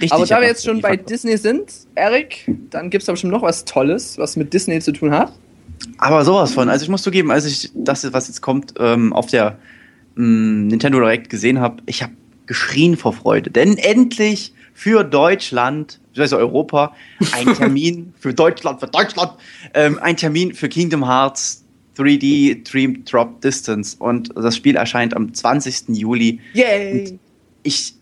Richtig 0.00 0.12
aber 0.12 0.26
da 0.26 0.40
wir 0.40 0.48
jetzt 0.48 0.64
schon 0.64 0.80
bei 0.80 0.96
Disney 0.96 1.36
sind, 1.36 1.72
Erik, 1.94 2.44
dann 2.70 2.90
gibt 2.90 3.02
es 3.02 3.08
aber 3.08 3.16
schon 3.16 3.30
noch 3.30 3.42
was 3.42 3.64
Tolles, 3.64 4.16
was 4.18 4.36
mit 4.36 4.52
Disney 4.52 4.80
zu 4.80 4.92
tun 4.92 5.10
hat. 5.10 5.32
Aber 5.98 6.24
sowas 6.24 6.52
von. 6.52 6.68
Also 6.68 6.84
ich 6.84 6.88
muss 6.88 7.02
zugeben, 7.02 7.30
als 7.30 7.44
ich 7.44 7.70
das, 7.74 8.10
was 8.12 8.28
jetzt 8.28 8.40
kommt, 8.40 8.74
ähm, 8.78 9.12
auf 9.12 9.26
der 9.26 9.58
ähm, 10.16 10.68
Nintendo 10.68 10.98
Direct 11.00 11.30
gesehen 11.30 11.60
habe, 11.60 11.82
ich 11.86 12.02
habe 12.02 12.12
geschrien 12.46 12.96
vor 12.96 13.12
Freude. 13.12 13.50
Denn 13.50 13.76
endlich 13.76 14.52
für 14.72 15.04
Deutschland, 15.04 16.00
also 16.16 16.36
Europa, 16.36 16.94
ein 17.32 17.54
Termin 17.56 18.12
für 18.18 18.32
Deutschland, 18.34 18.80
für 18.80 18.86
Deutschland, 18.86 19.32
ähm, 19.74 19.98
ein 20.00 20.16
Termin 20.16 20.54
für 20.54 20.68
Kingdom 20.68 21.04
Hearts 21.04 21.64
3D 21.96 22.68
Dream 22.70 23.04
Drop 23.04 23.40
Distance. 23.40 23.96
Und 23.98 24.30
das 24.36 24.56
Spiel 24.56 24.76
erscheint 24.76 25.14
am 25.14 25.34
20. 25.34 25.88
Juli. 25.88 26.40
Yay! 26.54 27.18
ich 27.62 27.94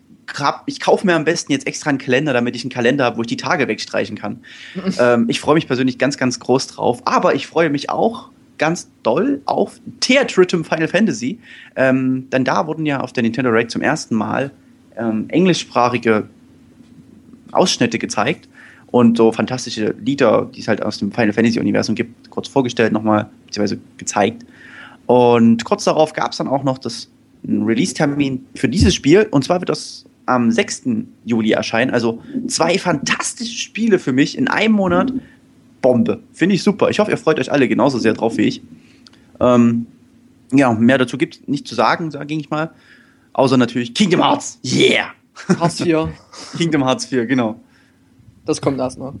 ich 0.65 0.79
kaufe 0.79 1.05
mir 1.05 1.15
am 1.15 1.25
besten 1.25 1.51
jetzt 1.51 1.67
extra 1.67 1.89
einen 1.89 1.99
Kalender, 1.99 2.33
damit 2.33 2.55
ich 2.55 2.63
einen 2.63 2.71
Kalender 2.71 3.05
habe, 3.05 3.17
wo 3.17 3.21
ich 3.21 3.27
die 3.27 3.37
Tage 3.37 3.67
wegstreichen 3.67 4.17
kann. 4.17 4.41
ähm, 4.99 5.25
ich 5.29 5.39
freue 5.39 5.55
mich 5.55 5.67
persönlich 5.67 5.97
ganz, 5.97 6.17
ganz 6.17 6.39
groß 6.39 6.67
drauf. 6.67 7.01
Aber 7.05 7.35
ich 7.35 7.47
freue 7.47 7.69
mich 7.69 7.89
auch 7.89 8.29
ganz 8.57 8.89
doll 9.03 9.41
auf 9.45 9.79
Theatritum 9.99 10.63
Final 10.63 10.87
Fantasy. 10.87 11.39
Ähm, 11.75 12.29
denn 12.31 12.43
da 12.43 12.67
wurden 12.67 12.85
ja 12.85 13.01
auf 13.01 13.13
der 13.13 13.23
Nintendo 13.23 13.51
Direct 13.51 13.71
zum 13.71 13.81
ersten 13.81 14.15
Mal 14.15 14.51
ähm, 14.97 15.25
englischsprachige 15.29 16.27
Ausschnitte 17.51 17.99
gezeigt 17.99 18.49
und 18.87 19.17
so 19.17 19.31
fantastische 19.31 19.93
Lieder, 20.03 20.49
die 20.53 20.61
es 20.61 20.67
halt 20.67 20.81
aus 20.81 20.97
dem 20.99 21.11
Final 21.11 21.33
Fantasy 21.33 21.59
Universum 21.59 21.95
gibt, 21.95 22.29
kurz 22.29 22.47
vorgestellt 22.47 22.93
nochmal, 22.93 23.29
beziehungsweise 23.45 23.79
gezeigt. 23.97 24.45
Und 25.05 25.63
kurz 25.63 25.83
darauf 25.83 26.13
gab 26.13 26.31
es 26.31 26.37
dann 26.37 26.47
auch 26.47 26.63
noch 26.63 26.77
das 26.77 27.09
Release-Termin 27.47 28.45
für 28.55 28.67
dieses 28.67 28.95
Spiel. 28.95 29.27
Und 29.31 29.43
zwar 29.43 29.61
wird 29.61 29.69
das 29.69 30.05
am 30.27 30.51
6. 30.51 30.83
Juli 31.25 31.51
erscheinen. 31.51 31.91
Also 31.91 32.21
zwei 32.47 32.77
fantastische 32.77 33.57
Spiele 33.57 33.97
für 33.97 34.13
mich 34.13 34.37
in 34.37 34.47
einem 34.47 34.75
Monat. 34.75 35.11
Bombe. 35.81 36.21
Finde 36.33 36.55
ich 36.55 36.63
super. 36.63 36.89
Ich 36.89 36.99
hoffe, 36.99 37.11
ihr 37.11 37.17
freut 37.17 37.39
euch 37.39 37.51
alle 37.51 37.67
genauso 37.67 37.97
sehr 37.97 38.13
drauf 38.13 38.37
wie 38.37 38.43
ich. 38.43 38.61
Ähm, 39.39 39.87
ja, 40.51 40.73
mehr 40.73 40.97
dazu 40.97 41.17
gibt 41.17 41.35
es 41.35 41.47
nicht 41.47 41.67
zu 41.67 41.75
sagen, 41.75 42.11
sage 42.11 42.33
ich 42.33 42.49
mal. 42.49 42.71
Außer 43.33 43.57
natürlich 43.57 43.93
Kingdom 43.93 44.21
Hearts. 44.21 44.59
Yeah! 44.63 45.11
Hearts 45.59 45.81
4. 45.81 46.11
Kingdom 46.57 46.83
Hearts 46.83 47.05
4, 47.05 47.25
genau. 47.25 47.59
Das 48.45 48.61
kommt 48.61 48.79
erst 48.79 48.97
noch. 48.97 49.13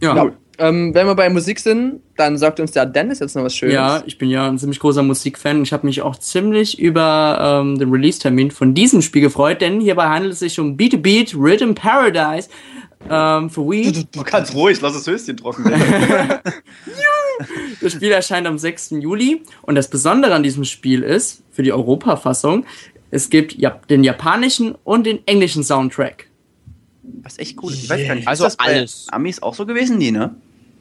Ja. 0.00 0.16
ja. 0.16 0.32
Ähm, 0.58 0.94
wenn 0.94 1.06
wir 1.06 1.14
bei 1.14 1.28
Musik 1.28 1.60
sind, 1.60 2.00
dann 2.16 2.38
sagt 2.38 2.60
uns 2.60 2.72
der 2.72 2.86
Dennis 2.86 3.18
jetzt 3.18 3.36
noch 3.36 3.44
was 3.44 3.54
Schönes. 3.54 3.74
Ja, 3.74 4.02
ich 4.06 4.16
bin 4.18 4.30
ja 4.30 4.48
ein 4.48 4.58
ziemlich 4.58 4.80
großer 4.80 5.02
Musikfan. 5.02 5.62
Ich 5.62 5.72
habe 5.72 5.86
mich 5.86 6.02
auch 6.02 6.16
ziemlich 6.16 6.78
über 6.78 7.60
ähm, 7.62 7.78
den 7.78 7.90
Release-Termin 7.90 8.50
von 8.50 8.74
diesem 8.74 9.02
Spiel 9.02 9.22
gefreut, 9.22 9.60
denn 9.60 9.80
hierbei 9.80 10.08
handelt 10.08 10.32
es 10.32 10.38
sich 10.38 10.58
um 10.58 10.76
Beat 10.76 10.92
to 10.92 10.98
Beat 10.98 11.34
Rhythm 11.34 11.74
Paradise 11.74 12.48
ähm, 13.10 13.50
für 13.50 13.68
Wii. 13.68 13.92
Du, 13.92 14.04
du, 14.12 14.22
kannst 14.22 14.54
ruhig, 14.54 14.80
lass 14.80 14.94
das 14.94 15.06
Höschen 15.06 15.36
trocken. 15.36 15.64
das 17.80 17.92
Spiel 17.92 18.10
erscheint 18.10 18.46
am 18.46 18.58
6. 18.58 18.90
Juli 19.00 19.42
und 19.62 19.74
das 19.74 19.88
Besondere 19.88 20.34
an 20.34 20.42
diesem 20.42 20.64
Spiel 20.64 21.02
ist, 21.02 21.42
für 21.50 21.62
die 21.62 21.72
Europa-Fassung, 21.72 22.64
es 23.10 23.30
gibt 23.30 23.56
den 23.90 24.04
japanischen 24.04 24.74
und 24.84 25.06
den 25.06 25.26
englischen 25.26 25.62
Soundtrack. 25.62 26.28
Was 27.22 27.38
echt 27.38 27.62
cool 27.62 27.72
ist. 27.72 27.84
Ich 27.84 27.90
weiß 27.90 28.06
gar 28.06 28.14
nicht, 28.14 28.28
also 28.28 28.46
ist 28.46 28.58
das 28.58 28.66
alles. 28.66 29.06
Amis 29.10 29.42
auch 29.42 29.54
so 29.54 29.64
gewesen? 29.64 29.98
Nee, 29.98 30.10
ne? 30.10 30.34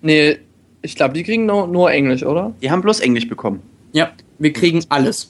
Nee, 0.06 0.38
ich 0.84 0.96
glaube, 0.96 1.16
die 1.16 1.24
kriegen 1.24 1.48
nur, 1.48 1.66
nur 1.66 1.92
Englisch, 1.92 2.24
oder? 2.24 2.54
Die 2.62 2.70
haben 2.70 2.84
bloß 2.84 3.00
Englisch 3.00 3.28
bekommen. 3.28 3.64
Ja, 3.92 4.12
wir 4.38 4.54
kriegen 4.54 4.84
alles. 4.90 5.28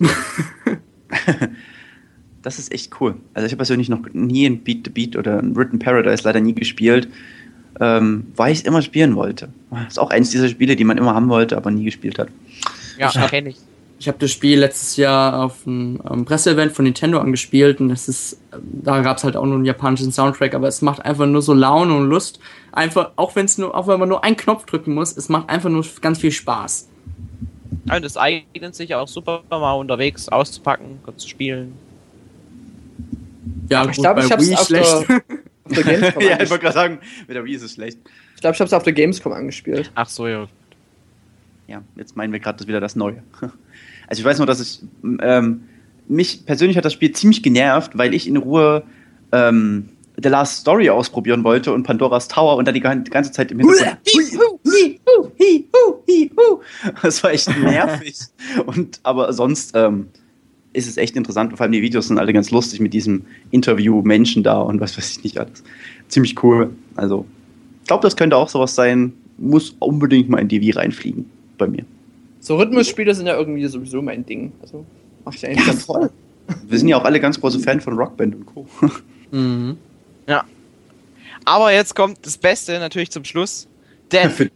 das 2.42 2.60
ist 2.60 2.74
echt 2.74 2.92
cool. 3.00 3.16
Also 3.34 3.46
ich 3.46 3.54
habe 3.54 3.60
persönlich 3.60 3.88
noch 3.88 4.02
nie 4.12 4.46
ein 4.46 4.66
Beat 4.66 4.80
the 4.84 4.90
Beat 4.90 5.16
oder 5.16 5.40
ein 5.40 5.56
Written 5.56 5.80
Paradise 5.80 6.24
leider 6.26 6.42
nie 6.42 6.54
gespielt, 6.54 7.08
ähm, 7.80 8.28
weil 8.36 8.52
ich 8.52 8.60
es 8.60 8.66
immer 8.66 8.82
spielen 8.82 9.16
wollte. 9.16 9.48
Das 9.72 9.94
ist 9.94 9.98
auch 9.98 10.10
eins 10.10 10.32
dieser 10.32 10.50
Spiele, 10.50 10.76
die 10.76 10.84
man 10.84 10.98
immer 10.98 11.16
haben 11.16 11.30
wollte, 11.30 11.56
aber 11.56 11.72
nie 11.72 11.86
gespielt 11.86 12.20
hat. 12.20 12.28
Ja, 12.98 13.10
kenne 13.30 13.50
ich. 13.52 13.58
Ich 13.98 14.08
habe 14.08 14.18
das 14.20 14.32
Spiel 14.32 14.60
letztes 14.60 14.98
Jahr 14.98 15.46
auf 15.46 15.66
einem 15.66 16.26
Presseevent 16.26 16.74
von 16.74 16.84
Nintendo 16.84 17.20
angespielt 17.20 17.80
und 17.80 17.90
es 17.92 18.10
ist, 18.10 18.42
da 18.52 19.02
gab 19.02 19.18
es 19.18 19.24
halt 19.24 19.38
auch 19.38 19.46
nur 19.46 19.56
einen 19.56 19.66
japanischen 19.66 20.12
Soundtrack, 20.12 20.54
aber 20.54 20.68
es 20.68 20.82
macht 20.82 21.04
einfach 21.06 21.26
nur 21.26 21.42
so 21.42 21.54
Laune 21.54 21.96
und 21.96 22.10
Lust. 22.10 22.40
Einfach, 22.74 23.12
auch 23.16 23.36
wenn 23.36 23.46
es 23.46 23.58
nur, 23.58 23.74
auch 23.74 23.88
wenn 23.88 24.00
man 24.00 24.10
nur 24.10 24.24
einen 24.24 24.36
Knopf 24.36 24.66
drücken 24.66 24.94
muss, 24.94 25.16
es 25.16 25.30
macht 25.30 25.50
einfach 25.50 25.70
nur 25.70 25.86
ganz 26.02 26.20
viel 26.20 26.32
Spaß. 26.32 26.90
Und 27.90 28.06
es 28.06 28.18
eignet 28.18 28.76
sich 28.76 28.96
auch 28.96 29.08
super 29.08 29.44
mal 29.50 29.74
unterwegs 29.74 30.28
auszupacken 30.28 31.00
und 31.06 31.20
zu 31.20 31.30
spielen. 31.30 31.74
Ja, 33.70 33.88
ich 33.88 33.98
glaube, 33.98 34.22
ich 34.22 34.32
habe 34.32 34.42
es 34.44 34.66
schlecht. 34.66 35.06
auf 35.66 35.74
der 35.74 35.84
Gamescom 35.84 36.22
Ja, 36.22 36.42
ich 36.42 36.50
wollte 36.50 36.64
gerade 36.64 36.74
sagen, 36.74 37.00
mit 37.28 37.36
der 37.36 37.46
Wii 37.46 37.56
ist 37.56 37.64
es 37.64 37.74
schlecht. 37.74 37.98
Ich 38.36 38.42
glaube, 38.42 38.56
ich 38.56 38.60
habe 38.60 38.68
es 38.68 38.74
auf 38.74 38.84
der 38.84 38.94
Gamescom 38.94 39.32
angespielt. 39.32 39.92
Ach 39.96 40.10
so, 40.10 40.28
ja. 40.28 40.48
Ja, 41.68 41.82
jetzt 41.96 42.16
meinen 42.16 42.32
wir 42.32 42.40
gerade 42.40 42.68
wieder 42.68 42.80
das 42.80 42.96
Neue. 42.96 43.24
Also 44.08 44.22
ich 44.22 44.26
weiß 44.26 44.38
nur, 44.38 44.48
dass 44.48 44.60
ich 44.60 44.82
ähm, 45.22 45.64
mich 46.08 46.46
persönlich 46.46 46.78
hat 46.78 46.86
das 46.86 46.94
Spiel 46.94 47.12
ziemlich 47.12 47.44
genervt, 47.44 47.98
weil 47.98 48.14
ich 48.14 48.28
in 48.28 48.38
Ruhe 48.38 48.84
ähm, 49.32 49.90
The 50.22 50.30
Last 50.30 50.62
Story 50.62 50.90
ausprobieren 50.90 51.44
wollte 51.44 51.74
und 51.74 51.84
Pandoras 51.84 52.28
Tower 52.28 52.56
und 52.56 52.66
dann 52.68 52.74
die 52.74 52.82
ganze 52.82 53.32
Zeit 53.32 53.52
im 53.52 53.60
Hintergrund. 53.60 53.98
das 57.02 57.24
war 57.24 57.32
echt 57.32 57.50
nervig. 57.60 58.16
und 58.66 59.00
aber 59.04 59.34
sonst 59.34 59.72
ähm, 59.76 60.08
ist 60.74 60.88
es 60.88 60.98
echt 60.98 61.16
interessant. 61.16 61.52
Vor 61.52 61.62
allem 61.62 61.72
die 61.72 61.82
Videos 61.82 62.08
sind 62.08 62.18
alle 62.18 62.34
ganz 62.34 62.52
lustig 62.52 62.80
mit 62.80 62.94
diesem 62.94 63.24
Interview-Menschen 63.52 64.44
da 64.44 64.60
und 64.60 64.80
was 64.80 64.98
weiß 64.98 65.18
ich 65.18 65.24
nicht 65.24 65.38
alles. 65.38 65.64
Ziemlich 66.08 66.42
cool. 66.44 66.72
Also, 66.96 67.26
ich 67.82 67.88
glaube, 67.88 68.04
das 68.04 68.16
könnte 68.16 68.38
auch 68.38 68.50
sowas 68.50 68.76
sein. 68.76 69.14
Muss 69.38 69.76
unbedingt 69.80 70.30
mal 70.30 70.40
in 70.40 70.48
DV 70.48 70.78
reinfliegen 70.78 71.30
bei 71.58 71.68
mir. 71.68 71.84
So 72.46 72.58
Rhythmusspiele 72.58 73.16
sind 73.16 73.26
ja 73.26 73.36
irgendwie 73.36 73.66
sowieso 73.66 74.04
mein 74.04 74.24
Ding. 74.24 74.52
Also 74.62 74.86
mach 75.24 75.34
ich 75.34 75.44
eigentlich 75.48 75.66
ja, 75.66 75.66
ganz 75.66 75.84
voll. 75.84 76.12
Wir 76.68 76.78
sind 76.78 76.88
ja 76.88 76.98
auch 76.98 77.04
alle 77.04 77.20
ganz 77.20 77.42
große 77.42 77.60
Fan 77.60 77.82
von 77.82 77.98
Rockband 77.98 78.36
und 78.36 78.46
Co. 78.46 78.68
Mhm. 79.32 79.78
Ja. 80.28 80.46
Aber 81.46 81.74
jetzt 81.74 81.96
kommt 81.96 82.24
das 82.24 82.38
Beste 82.38 82.78
natürlich 82.78 83.10
zum 83.10 83.26
Schluss. 83.26 83.68
Denn 84.12 84.30
für, 84.30 84.52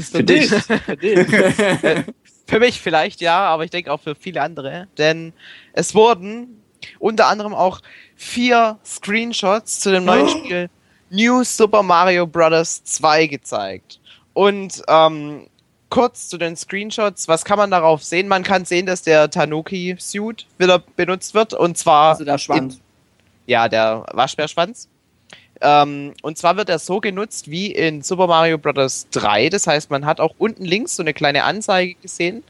für 0.00 0.24
dich. 0.24 0.48
für, 0.86 0.96
dich. 0.96 1.26
für 2.46 2.58
mich 2.58 2.80
vielleicht 2.80 3.20
ja, 3.20 3.38
aber 3.40 3.64
ich 3.64 3.70
denke 3.70 3.92
auch 3.92 4.00
für 4.00 4.14
viele 4.14 4.40
andere. 4.40 4.88
Denn 4.96 5.34
es 5.74 5.94
wurden 5.94 6.62
unter 6.98 7.26
anderem 7.26 7.52
auch 7.52 7.82
vier 8.16 8.78
Screenshots 8.84 9.80
zu 9.80 9.92
dem 9.92 10.06
neuen 10.06 10.24
oh. 10.24 10.28
Spiel 10.28 10.70
New 11.10 11.44
Super 11.44 11.82
Mario 11.82 12.26
Bros. 12.26 12.82
2 12.82 13.26
gezeigt. 13.26 14.00
Und 14.32 14.82
ähm, 14.88 15.46
kurz 15.94 16.28
zu 16.28 16.38
den 16.38 16.56
Screenshots. 16.56 17.28
Was 17.28 17.44
kann 17.44 17.56
man 17.56 17.70
darauf 17.70 18.02
sehen? 18.02 18.26
Man 18.26 18.42
kann 18.42 18.64
sehen, 18.64 18.84
dass 18.84 19.02
der 19.02 19.30
Tanuki-Suit 19.30 20.44
wieder 20.58 20.80
benutzt 20.80 21.34
wird. 21.34 21.54
Und 21.54 21.78
zwar. 21.78 22.10
Also 22.10 22.24
der 22.24 22.38
Schwanz. 22.38 22.74
In, 22.74 22.80
ja, 23.46 23.68
der 23.68 24.04
Waschbärschwanz. 24.12 24.88
Ähm, 25.60 26.14
und 26.22 26.36
zwar 26.36 26.56
wird 26.56 26.68
er 26.68 26.80
so 26.80 26.98
genutzt 26.98 27.48
wie 27.48 27.70
in 27.70 28.02
Super 28.02 28.26
Mario 28.26 28.58
Bros. 28.58 29.06
3. 29.12 29.50
Das 29.50 29.68
heißt, 29.68 29.88
man 29.88 30.04
hat 30.04 30.18
auch 30.18 30.34
unten 30.36 30.64
links 30.64 30.96
so 30.96 31.02
eine 31.04 31.14
kleine 31.14 31.44
Anzeige 31.44 31.94
gesehen. 31.94 32.42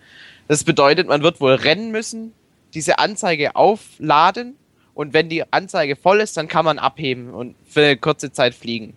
Das 0.48 0.64
bedeutet, 0.64 1.08
man 1.08 1.22
wird 1.22 1.38
wohl 1.42 1.52
rennen 1.52 1.90
müssen, 1.90 2.32
diese 2.72 2.98
Anzeige 2.98 3.56
aufladen 3.56 4.56
und 4.94 5.12
wenn 5.12 5.28
die 5.28 5.52
Anzeige 5.52 5.96
voll 5.96 6.20
ist, 6.20 6.36
dann 6.38 6.48
kann 6.48 6.64
man 6.64 6.78
abheben 6.78 7.30
und 7.30 7.56
für 7.66 7.80
eine 7.80 7.96
kurze 7.98 8.32
Zeit 8.32 8.54
fliegen. 8.54 8.94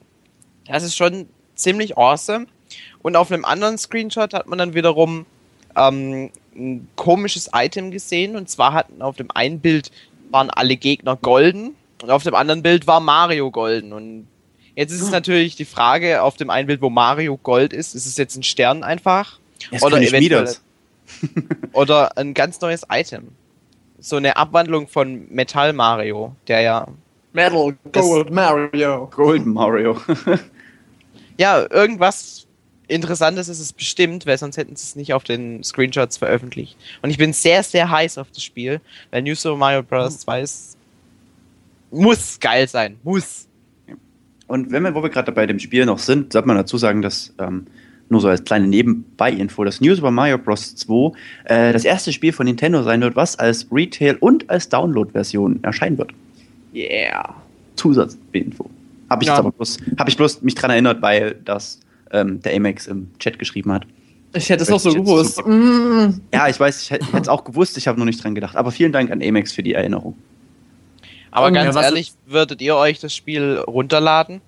Das 0.67 0.83
ist 0.83 0.95
schon 0.95 1.27
ziemlich 1.55 1.97
awesome. 1.97 2.47
Und 3.07 3.15
auf 3.15 3.31
einem 3.31 3.45
anderen 3.45 3.77
Screenshot 3.77 4.33
hat 4.33 4.47
man 4.47 4.59
dann 4.59 4.73
wiederum 4.73 5.25
ähm, 5.77 6.29
ein 6.53 6.89
komisches 6.97 7.49
Item 7.53 7.89
gesehen. 7.89 8.35
Und 8.35 8.49
zwar 8.49 8.73
hatten 8.73 9.01
auf 9.01 9.15
dem 9.15 9.31
einen 9.31 9.61
Bild 9.61 9.91
waren 10.29 10.49
alle 10.49 10.75
Gegner 10.75 11.15
golden 11.15 11.73
und 12.01 12.11
auf 12.11 12.23
dem 12.23 12.35
anderen 12.35 12.63
Bild 12.63 12.85
war 12.85 12.99
Mario 12.99 13.49
golden. 13.49 13.93
Und 13.93 14.27
jetzt 14.75 14.91
ist 14.91 15.01
es 15.01 15.09
natürlich 15.09 15.55
die 15.55 15.63
Frage, 15.63 16.21
auf 16.21 16.35
dem 16.35 16.49
einen 16.49 16.67
Bild, 16.67 16.81
wo 16.81 16.89
Mario 16.89 17.37
Gold 17.37 17.71
ist, 17.71 17.95
ist 17.95 18.07
es 18.07 18.17
jetzt 18.17 18.35
ein 18.35 18.43
Stern 18.43 18.83
einfach? 18.83 19.39
Jetzt 19.71 19.85
oder 19.85 20.01
eventuell 20.01 20.53
oder 21.71 22.17
ein 22.17 22.33
ganz 22.33 22.59
neues 22.59 22.81
Item. 22.91 23.29
So 23.99 24.17
eine 24.17 24.35
Abwandlung 24.35 24.89
von 24.89 25.27
Metall 25.29 25.71
Mario, 25.71 26.35
der 26.49 26.59
ja. 26.59 26.87
Metal 27.31 27.73
Gold 27.93 28.31
Mario. 28.31 29.09
Golden 29.15 29.53
Mario. 29.53 29.95
ja, 31.37 31.65
irgendwas 31.71 32.46
Interessantes 32.87 33.49
ist 33.49 33.59
es 33.59 33.73
bestimmt, 33.73 34.25
weil 34.25 34.37
sonst 34.37 34.57
hätten 34.57 34.75
sie 34.75 34.83
es 34.83 34.95
nicht 34.95 35.13
auf 35.13 35.23
den 35.23 35.63
Screenshots 35.63 36.17
veröffentlicht. 36.17 36.77
Und 37.01 37.09
ich 37.09 37.17
bin 37.17 37.33
sehr, 37.33 37.63
sehr 37.63 37.89
heiß 37.89 38.17
auf 38.17 38.27
das 38.31 38.43
Spiel, 38.43 38.79
weil 39.11 39.21
New 39.23 39.35
Super 39.35 39.57
Mario 39.57 39.83
Bros. 39.83 40.19
2 40.19 40.41
ist, 40.41 40.77
muss 41.91 42.39
geil 42.39 42.67
sein. 42.67 42.97
Muss. 43.03 43.47
Und 44.47 44.71
wenn 44.71 44.83
wir, 44.83 44.95
wo 44.95 45.03
wir 45.03 45.09
gerade 45.09 45.31
bei 45.33 45.45
dem 45.45 45.59
Spiel 45.59 45.85
noch 45.85 45.99
sind, 45.99 46.31
sollte 46.31 46.47
man 46.47 46.55
dazu 46.55 46.77
sagen, 46.77 47.01
dass 47.01 47.33
ähm, 47.39 47.67
nur 48.09 48.21
so 48.21 48.29
als 48.29 48.43
kleine 48.45 48.67
Nebenbei-Info, 48.67 49.65
dass 49.65 49.81
New 49.81 49.93
Super 49.93 50.11
Mario 50.11 50.37
Bros. 50.37 50.75
2 50.75 51.11
äh, 51.45 51.73
das 51.73 51.83
erste 51.83 52.13
Spiel 52.13 52.31
von 52.31 52.45
Nintendo 52.45 52.83
sein 52.83 53.01
wird, 53.01 53.17
was 53.17 53.37
als 53.37 53.67
Retail 53.69 54.15
und 54.21 54.49
als 54.49 54.69
Download-Version 54.69 55.61
erscheinen 55.63 55.97
wird. 55.97 56.11
Yeah. 56.73 57.35
Zusatzinfo. 57.75 58.69
Habe 59.09 59.23
ich, 59.23 59.27
ja. 59.27 59.43
hab 59.97 60.07
ich 60.07 60.17
bloß 60.17 60.41
mich 60.41 60.55
dran 60.55 60.71
erinnert, 60.71 61.01
weil 61.01 61.35
das 61.45 61.79
ähm, 62.11 62.41
der 62.41 62.55
Amex 62.55 62.87
im 62.87 63.09
Chat 63.19 63.39
geschrieben 63.39 63.71
hat. 63.71 63.85
Ich 64.33 64.49
hätte 64.49 64.63
es 64.63 64.71
auch 64.71 64.79
so 64.79 64.93
gewusst. 64.93 65.41
Ja, 66.33 66.47
ich 66.47 66.59
weiß, 66.59 66.81
ich 66.81 66.91
hätte 66.91 67.05
es 67.19 67.27
auch 67.27 67.43
gewusst, 67.43 67.77
ich 67.77 67.87
habe 67.87 67.97
nur 67.97 68.05
nicht 68.05 68.23
dran 68.23 68.35
gedacht. 68.35 68.55
Aber 68.55 68.71
vielen 68.71 68.91
Dank 68.91 69.09
an 69.11 69.21
Amex 69.21 69.53
für 69.53 69.63
die 69.63 69.73
Erinnerung. 69.73 70.15
Aber 71.31 71.51
ganz 71.51 71.75
ja, 71.75 71.81
ehrlich, 71.81 72.13
würdet 72.25 72.61
ihr 72.61 72.75
euch 72.75 72.99
das 72.99 73.15
Spiel 73.15 73.57
runterladen? 73.59 74.41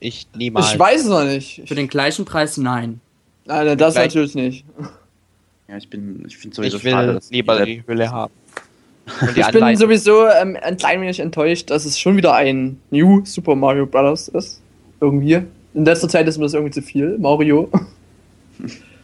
Ich 0.00 0.26
niemals. 0.36 0.72
Ich 0.72 0.78
weiß 0.78 1.02
es 1.02 1.08
noch 1.08 1.24
nicht. 1.24 1.62
Für 1.66 1.74
den 1.74 1.88
gleichen 1.88 2.24
Preis 2.24 2.56
nein. 2.56 3.00
Nein, 3.46 3.78
das 3.78 3.94
Gleich. 3.94 4.06
natürlich 4.06 4.34
nicht. 4.34 4.64
Ja, 5.68 5.76
ich 5.76 5.88
bin, 5.88 6.24
ich 6.26 6.36
finde 6.36 6.56
sowieso 6.56 6.78
ich 6.78 6.84
will 6.84 6.92
schade, 6.92 7.14
dass 7.14 7.30
lieber 7.30 7.64
die 7.64 7.82
Hülle 7.86 8.10
haben. 8.10 8.32
ich 9.36 9.46
bin 9.48 9.76
sowieso 9.76 10.26
ähm, 10.28 10.56
ein 10.62 10.76
klein 10.76 11.00
wenig 11.00 11.20
enttäuscht, 11.20 11.70
dass 11.70 11.84
es 11.84 11.98
schon 11.98 12.16
wieder 12.16 12.34
ein 12.34 12.80
New 12.90 13.24
Super 13.24 13.54
Mario 13.54 13.86
Bros. 13.86 14.28
ist. 14.28 14.60
Irgendwie. 15.00 15.42
In 15.74 15.84
letzter 15.84 16.08
Zeit 16.08 16.26
ist 16.28 16.38
mir 16.38 16.44
das 16.44 16.54
irgendwie 16.54 16.72
zu 16.72 16.82
viel. 16.82 17.18
Mario. 17.18 17.68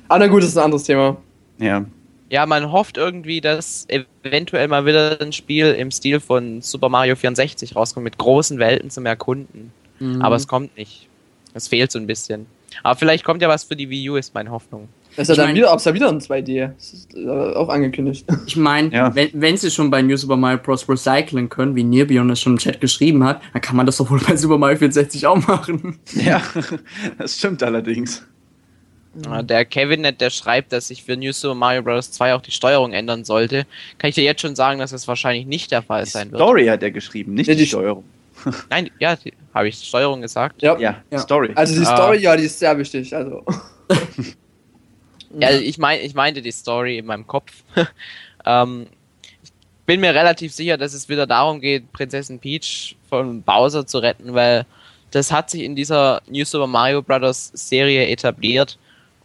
Aber 0.08 0.18
na 0.18 0.26
gut, 0.28 0.42
das 0.42 0.50
ist 0.50 0.58
ein 0.58 0.64
anderes 0.64 0.84
Thema. 0.84 1.16
Ja. 1.58 1.84
Ja, 2.30 2.46
man 2.46 2.70
hofft 2.70 2.96
irgendwie, 2.96 3.40
dass 3.40 3.86
eventuell 4.22 4.68
mal 4.68 4.86
wieder 4.86 5.20
ein 5.20 5.32
Spiel 5.32 5.72
im 5.72 5.90
Stil 5.90 6.20
von 6.20 6.62
Super 6.62 6.88
Mario 6.88 7.16
64 7.16 7.74
rauskommt, 7.74 8.04
mit 8.04 8.18
großen 8.18 8.60
Welten 8.60 8.88
zum 8.90 9.04
Erkunden. 9.04 9.72
Mhm. 9.98 10.22
Aber 10.22 10.36
es 10.36 10.46
kommt 10.46 10.76
nicht. 10.76 11.08
Es 11.54 11.66
fehlt 11.66 11.90
so 11.90 11.98
ein 11.98 12.06
bisschen. 12.06 12.46
Aber 12.84 12.94
vielleicht 12.94 13.24
kommt 13.24 13.42
ja 13.42 13.48
was 13.48 13.64
für 13.64 13.74
die 13.74 13.90
Wii 13.90 14.10
U, 14.10 14.16
ist 14.16 14.32
meine 14.32 14.50
Hoffnung. 14.52 14.88
Das 15.16 15.28
ist 15.28 15.36
ja 15.36 15.42
dann 15.42 15.46
mein, 15.48 15.56
wieder, 15.56 15.76
ja 15.76 15.94
wieder 15.94 16.08
ein 16.08 16.20
2D. 16.20 16.70
Das 16.76 16.92
ist 16.92 17.14
äh, 17.14 17.28
auch 17.28 17.68
angekündigt. 17.68 18.26
Ich 18.46 18.56
meine, 18.56 18.90
ja. 18.90 19.14
wenn, 19.14 19.30
wenn 19.32 19.56
sie 19.56 19.70
schon 19.70 19.90
bei 19.90 20.02
New 20.02 20.16
Super 20.16 20.36
Mario 20.36 20.58
Bros. 20.58 20.88
recyceln 20.88 21.48
können, 21.48 21.74
wie 21.74 21.84
Nirbion 21.84 22.28
das 22.28 22.40
schon 22.40 22.52
im 22.54 22.58
Chat 22.58 22.80
geschrieben 22.80 23.24
hat, 23.24 23.40
dann 23.52 23.62
kann 23.62 23.76
man 23.76 23.86
das 23.86 23.96
doch 23.96 24.10
wohl 24.10 24.20
bei 24.20 24.36
Super 24.36 24.58
Mario 24.58 24.78
64 24.78 25.26
auch 25.26 25.46
machen. 25.46 25.98
Ja, 26.14 26.42
das 27.18 27.38
stimmt 27.38 27.62
allerdings. 27.62 28.24
Der 29.14 29.64
Kevin, 29.64 30.02
der 30.02 30.30
schreibt, 30.30 30.72
dass 30.72 30.88
sich 30.88 31.02
für 31.02 31.16
New 31.16 31.32
Super 31.32 31.54
Mario 31.54 31.82
Bros. 31.82 32.12
2 32.12 32.34
auch 32.34 32.42
die 32.42 32.52
Steuerung 32.52 32.92
ändern 32.92 33.24
sollte. 33.24 33.66
Kann 33.98 34.10
ich 34.10 34.14
dir 34.14 34.24
jetzt 34.24 34.40
schon 34.40 34.54
sagen, 34.54 34.78
dass 34.78 34.92
das 34.92 35.08
wahrscheinlich 35.08 35.46
nicht 35.46 35.72
der 35.72 35.82
Fall 35.82 36.04
die 36.04 36.10
sein 36.10 36.30
wird. 36.30 36.40
Story 36.40 36.66
hat 36.66 36.82
er 36.82 36.90
geschrieben, 36.90 37.34
nicht 37.34 37.48
ja, 37.48 37.54
die, 37.54 37.60
die 37.60 37.66
Steuerung. 37.66 38.04
Nein, 38.70 38.90
ja, 38.98 39.16
habe 39.52 39.68
ich 39.68 39.76
Steuerung 39.76 40.20
gesagt? 40.20 40.62
Ja, 40.62 40.78
ja, 40.78 41.02
ja. 41.10 41.18
Story. 41.18 41.50
Also 41.54 41.78
die 41.78 41.84
Story, 41.84 42.18
ah. 42.18 42.20
ja, 42.20 42.36
die 42.36 42.44
ist 42.44 42.58
sehr 42.58 42.76
wichtig. 42.78 43.14
Also. 43.14 43.44
ja, 45.38 45.50
ich, 45.50 45.78
mein, 45.78 46.00
ich 46.00 46.14
meinte 46.14 46.42
die 46.42 46.52
Story 46.52 46.98
in 46.98 47.06
meinem 47.06 47.26
Kopf. 47.26 47.52
ähm, 48.44 48.86
ich 49.42 49.52
bin 49.86 50.00
mir 50.00 50.14
relativ 50.14 50.52
sicher, 50.52 50.76
dass 50.76 50.94
es 50.94 51.08
wieder 51.08 51.26
darum 51.26 51.60
geht, 51.60 51.92
Prinzessin 51.92 52.38
Peach 52.38 52.96
von 53.08 53.42
Bowser 53.42 53.86
zu 53.86 53.98
retten, 53.98 54.34
weil 54.34 54.66
das 55.10 55.32
hat 55.32 55.50
sich 55.50 55.62
in 55.62 55.74
dieser 55.74 56.22
New 56.28 56.44
Super 56.44 56.66
Mario 56.66 57.02
Bros. 57.02 57.50
Serie 57.54 58.06
etabliert 58.06 58.78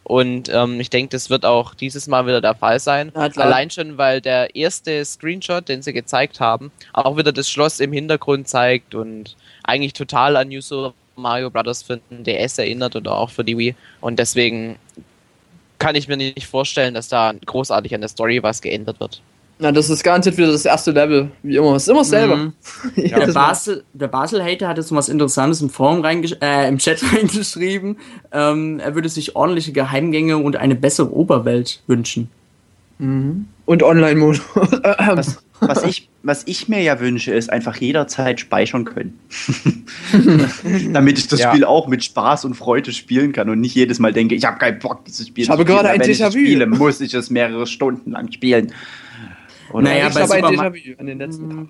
und 0.08 0.48
ähm, 0.54 0.78
ich 0.78 0.88
denke, 0.88 1.10
das 1.10 1.30
wird 1.30 1.44
auch 1.44 1.74
dieses 1.74 2.06
Mal 2.06 2.26
wieder 2.26 2.40
der 2.40 2.54
Fall 2.54 2.78
sein. 2.78 3.10
Ja, 3.12 3.22
Allein 3.22 3.70
schon, 3.70 3.98
weil 3.98 4.20
der 4.20 4.54
erste 4.54 5.04
Screenshot, 5.04 5.68
den 5.68 5.82
sie 5.82 5.92
gezeigt 5.92 6.38
haben, 6.38 6.70
auch 6.92 7.16
wieder 7.16 7.32
das 7.32 7.50
Schloss 7.50 7.80
im 7.80 7.92
Hintergrund 7.92 8.46
zeigt 8.46 8.94
und 8.94 9.34
eigentlich 9.64 9.94
total 9.94 10.36
an 10.36 10.48
New 10.48 10.60
Super 10.60 10.94
Mario 11.16 11.50
Bros. 11.50 11.82
für 11.82 11.96
den 12.10 12.22
DS 12.22 12.56
erinnert 12.58 12.94
oder 12.94 13.16
auch 13.16 13.30
für 13.30 13.42
die 13.42 13.58
Wii. 13.58 13.74
Und 14.00 14.20
deswegen 14.20 14.78
kann 15.78 15.94
ich 15.94 16.08
mir 16.08 16.16
nicht 16.16 16.46
vorstellen, 16.46 16.94
dass 16.94 17.08
da 17.08 17.34
großartig 17.44 17.94
an 17.94 18.00
der 18.00 18.08
Story 18.08 18.42
was 18.42 18.60
geändert 18.62 19.00
wird. 19.00 19.20
Na, 19.58 19.72
das 19.72 19.88
ist 19.88 20.04
garantiert 20.04 20.36
wieder 20.36 20.52
das 20.52 20.66
erste 20.66 20.90
Level, 20.90 21.30
wie 21.42 21.56
immer. 21.56 21.74
Es 21.76 21.84
ist 21.84 21.88
immer 21.88 22.00
dasselbe. 22.00 22.36
Mhm. 22.36 22.52
Ja, 22.96 23.20
der, 23.20 23.32
Basel, 23.32 23.84
der 23.94 24.08
Basel-Hater 24.08 24.68
hat 24.68 24.76
jetzt 24.76 24.94
was 24.94 25.08
Interessantes 25.08 25.62
im 25.62 25.70
Forum 25.70 26.04
äh, 26.04 26.68
im 26.68 26.76
Chat 26.76 27.02
reingeschrieben. 27.14 27.98
Ähm, 28.32 28.80
er 28.80 28.94
würde 28.94 29.08
sich 29.08 29.34
ordentliche 29.34 29.72
Geheimgänge 29.72 30.36
und 30.36 30.56
eine 30.56 30.74
bessere 30.74 31.10
Oberwelt 31.10 31.80
wünschen. 31.86 32.30
Mhm. 32.98 33.46
Und 33.64 33.82
Online-Modus. 33.82 34.40
was, 34.54 35.42
was, 35.60 35.84
ich, 35.84 36.08
was 36.22 36.44
ich 36.46 36.68
mir 36.68 36.80
ja 36.82 37.00
wünsche, 37.00 37.32
ist 37.32 37.50
einfach 37.50 37.76
jederzeit 37.76 38.40
speichern 38.40 38.84
können. 38.84 39.18
Damit 40.92 41.18
ich 41.18 41.28
das 41.28 41.40
ja. 41.40 41.50
Spiel 41.50 41.64
auch 41.64 41.88
mit 41.88 42.04
Spaß 42.04 42.44
und 42.44 42.54
Freude 42.54 42.92
spielen 42.92 43.32
kann 43.32 43.50
und 43.50 43.60
nicht 43.60 43.74
jedes 43.74 43.98
Mal 43.98 44.12
denke, 44.12 44.34
ich 44.34 44.44
habe 44.44 44.58
keinen 44.58 44.78
Bock, 44.78 45.04
dieses 45.04 45.26
Spiel 45.26 45.42
ich 45.42 45.48
zu 45.48 45.52
spielen. 45.52 45.68
Ich 45.68 45.74
habe 45.74 45.84
gerade 45.84 46.02
ein 46.02 46.08
Déjà-vu. 46.08 46.30
spiele, 46.30 46.66
muss 46.66 47.00
ich 47.00 47.12
es 47.14 47.30
mehrere 47.30 47.66
Stunden 47.66 48.12
lang 48.12 48.30
spielen. 48.30 48.72
Oder? 49.72 49.82
Naja, 49.82 50.08
bei 50.10 50.26
Super, 50.26 50.52
Ma 50.52 50.72
an 50.98 51.06
den 51.06 51.18
letzten 51.18 51.48
mhm. 51.48 51.68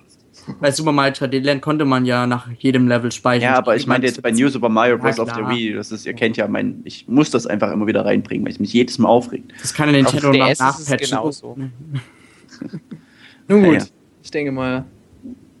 Bei 0.59 0.71
Super 0.71 0.91
Mario 0.91 1.13
3D 1.13 1.43
Land 1.43 1.61
konnte 1.61 1.85
man 1.85 2.05
ja 2.05 2.27
nach 2.27 2.49
jedem 2.59 2.87
Level 2.87 3.11
speichern. 3.11 3.53
Ja, 3.53 3.57
aber 3.57 3.75
ich 3.75 3.87
meine 3.87 4.05
jetzt 4.05 4.21
bei 4.21 4.31
New 4.31 4.49
Super 4.49 4.69
Mario 4.69 4.97
Bros. 4.97 5.17
Ja, 5.17 5.23
auf 5.23 5.33
der 5.33 5.49
Wii, 5.49 5.73
das 5.73 5.91
ist, 5.91 6.05
ihr 6.05 6.13
kennt 6.13 6.37
ja 6.37 6.47
mein, 6.47 6.81
ich 6.85 7.07
muss 7.07 7.29
das 7.29 7.47
einfach 7.47 7.71
immer 7.71 7.87
wieder 7.87 8.05
reinbringen, 8.05 8.45
weil 8.45 8.53
ich 8.53 8.59
mich 8.59 8.73
jedes 8.73 8.97
Mal 8.97 9.09
aufregt. 9.09 9.51
Das 9.61 9.73
kann 9.73 9.89
in 9.89 9.95
Nintendo 9.95 10.31
noch 10.31 10.59
nachpatchen. 10.59 10.97
Genauso. 10.97 11.57
Nun 13.47 13.63
gut, 13.63 13.73
ja, 13.73 13.79
ja. 13.79 13.85
ich 14.23 14.31
denke 14.31 14.51
mal, 14.51 14.85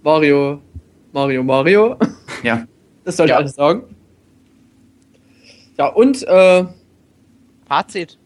Mario, 0.03 0.61
Mario, 1.13 1.43
Mario. 1.43 1.97
Ja. 2.43 2.65
Das 3.03 3.15
sollte 3.15 3.31
ja. 3.31 3.37
alles 3.37 3.55
sagen. 3.55 3.83
Ja, 5.77 5.87
und 5.87 6.27
äh, 6.27 6.65
Fazit. 7.65 8.17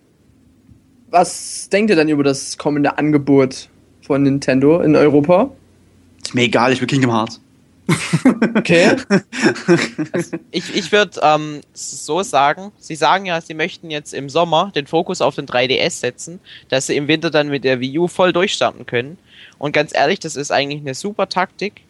Was 1.12 1.70
denkt 1.70 1.92
ihr 1.92 1.96
dann 1.96 2.10
über 2.10 2.24
das 2.24 2.58
kommende 2.58 2.98
Angebot 2.98 3.70
von 4.12 4.24
Nintendo 4.24 4.82
in 4.82 4.96
Europa. 4.96 5.52
Ist 6.32 6.36
mir 6.36 6.44
egal, 6.44 6.72
ich 6.72 6.80
will 6.80 6.88
Kingdom 6.88 7.12
Hearts. 7.12 7.42
okay. 8.56 8.96
Also 10.14 10.38
ich 10.52 10.74
ich 10.74 10.90
würde 10.94 11.20
ähm, 11.22 11.60
so 11.74 12.24
sagen, 12.24 12.72
sie 12.80 12.96
sagen 12.96 13.26
ja, 13.26 13.42
sie 13.42 13.54
möchten 13.54 13.92
jetzt 13.92 14.14
im 14.14 14.30
Sommer 14.30 14.72
den 14.74 14.88
Fokus 14.88 15.20
auf 15.20 15.36
den 15.36 15.46
3DS 15.46 16.00
setzen, 16.00 16.40
dass 16.70 16.88
sie 16.88 16.96
im 16.96 17.10
Winter 17.10 17.32
dann 17.32 17.50
mit 17.50 17.66
der 17.66 17.82
Wii 17.82 18.00
U 18.00 18.08
voll 18.08 18.32
durchstarten 18.32 18.86
können. 18.86 19.18
Und 19.58 19.74
ganz 19.74 19.94
ehrlich, 19.94 20.20
das 20.20 20.38
ist 20.38 20.54
eigentlich 20.54 20.80
eine 20.80 20.94
super 20.94 21.28
Taktik. 21.28 21.82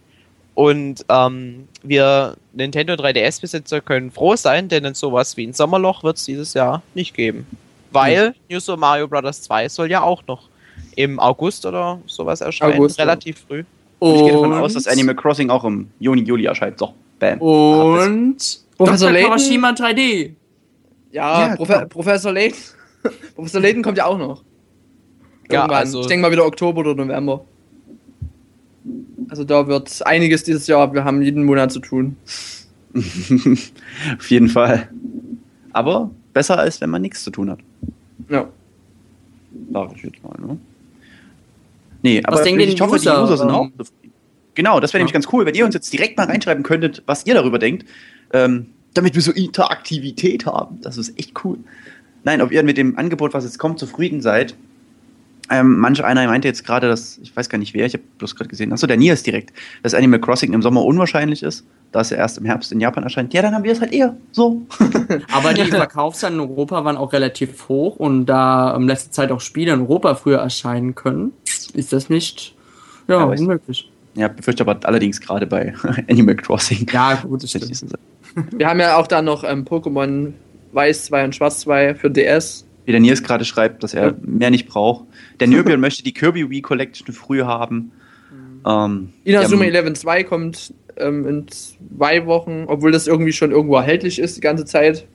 Und 0.55 1.05
ähm, 1.07 1.67
wir 1.83 2.35
Nintendo 2.53 2.95
3DS-Besitzer 2.95 3.79
können 3.81 4.09
froh 4.09 4.35
sein, 4.35 4.69
denn 4.69 4.85
in 4.85 4.95
sowas 4.95 5.37
wie 5.37 5.45
ein 5.45 5.53
Sommerloch 5.53 6.03
wird 6.03 6.17
es 6.17 6.25
dieses 6.25 6.55
Jahr 6.55 6.81
nicht 6.95 7.13
geben. 7.13 7.45
Weil 7.91 8.29
hm. 8.29 8.33
New 8.49 8.59
Super 8.59 8.79
Mario 8.79 9.07
Bros. 9.07 9.43
2 9.43 9.69
soll 9.69 9.91
ja 9.91 10.01
auch 10.01 10.25
noch 10.25 10.49
im 10.95 11.19
August 11.19 11.63
oder 11.67 11.99
sowas 12.07 12.41
erscheint. 12.41 12.73
August, 12.73 12.97
relativ 12.97 13.37
ja. 13.37 13.45
früh. 13.47 13.63
Und 14.01 14.15
ich 14.15 14.21
gehe 14.23 14.31
davon 14.31 14.53
aus, 14.53 14.73
dass 14.73 14.87
Animal 14.87 15.13
Crossing 15.13 15.51
auch 15.51 15.63
im 15.63 15.89
Juni, 15.99 16.23
Juli 16.23 16.45
erscheint. 16.45 16.79
So, 16.79 16.95
bam. 17.19 17.39
Und 17.39 18.37
Professor 18.75 19.11
Layton? 19.11 19.29
Kawashima 19.29 19.69
3D. 19.69 20.31
Ja, 21.11 21.49
ja 21.49 21.55
Profe 21.55 21.85
Professor 21.87 22.33
Layton. 22.33 22.57
Professor 23.35 23.61
Layton 23.61 23.83
kommt 23.83 23.99
ja 23.99 24.05
auch 24.05 24.17
noch. 24.17 24.43
Ja, 25.51 25.67
also 25.67 26.01
ich 26.01 26.07
denke 26.07 26.23
mal 26.23 26.31
wieder 26.31 26.47
Oktober 26.47 26.79
oder 26.79 26.95
November. 26.95 27.45
Also 29.29 29.43
da 29.43 29.67
wird 29.67 30.03
einiges 30.03 30.43
dieses 30.43 30.65
Jahr. 30.65 30.91
Wir 30.95 31.03
haben 31.03 31.21
jeden 31.21 31.43
Monat 31.43 31.71
zu 31.71 31.79
tun. 31.79 32.17
Auf 32.95 34.31
jeden 34.31 34.49
Fall. 34.49 34.89
Aber 35.73 36.09
besser 36.33 36.57
als 36.57 36.81
wenn 36.81 36.89
man 36.89 37.03
nichts 37.03 37.23
zu 37.23 37.29
tun 37.29 37.51
hat. 37.51 37.59
Ja. 38.29 38.49
Sag 39.71 39.95
ich 39.95 40.01
jetzt 40.01 40.23
mal, 40.23 40.33
ne? 40.43 40.57
Nee, 42.01 42.21
was 42.25 42.41
aber 42.41 42.47
ich 42.47 42.81
hoffe, 42.81 42.95
User, 42.95 43.15
die 43.15 43.21
User 43.21 43.37
sind 43.37 43.49
auch 43.49 43.69
zufrieden. 43.77 44.13
Genau, 44.55 44.79
das 44.79 44.91
wäre 44.91 44.99
ja. 44.99 45.03
nämlich 45.03 45.13
ganz 45.13 45.27
cool, 45.31 45.45
wenn 45.45 45.55
ihr 45.55 45.65
uns 45.65 45.73
jetzt 45.73 45.91
direkt 45.93 46.17
mal 46.17 46.25
reinschreiben 46.27 46.63
könntet, 46.63 47.03
was 47.05 47.25
ihr 47.25 47.33
darüber 47.33 47.59
denkt, 47.59 47.85
ähm, 48.33 48.67
damit 48.93 49.15
wir 49.15 49.21
so 49.21 49.31
Interaktivität 49.31 50.45
haben. 50.45 50.79
Das 50.81 50.97
ist 50.97 51.17
echt 51.17 51.33
cool. 51.43 51.57
Nein, 52.23 52.41
ob 52.41 52.51
ihr 52.51 52.63
mit 52.63 52.77
dem 52.77 52.97
Angebot, 52.97 53.33
was 53.33 53.45
jetzt 53.45 53.59
kommt, 53.59 53.79
zufrieden 53.79 54.21
seid. 54.21 54.55
Ähm, 55.49 55.79
manch 55.79 56.03
einer 56.03 56.25
meinte 56.27 56.47
jetzt 56.47 56.65
gerade, 56.65 56.87
dass, 56.87 57.17
ich 57.21 57.35
weiß 57.35 57.49
gar 57.49 57.57
nicht 57.57 57.73
wer, 57.73 57.85
ich 57.85 57.93
habe 57.93 58.03
bloß 58.17 58.35
gerade 58.35 58.49
gesehen, 58.49 58.71
achso, 58.71 58.87
der 58.87 58.97
Nias 58.97 59.23
direkt, 59.23 59.51
dass 59.83 59.93
Animal 59.93 60.19
Crossing 60.19 60.53
im 60.53 60.61
Sommer 60.61 60.83
unwahrscheinlich 60.83 61.43
ist 61.43 61.65
da 61.91 62.01
es 62.01 62.09
ja 62.09 62.17
erst 62.17 62.37
im 62.37 62.45
Herbst 62.45 62.71
in 62.71 62.79
Japan 62.79 63.03
erscheint, 63.03 63.33
ja, 63.33 63.41
dann 63.41 63.53
haben 63.53 63.63
wir 63.63 63.71
es 63.71 63.81
halt 63.81 63.91
eher 63.91 64.15
so. 64.31 64.61
Aber 65.31 65.53
die 65.53 65.63
Verkaufszahlen 65.71 66.35
in 66.35 66.41
Europa 66.41 66.85
waren 66.85 66.97
auch 66.97 67.13
relativ 67.13 67.67
hoch 67.67 67.97
und 67.97 68.25
da 68.25 68.75
in 68.75 68.87
letzter 68.87 69.11
Zeit 69.11 69.31
auch 69.31 69.41
Spiele 69.41 69.73
in 69.73 69.81
Europa 69.81 70.15
früher 70.15 70.39
erscheinen 70.39 70.95
können, 70.95 71.33
ist 71.73 71.91
das 71.93 72.09
nicht 72.09 72.55
ja, 73.07 73.19
ja 73.19 73.25
unmöglich. 73.25 73.89
Ja, 74.15 74.27
befürchte 74.27 74.63
aber 74.63 74.79
allerdings 74.83 75.21
gerade 75.21 75.47
bei 75.47 75.73
Animal 76.09 76.35
Crossing. 76.35 76.87
Ja, 76.91 77.15
gut, 77.15 77.43
das 77.43 77.53
Wir 78.51 78.67
haben 78.67 78.79
ja 78.79 78.97
auch 78.97 79.07
da 79.07 79.21
noch 79.21 79.43
ähm, 79.43 79.65
Pokémon 79.65 80.33
Weiß 80.73 81.05
2 81.05 81.25
und 81.25 81.35
Schwarz 81.35 81.59
2 81.61 81.95
für 81.95 82.09
DS. 82.09 82.65
Wie 82.85 82.91
der 82.91 83.01
Nils 83.01 83.23
gerade 83.23 83.45
schreibt, 83.45 83.83
dass 83.83 83.93
er 83.93 84.07
ja. 84.07 84.13
mehr 84.21 84.49
nicht 84.49 84.67
braucht. 84.67 85.05
Der 85.39 85.47
Nürbion 85.47 85.79
möchte 85.79 86.03
die 86.03 86.13
Kirby 86.13 86.49
Wii 86.49 86.61
Collection 86.61 87.13
früh 87.13 87.41
haben. 87.41 87.91
Mhm. 88.31 88.61
Ähm, 88.65 89.09
Inazuma 89.23 89.65
11 89.65 89.93
2 89.99 90.23
kommt 90.23 90.73
ähm, 90.97 91.27
in 91.27 91.45
zwei 91.47 92.25
Wochen, 92.25 92.65
obwohl 92.67 92.91
das 92.91 93.07
irgendwie 93.07 93.33
schon 93.33 93.51
irgendwo 93.51 93.75
erhältlich 93.75 94.19
ist 94.19 94.37
die 94.37 94.41
ganze 94.41 94.65
Zeit. 94.65 95.05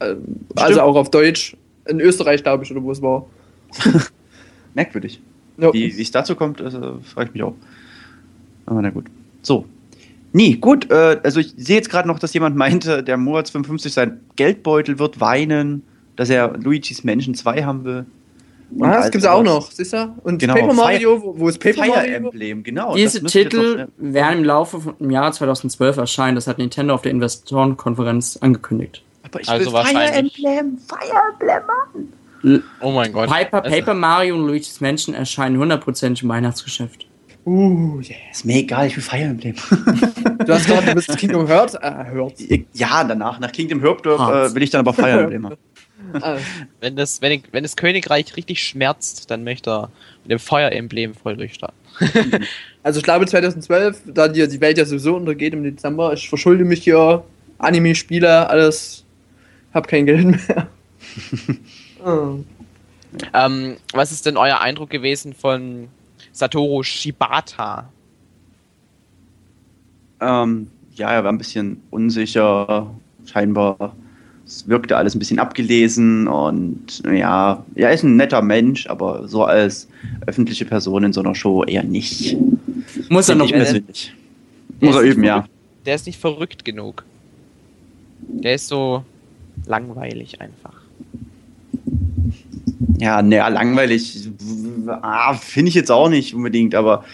Ähm, 0.00 0.46
also 0.54 0.80
auch 0.80 0.96
auf 0.96 1.10
Deutsch. 1.10 1.56
In 1.88 2.00
Österreich, 2.00 2.42
glaube 2.42 2.64
ich, 2.64 2.70
oder 2.72 2.82
wo 2.82 2.90
es 2.90 3.00
war. 3.00 3.26
Merkwürdig. 4.74 5.20
Ja. 5.58 5.72
Wie 5.72 5.86
es 5.86 6.10
dazu 6.10 6.34
kommt, 6.34 6.60
also, 6.60 7.00
frage 7.04 7.28
ich 7.28 7.34
mich 7.34 7.42
auch. 7.42 7.54
Aber 8.66 8.82
na 8.82 8.90
gut. 8.90 9.06
So. 9.42 9.64
Nee, 10.32 10.54
gut. 10.54 10.90
Äh, 10.90 11.20
also 11.22 11.40
ich 11.40 11.54
sehe 11.56 11.76
jetzt 11.76 11.88
gerade 11.88 12.08
noch, 12.08 12.18
dass 12.18 12.34
jemand 12.34 12.56
meinte, 12.56 13.02
der 13.02 13.16
Moritz 13.16 13.50
55 13.50 13.92
sein 13.92 14.20
Geldbeutel 14.34 14.98
wird 14.98 15.20
weinen, 15.20 15.82
dass 16.16 16.28
er 16.28 16.56
Luigi's 16.58 17.04
Mansion 17.04 17.34
2 17.34 17.64
haben 17.64 17.84
will. 17.84 18.06
Und 18.70 18.84
ah, 18.84 18.96
das 18.96 19.10
gibt's 19.10 19.26
auch 19.26 19.42
noch, 19.42 19.70
siehst 19.70 19.92
du? 19.92 20.14
Und 20.24 20.38
genau, 20.38 20.54
Paper 20.54 20.72
Mario, 20.72 21.22
wo, 21.22 21.38
wo 21.38 21.48
ist 21.48 21.58
Paper 21.58 21.84
Fire 21.84 21.88
Mario? 21.88 22.14
Emblem, 22.14 22.62
genau. 22.62 22.94
Diese 22.94 23.22
Titel 23.22 23.88
werden 23.96 24.38
im 24.38 24.44
Laufe 24.44 24.80
vom 24.80 25.10
Jahr 25.10 25.32
2012 25.32 25.96
erscheinen. 25.96 26.34
Das 26.34 26.46
hat 26.46 26.58
Nintendo 26.58 26.94
auf 26.94 27.02
der 27.02 27.12
Investorenkonferenz 27.12 28.38
angekündigt. 28.40 29.02
Aber 29.22 29.40
ich 29.40 29.48
also 29.48 29.72
will 29.72 29.84
Fire 29.84 30.12
Emblem, 30.12 30.78
Fire 30.78 31.22
Emblem, 31.32 31.62
Mann. 31.66 32.62
Oh 32.80 32.90
mein 32.90 33.12
Gott. 33.12 33.28
Paper, 33.28 33.62
Paper 33.62 33.94
Mario 33.94 34.34
und 34.34 34.46
Luigi's 34.46 34.80
Mansion 34.80 35.14
erscheinen 35.14 35.60
100% 35.60 36.22
im 36.22 36.28
Weihnachtsgeschäft. 36.28 37.06
Uh, 37.44 38.00
yeah. 38.00 38.16
Ist 38.32 38.44
mir 38.44 38.56
egal, 38.56 38.88
ich 38.88 38.96
will 38.96 39.04
Fire 39.04 39.22
Emblem. 39.22 39.54
du 40.44 40.52
hast 40.52 40.66
gerade, 40.66 40.86
du 40.86 40.94
bist 40.94 41.16
Kingdom 41.16 41.46
Hearts 41.46 41.74
äh, 41.74 41.80
Hearts. 42.12 42.42
Ja, 42.72 43.04
danach. 43.04 43.38
Nach 43.38 43.52
Kingdom 43.52 43.80
Hearts 43.80 44.04
äh, 44.04 44.54
will 44.54 44.64
ich 44.64 44.70
dann 44.70 44.80
aber 44.80 44.92
Fire 44.92 45.22
Emblem 45.22 45.56
machen. 46.12 46.40
wenn, 46.80 46.96
das, 46.96 47.22
wenn, 47.22 47.42
wenn 47.52 47.62
das 47.62 47.76
Königreich 47.76 48.36
richtig 48.36 48.62
schmerzt, 48.62 49.30
dann 49.30 49.44
möchte 49.44 49.70
er 49.70 49.90
mit 50.22 50.32
dem 50.32 50.38
Fire 50.38 50.70
Emblem 50.70 51.14
voll 51.14 51.36
durchstarten. 51.36 51.76
also 52.82 52.98
ich 52.98 53.04
glaube 53.04 53.26
2012, 53.26 54.02
da 54.06 54.28
die, 54.28 54.46
die 54.46 54.60
Welt 54.60 54.78
ja 54.78 54.84
sowieso 54.84 55.16
untergeht 55.16 55.54
im 55.54 55.62
Dezember, 55.62 56.12
ich 56.12 56.28
verschulde 56.28 56.64
mich 56.64 56.84
hier, 56.84 57.24
Anime-Spiele, 57.58 58.48
alles, 58.48 59.04
hab 59.72 59.88
kein 59.88 60.06
Geld 60.06 60.26
mehr. 60.26 60.68
oh. 62.04 62.38
ähm, 63.32 63.76
was 63.92 64.12
ist 64.12 64.26
denn 64.26 64.36
euer 64.36 64.60
Eindruck 64.60 64.90
gewesen 64.90 65.32
von 65.32 65.88
Satoru 66.36 66.82
Shibata. 66.82 67.88
Ähm, 70.20 70.70
ja, 70.94 71.10
er 71.10 71.24
war 71.24 71.32
ein 71.32 71.38
bisschen 71.38 71.82
unsicher, 71.90 72.94
scheinbar. 73.24 73.96
Es 74.46 74.68
wirkte 74.68 74.96
alles 74.96 75.14
ein 75.14 75.18
bisschen 75.18 75.40
abgelesen 75.40 76.28
und 76.28 77.02
ja, 77.04 77.64
er 77.74 77.92
ist 77.92 78.04
ein 78.04 78.16
netter 78.16 78.42
Mensch, 78.42 78.86
aber 78.86 79.26
so 79.26 79.44
als 79.44 79.88
öffentliche 80.24 80.64
Person 80.64 81.02
in 81.02 81.12
so 81.12 81.20
einer 81.20 81.34
Show 81.34 81.64
eher 81.64 81.82
nicht. 81.82 82.36
Muss 83.08 83.28
er 83.28 83.34
noch 83.34 83.50
persönlich. 83.50 84.14
Muss 84.80 84.94
er 84.94 85.02
üben, 85.02 85.24
ja. 85.24 85.46
Der 85.84 85.96
ist 85.96 86.06
nicht 86.06 86.20
verrückt 86.20 86.64
genug. 86.64 87.04
Der 88.20 88.54
ist 88.54 88.68
so 88.68 89.04
langweilig 89.66 90.40
einfach. 90.40 90.74
Ja, 92.98 93.22
naja, 93.22 93.48
langweilig 93.48 94.28
ah, 94.86 95.34
finde 95.34 95.70
ich 95.70 95.74
jetzt 95.74 95.90
auch 95.90 96.08
nicht 96.08 96.34
unbedingt, 96.34 96.74
aber 96.74 97.04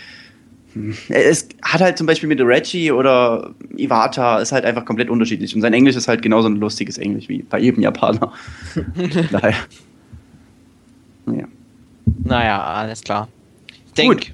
es 1.08 1.48
hat 1.62 1.80
halt 1.80 1.98
zum 1.98 2.06
Beispiel 2.06 2.28
mit 2.28 2.40
Reggie 2.40 2.92
oder 2.92 3.50
Iwata 3.76 4.38
ist 4.38 4.52
halt 4.52 4.64
einfach 4.64 4.84
komplett 4.84 5.10
unterschiedlich. 5.10 5.54
Und 5.54 5.60
sein 5.60 5.72
Englisch 5.72 5.96
ist 5.96 6.08
halt 6.08 6.22
genauso 6.22 6.48
ein 6.48 6.56
lustiges 6.56 6.98
Englisch 6.98 7.28
wie 7.28 7.42
bei 7.42 7.58
jedem 7.58 7.82
Japaner. 7.82 8.32
Daher. 9.30 9.54
Naja. 11.26 11.44
Naja, 12.24 12.64
alles 12.64 13.02
klar. 13.02 13.28
Ich 13.86 13.92
denke, 13.92 14.32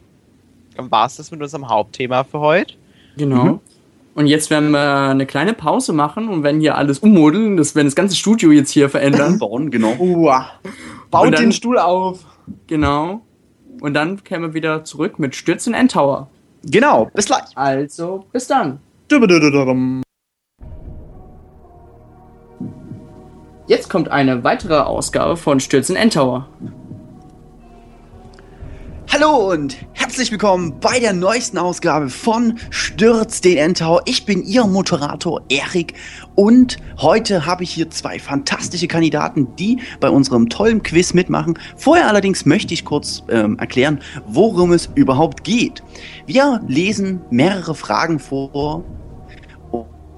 dann 0.76 0.90
war 0.90 1.06
es 1.06 1.16
das 1.16 1.30
mit 1.30 1.42
unserem 1.42 1.68
Hauptthema 1.68 2.24
für 2.24 2.38
heute. 2.38 2.74
Genau. 3.16 3.44
Mhm. 3.44 3.60
Und 4.14 4.26
jetzt 4.26 4.50
werden 4.50 4.70
wir 4.70 5.10
eine 5.10 5.26
kleine 5.26 5.54
Pause 5.54 5.92
machen 5.92 6.28
und 6.28 6.42
werden 6.42 6.60
hier 6.60 6.76
alles 6.76 6.98
ummodeln, 6.98 7.56
das 7.56 7.76
werden 7.76 7.86
das 7.86 7.94
ganze 7.94 8.16
Studio 8.16 8.50
jetzt 8.50 8.70
hier 8.70 8.88
verändern. 8.88 9.38
Bauen, 9.38 9.70
genau. 9.70 9.94
Uah. 9.98 10.50
Baut 11.10 11.34
dann, 11.34 11.40
den 11.40 11.52
Stuhl 11.52 11.78
auf. 11.78 12.24
Genau. 12.66 13.22
Und 13.80 13.94
dann 13.94 14.22
kämen 14.24 14.50
wir 14.50 14.54
wieder 14.54 14.84
zurück 14.84 15.18
mit 15.18 15.36
Stürzen 15.36 15.74
Endtower. 15.74 16.28
Genau, 16.64 17.10
bis 17.14 17.26
gleich. 17.26 17.44
Also, 17.54 18.24
bis 18.32 18.46
dann. 18.46 18.80
Jetzt 23.66 23.90
kommt 23.90 24.10
eine 24.10 24.44
weitere 24.44 24.78
Ausgabe 24.78 25.36
von 25.36 25.60
Stürzen 25.60 25.94
Endtower. 25.94 26.48
Hallo 29.10 29.50
und 29.52 29.78
herzlich 29.94 30.30
willkommen 30.30 30.80
bei 30.80 31.00
der 31.00 31.14
neuesten 31.14 31.56
Ausgabe 31.56 32.10
von 32.10 32.58
Stürz 32.68 33.40
den 33.40 33.56
Endtau. 33.56 34.02
Ich 34.04 34.26
bin 34.26 34.44
Ihr 34.44 34.66
Moderator 34.66 35.40
Erik 35.48 35.94
und 36.34 36.76
heute 36.98 37.46
habe 37.46 37.64
ich 37.64 37.70
hier 37.70 37.88
zwei 37.88 38.18
fantastische 38.18 38.86
Kandidaten, 38.86 39.56
die 39.56 39.80
bei 39.98 40.10
unserem 40.10 40.50
tollen 40.50 40.82
Quiz 40.82 41.14
mitmachen. 41.14 41.58
Vorher 41.76 42.06
allerdings 42.06 42.44
möchte 42.44 42.74
ich 42.74 42.84
kurz 42.84 43.22
ähm, 43.30 43.58
erklären, 43.58 44.00
worum 44.26 44.72
es 44.72 44.90
überhaupt 44.94 45.42
geht. 45.42 45.82
Wir 46.26 46.60
lesen 46.68 47.22
mehrere 47.30 47.74
Fragen 47.74 48.18
vor 48.18 48.84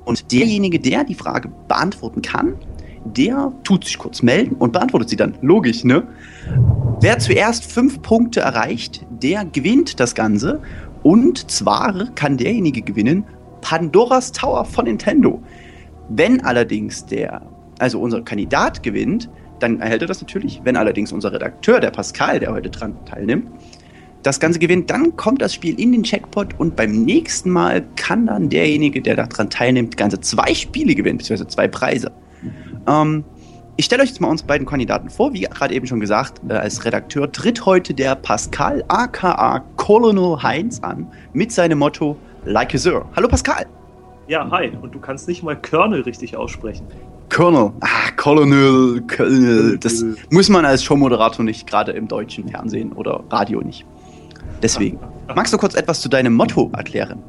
und 0.04 0.32
derjenige, 0.32 0.80
der 0.80 1.04
die 1.04 1.14
Frage 1.14 1.48
beantworten 1.68 2.22
kann, 2.22 2.56
der 3.04 3.52
tut 3.64 3.84
sich 3.84 3.98
kurz 3.98 4.22
melden 4.22 4.56
und 4.56 4.72
beantwortet 4.72 5.08
sie 5.08 5.16
dann. 5.16 5.34
Logisch, 5.40 5.84
ne? 5.84 6.02
Wer 7.00 7.18
zuerst 7.18 7.70
fünf 7.70 8.02
Punkte 8.02 8.40
erreicht, 8.40 9.06
der 9.10 9.44
gewinnt 9.44 10.00
das 10.00 10.14
Ganze. 10.14 10.60
Und 11.02 11.50
zwar 11.50 12.10
kann 12.14 12.36
derjenige 12.36 12.82
gewinnen 12.82 13.24
Pandoras 13.62 14.32
Tower 14.32 14.64
von 14.64 14.84
Nintendo. 14.84 15.42
Wenn 16.08 16.44
allerdings 16.44 17.06
der, 17.06 17.42
also 17.78 18.00
unser 18.00 18.22
Kandidat 18.22 18.82
gewinnt, 18.82 19.30
dann 19.60 19.80
erhält 19.80 20.02
er 20.02 20.08
das 20.08 20.20
natürlich. 20.20 20.60
Wenn 20.64 20.76
allerdings 20.76 21.12
unser 21.12 21.32
Redakteur, 21.32 21.80
der 21.80 21.90
Pascal, 21.90 22.40
der 22.40 22.52
heute 22.52 22.70
dran 22.70 22.96
teilnimmt, 23.06 23.48
das 24.22 24.40
Ganze 24.40 24.58
gewinnt, 24.58 24.90
dann 24.90 25.16
kommt 25.16 25.40
das 25.40 25.54
Spiel 25.54 25.80
in 25.80 25.92
den 25.92 26.02
Checkpot 26.02 26.58
und 26.58 26.76
beim 26.76 27.04
nächsten 27.04 27.50
Mal 27.50 27.84
kann 27.96 28.26
dann 28.26 28.50
derjenige, 28.50 29.00
der 29.00 29.16
daran 29.16 29.48
teilnimmt, 29.48 29.96
ganze 29.96 30.20
zwei 30.20 30.54
Spiele 30.54 30.94
gewinnen, 30.94 31.18
beziehungsweise 31.18 31.48
zwei 31.48 31.68
Preise. 31.68 32.12
Ähm, 32.86 33.24
ich 33.76 33.86
stelle 33.86 34.02
euch 34.02 34.10
jetzt 34.10 34.20
mal 34.20 34.28
unsere 34.28 34.46
beiden 34.46 34.66
Kandidaten 34.66 35.08
vor. 35.08 35.32
Wie 35.32 35.40
gerade 35.40 35.74
eben 35.74 35.86
schon 35.86 36.00
gesagt, 36.00 36.40
äh, 36.48 36.52
als 36.52 36.84
Redakteur 36.84 37.32
tritt 37.32 37.64
heute 37.64 37.94
der 37.94 38.14
Pascal 38.14 38.84
aka 38.88 39.64
Colonel 39.76 40.42
Heinz 40.42 40.80
an 40.80 41.06
mit 41.32 41.50
seinem 41.50 41.78
Motto 41.78 42.16
Like 42.44 42.74
a 42.74 42.78
Sir. 42.78 43.04
Hallo 43.16 43.28
Pascal. 43.28 43.66
Ja, 44.28 44.48
hi. 44.50 44.70
Und 44.80 44.94
du 44.94 45.00
kannst 45.00 45.28
nicht 45.28 45.42
mal 45.42 45.56
Colonel 45.56 46.02
richtig 46.02 46.36
aussprechen. 46.36 46.86
Colonel. 47.30 47.72
Ah, 47.80 48.10
Colonel, 48.16 49.00
Colonel. 49.02 49.78
Das 49.78 50.04
muss 50.30 50.48
man 50.48 50.64
als 50.64 50.84
Showmoderator 50.84 51.44
nicht, 51.44 51.66
gerade 51.66 51.92
im 51.92 52.06
deutschen 52.06 52.48
Fernsehen 52.48 52.92
oder 52.92 53.24
Radio 53.30 53.60
nicht. 53.62 53.86
Deswegen. 54.62 54.98
Magst 55.34 55.52
du 55.54 55.58
kurz 55.58 55.74
etwas 55.74 56.00
zu 56.00 56.08
deinem 56.08 56.34
Motto 56.34 56.70
erklären? 56.76 57.22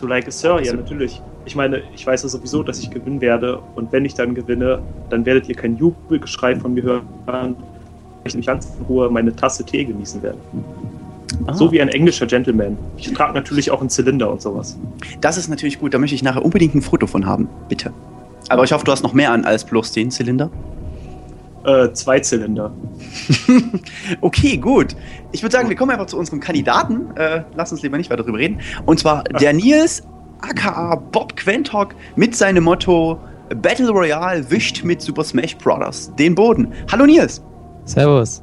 So 0.00 0.06
like 0.06 0.26
a 0.26 0.30
Sir, 0.30 0.60
ja, 0.62 0.72
natürlich 0.72 1.20
ich 1.44 1.56
meine, 1.56 1.82
ich 1.94 2.06
weiß 2.06 2.22
ja 2.22 2.28
sowieso, 2.28 2.62
dass 2.62 2.78
ich 2.80 2.90
gewinnen 2.90 3.20
werde. 3.20 3.60
Und 3.74 3.92
wenn 3.92 4.04
ich 4.04 4.14
dann 4.14 4.34
gewinne, 4.34 4.80
dann 5.08 5.24
werdet 5.24 5.48
ihr 5.48 5.54
kein 5.54 5.76
Jubelgeschrei 5.76 6.56
von 6.56 6.74
mir 6.74 6.82
hören, 6.82 7.56
ich 8.24 8.34
in 8.34 8.42
ganz 8.42 8.68
in 8.78 8.86
Ruhe 8.86 9.10
meine 9.10 9.34
Tasse 9.34 9.64
Tee 9.64 9.84
genießen 9.84 10.22
werde. 10.22 10.38
Ah. 11.46 11.54
So 11.54 11.72
wie 11.72 11.80
ein 11.80 11.88
englischer 11.88 12.26
Gentleman. 12.26 12.76
Ich 12.98 13.12
trage 13.12 13.32
natürlich 13.32 13.70
auch 13.70 13.80
einen 13.80 13.88
Zylinder 13.88 14.30
und 14.30 14.42
sowas. 14.42 14.78
Das 15.20 15.38
ist 15.38 15.48
natürlich 15.48 15.80
gut, 15.80 15.94
da 15.94 15.98
möchte 15.98 16.14
ich 16.14 16.22
nachher 16.22 16.44
unbedingt 16.44 16.74
ein 16.74 16.82
Foto 16.82 17.06
von 17.06 17.24
haben, 17.24 17.48
bitte. 17.68 17.92
Aber 18.48 18.64
ich 18.64 18.72
hoffe, 18.72 18.84
du 18.84 18.92
hast 18.92 19.02
noch 19.02 19.14
mehr 19.14 19.32
an 19.32 19.44
als 19.44 19.64
bloß 19.64 19.92
den 19.92 20.10
Zylinder. 20.10 20.50
Äh, 21.64 21.92
zwei 21.92 22.20
Zylinder. 22.20 22.72
okay, 24.20 24.56
gut. 24.56 24.96
Ich 25.32 25.42
würde 25.42 25.52
sagen, 25.52 25.68
wir 25.68 25.76
kommen 25.76 25.90
einfach 25.90 26.06
zu 26.06 26.18
unserem 26.18 26.40
Kandidaten. 26.40 27.14
Äh, 27.16 27.42
lass 27.54 27.70
uns 27.70 27.82
lieber 27.82 27.98
nicht 27.98 28.10
weiter 28.10 28.22
darüber 28.22 28.38
reden. 28.38 28.60
Und 28.86 28.98
zwar 28.98 29.24
der 29.24 29.52
Nils 29.52 30.02
aka 30.40 30.94
Bob 30.94 31.36
Quentock 31.36 31.94
mit 32.16 32.34
seinem 32.34 32.64
Motto 32.64 33.18
Battle 33.62 33.90
Royale 33.90 34.50
wischt 34.50 34.84
mit 34.84 35.02
Super 35.02 35.24
Smash 35.24 35.56
Bros. 35.58 36.10
den 36.18 36.34
Boden. 36.34 36.72
Hallo 36.90 37.04
Nils. 37.04 37.42
Servus. 37.84 38.42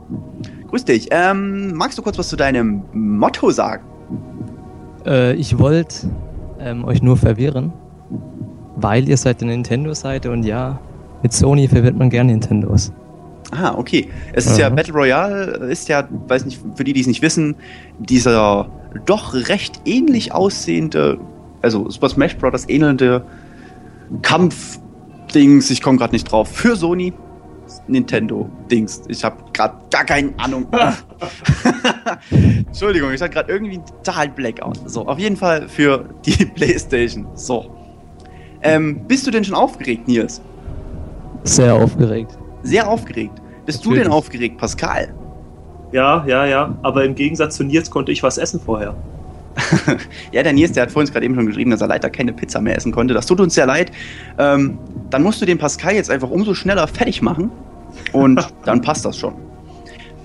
Grüß 0.70 0.86
dich. 0.86 1.08
Ähm, 1.12 1.74
magst 1.74 1.98
du 1.98 2.02
kurz 2.02 2.18
was 2.18 2.28
zu 2.28 2.36
deinem 2.36 2.84
Motto 2.94 3.50
sagen? 3.52 3.84
Äh, 5.06 5.34
ich 5.34 5.58
wollte 5.58 6.10
ähm, 6.60 6.86
euch 6.86 7.02
nur 7.02 7.18
verwirren, 7.18 7.74
weil 8.76 9.08
ihr 9.08 9.18
seid 9.18 9.42
eine 9.42 9.52
Nintendo-Seite 9.52 10.30
und 10.30 10.44
ja, 10.44 10.80
mit 11.24 11.34
Sony 11.34 11.68
verwirrt 11.68 11.98
man 11.98 12.10
gerne 12.10 12.32
Nintendos. 12.32 12.92
Ah, 13.52 13.76
okay. 13.76 14.10
Es 14.34 14.46
ist 14.46 14.54
mhm. 14.54 14.60
ja 14.60 14.70
Battle 14.70 14.94
Royale, 14.94 15.46
ist 15.70 15.88
ja, 15.88 16.08
weiß 16.10 16.46
nicht, 16.46 16.60
für 16.76 16.84
die, 16.84 16.94
die 16.94 17.02
es 17.02 17.08
nicht 17.08 17.22
wissen, 17.22 17.56
dieser 18.00 18.70
doch 19.06 19.34
recht 19.34 19.82
ähnlich 19.86 20.34
aussehende 20.34 21.20
also 21.62 21.90
Super 21.90 22.10
Smash 22.10 22.36
Bros. 22.38 22.68
ähnelnde 22.70 23.24
Kampf-Dings, 24.22 25.70
ich 25.70 25.82
komme 25.82 25.98
gerade 25.98 26.14
nicht 26.14 26.32
drauf, 26.32 26.50
für 26.50 26.76
Sony. 26.76 27.14
Nintendo-Dings. 27.88 29.02
Ich 29.10 29.26
habe 29.26 29.44
gerade 29.52 29.76
gar 29.92 30.06
keine 30.06 30.32
Ahnung. 30.40 30.68
Entschuldigung, 32.32 33.12
ich 33.12 33.22
hatte 33.22 33.34
gerade 33.34 33.52
irgendwie 33.52 33.82
total 34.04 34.30
Blackout. 34.30 34.90
So, 34.90 35.06
auf 35.06 35.20
jeden 35.20 35.36
Fall 35.36 35.68
für 35.68 36.08
die 36.26 36.46
PlayStation. 36.56 37.28
So. 37.34 37.76
Ähm, 38.62 39.02
bist 39.06 39.28
du 39.28 39.32
denn 39.32 39.44
schon 39.44 39.56
aufgeregt, 39.56 40.08
Nils? 40.08 40.42
Sehr 41.44 41.74
aufgeregt. 41.74 42.38
Sehr 42.64 42.88
aufgeregt. 42.88 43.42
Bist 43.66 43.80
Natürlich. 43.80 44.00
du 44.00 44.04
denn 44.04 44.12
aufgeregt, 44.12 44.58
Pascal? 44.58 45.14
Ja, 45.92 46.26
ja, 46.28 46.46
ja. 46.46 46.78
Aber 46.84 47.04
im 47.06 47.16
Gegensatz 47.16 47.56
zu 47.56 47.64
Nils 47.64 47.90
konnte 47.90 48.12
ich 48.12 48.24
was 48.24 48.38
essen 48.38 48.60
vorher. 48.60 48.96
ja, 50.32 50.44
der 50.44 50.54
Nils, 50.54 50.74
der 50.74 50.84
hat 50.84 50.92
vorhin 50.92 51.12
gerade 51.12 51.26
eben 51.26 51.36
schon 51.36 51.48
geschrieben, 51.48 51.72
dass 51.72 51.82
er 51.82 51.88
leider 51.88 52.10
keine 52.10 52.34
Pizza 52.34 52.62
mehr 52.62 52.76
essen 52.76 52.92
konnte. 52.92 53.14
Das 53.14 53.26
tut 53.26 53.40
uns 53.40 53.56
sehr 53.56 53.66
leid. 53.66 53.92
Ähm, 54.38 54.78
dann 55.10 55.24
musst 55.24 55.42
du 55.42 55.46
den 55.46 55.58
Pascal 55.58 55.96
jetzt 55.96 56.12
einfach 56.12 56.30
umso 56.30 56.54
schneller 56.54 56.88
fertig 56.88 57.22
machen 57.22 57.52
und 58.12 58.40
dann 58.66 58.82
passt 58.82 59.06
das 59.06 59.18
schon. 59.18 59.34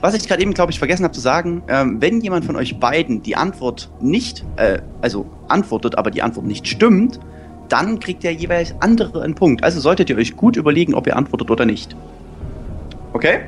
was 0.01 0.15
ich 0.15 0.27
gerade 0.27 0.43
eben, 0.43 0.53
glaube 0.53 0.73
ich, 0.73 0.79
vergessen 0.79 1.05
habe 1.05 1.15
zu 1.15 1.21
sagen, 1.21 1.63
ähm, 1.69 2.01
wenn 2.01 2.21
jemand 2.21 2.45
von 2.45 2.57
euch 2.57 2.79
beiden 2.79 3.23
die 3.23 3.37
Antwort 3.37 3.91
nicht, 4.01 4.45
äh, 4.57 4.79
also 5.01 5.27
antwortet, 5.49 5.97
aber 5.97 6.11
die 6.11 6.23
Antwort 6.23 6.47
nicht 6.47 6.67
stimmt, 6.67 7.21
dann 7.69 8.01
kriegt 8.01 8.23
der 8.25 8.35
jeweils 8.35 8.75
andere 8.81 9.23
einen 9.23 9.35
Punkt. 9.35 9.65
Also 9.65 9.81
solltet 9.81 10.11
ihr 10.11 10.17
euch 10.19 10.37
gut 10.37 10.57
überlegen, 10.57 10.95
ob 10.95 11.07
ihr 11.07 11.17
antwortet 11.17 11.51
oder 11.51 11.65
nicht. 11.65 11.97
Okay? 13.13 13.41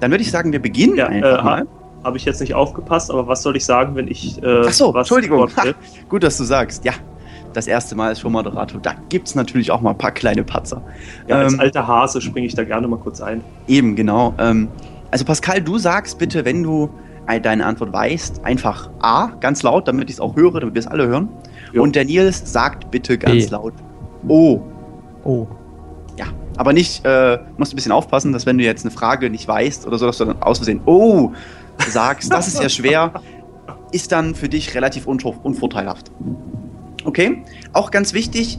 Dann 0.00 0.10
würde 0.10 0.22
ich 0.22 0.30
sagen, 0.30 0.52
wir 0.52 0.60
beginnen 0.60 0.96
ja, 0.96 1.06
einfach 1.06 1.40
äh, 1.40 1.44
mal. 1.44 1.66
Habe 2.02 2.16
ich 2.16 2.24
jetzt 2.24 2.40
nicht 2.40 2.54
aufgepasst, 2.54 3.10
aber 3.10 3.26
was 3.26 3.42
soll 3.42 3.56
ich 3.56 3.64
sagen, 3.64 3.96
wenn 3.96 4.08
ich. 4.08 4.42
Äh, 4.42 4.64
Ach 4.66 4.72
so, 4.72 4.94
Entschuldigung. 4.94 5.48
Ha, 5.56 5.64
gut, 6.08 6.22
dass 6.22 6.36
du 6.36 6.44
sagst. 6.44 6.84
Ja, 6.84 6.92
das 7.54 7.66
erste 7.66 7.94
Mal 7.94 8.12
ist 8.12 8.20
schon 8.20 8.32
Moderator. 8.32 8.80
Da 8.80 8.94
gibt 9.08 9.28
es 9.28 9.34
natürlich 9.34 9.70
auch 9.70 9.80
mal 9.80 9.90
ein 9.90 9.98
paar 9.98 10.12
kleine 10.12 10.44
Patzer. 10.44 10.82
Ja, 11.26 11.38
als 11.38 11.54
ähm, 11.54 11.60
alter 11.60 11.86
Hase 11.86 12.20
springe 12.20 12.46
ich 12.46 12.54
da 12.54 12.64
gerne 12.64 12.86
mal 12.88 12.98
kurz 12.98 13.20
ein. 13.20 13.42
Eben, 13.66 13.96
genau. 13.96 14.34
Ähm, 14.38 14.68
also 15.10 15.24
Pascal, 15.24 15.62
du 15.62 15.78
sagst 15.78 16.18
bitte, 16.18 16.44
wenn 16.44 16.62
du 16.62 16.90
deine 17.42 17.64
Antwort 17.64 17.92
weißt, 17.92 18.44
einfach 18.44 18.90
A, 19.00 19.28
ganz 19.40 19.62
laut, 19.62 19.88
damit 19.88 20.10
ich 20.10 20.16
es 20.16 20.20
auch 20.20 20.36
höre, 20.36 20.60
damit 20.60 20.74
wir 20.74 20.80
es 20.80 20.86
alle 20.86 21.06
hören. 21.06 21.28
Jo. 21.72 21.82
Und 21.82 21.96
der 21.96 22.04
Nils 22.04 22.52
sagt 22.52 22.90
bitte 22.90 23.16
ganz 23.16 23.46
B. 23.46 23.50
laut 23.50 23.72
O. 24.28 24.60
O. 25.24 25.46
Aber 26.56 26.72
nicht, 26.72 27.04
äh, 27.04 27.38
musst 27.56 27.72
ein 27.72 27.76
bisschen 27.76 27.92
aufpassen, 27.92 28.32
dass 28.32 28.46
wenn 28.46 28.58
du 28.58 28.64
jetzt 28.64 28.84
eine 28.84 28.92
Frage 28.92 29.30
nicht 29.30 29.46
weißt 29.48 29.86
oder 29.86 29.98
so, 29.98 30.06
dass 30.06 30.18
du 30.18 30.24
dann 30.24 30.42
aus 30.42 30.58
Versehen 30.58 30.80
O 30.86 31.32
sagst, 31.88 32.32
das 32.32 32.48
ist 32.48 32.62
ja 32.62 32.68
schwer, 32.68 33.12
ist 33.90 34.12
dann 34.12 34.34
für 34.34 34.48
dich 34.48 34.74
relativ 34.74 35.06
unvorteilhaft. 35.06 36.10
Okay? 37.04 37.42
Auch 37.72 37.90
ganz 37.90 38.14
wichtig, 38.14 38.58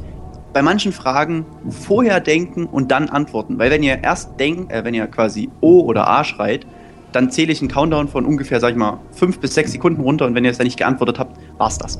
bei 0.53 0.61
manchen 0.61 0.93
Fragen 0.93 1.45
vorher 1.69 2.21
denken 2.21 2.65
und 2.65 2.89
dann 2.91 3.09
antworten. 3.09 3.59
Weil 3.59 3.71
wenn 3.71 3.83
ihr 3.83 4.03
erst 4.03 4.39
denkt, 4.39 4.71
äh, 4.71 4.83
wenn 4.83 4.93
ihr 4.93 5.07
quasi 5.07 5.49
O 5.61 5.81
oder 5.81 6.07
A 6.07 6.23
schreit, 6.23 6.65
dann 7.11 7.31
zähle 7.31 7.51
ich 7.51 7.61
einen 7.61 7.69
Countdown 7.69 8.07
von 8.07 8.25
ungefähr, 8.25 8.59
sag 8.59 8.71
ich 8.71 8.77
mal, 8.77 8.99
fünf 9.11 9.39
bis 9.39 9.53
sechs 9.53 9.71
Sekunden 9.71 10.01
runter 10.01 10.25
und 10.25 10.35
wenn 10.35 10.43
ihr 10.43 10.51
es 10.51 10.57
dann 10.57 10.65
nicht 10.65 10.77
geantwortet 10.77 11.19
habt, 11.19 11.37
war's 11.57 11.77
das. 11.77 11.99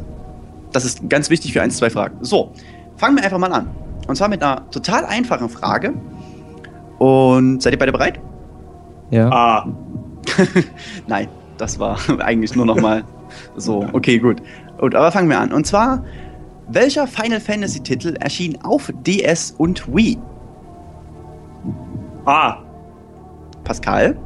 Das 0.71 0.83
ist 0.83 1.09
ganz 1.09 1.29
wichtig 1.29 1.53
für 1.53 1.61
eins, 1.61 1.77
zwei 1.77 1.89
Fragen. 1.89 2.17
So, 2.21 2.51
fangen 2.97 3.15
wir 3.15 3.23
einfach 3.23 3.37
mal 3.37 3.51
an. 3.51 3.69
Und 4.07 4.15
zwar 4.15 4.27
mit 4.27 4.43
einer 4.43 4.69
total 4.69 5.05
einfachen 5.05 5.49
Frage. 5.49 5.93
Und 6.99 7.61
seid 7.61 7.73
ihr 7.73 7.79
beide 7.79 7.91
bereit? 7.91 8.19
Ja. 9.11 9.29
Ah. 9.29 9.67
Nein, 11.07 11.27
das 11.57 11.79
war 11.79 11.97
eigentlich 12.19 12.55
nur 12.55 12.65
nochmal 12.65 13.03
so. 13.55 13.85
Okay, 13.93 14.17
gut. 14.17 14.41
Gut, 14.77 14.95
aber 14.95 15.11
fangen 15.11 15.29
wir 15.29 15.39
an. 15.39 15.53
Und 15.53 15.65
zwar 15.65 16.03
welcher 16.67 17.05
Final 17.07 17.39
Fantasy 17.39 17.79
Titel 17.79 18.15
erschien 18.19 18.57
auf 18.63 18.91
DS 19.05 19.53
und 19.57 19.87
Wii? 19.93 20.17
Ah. 22.25 22.57
Pascal? 23.63 24.17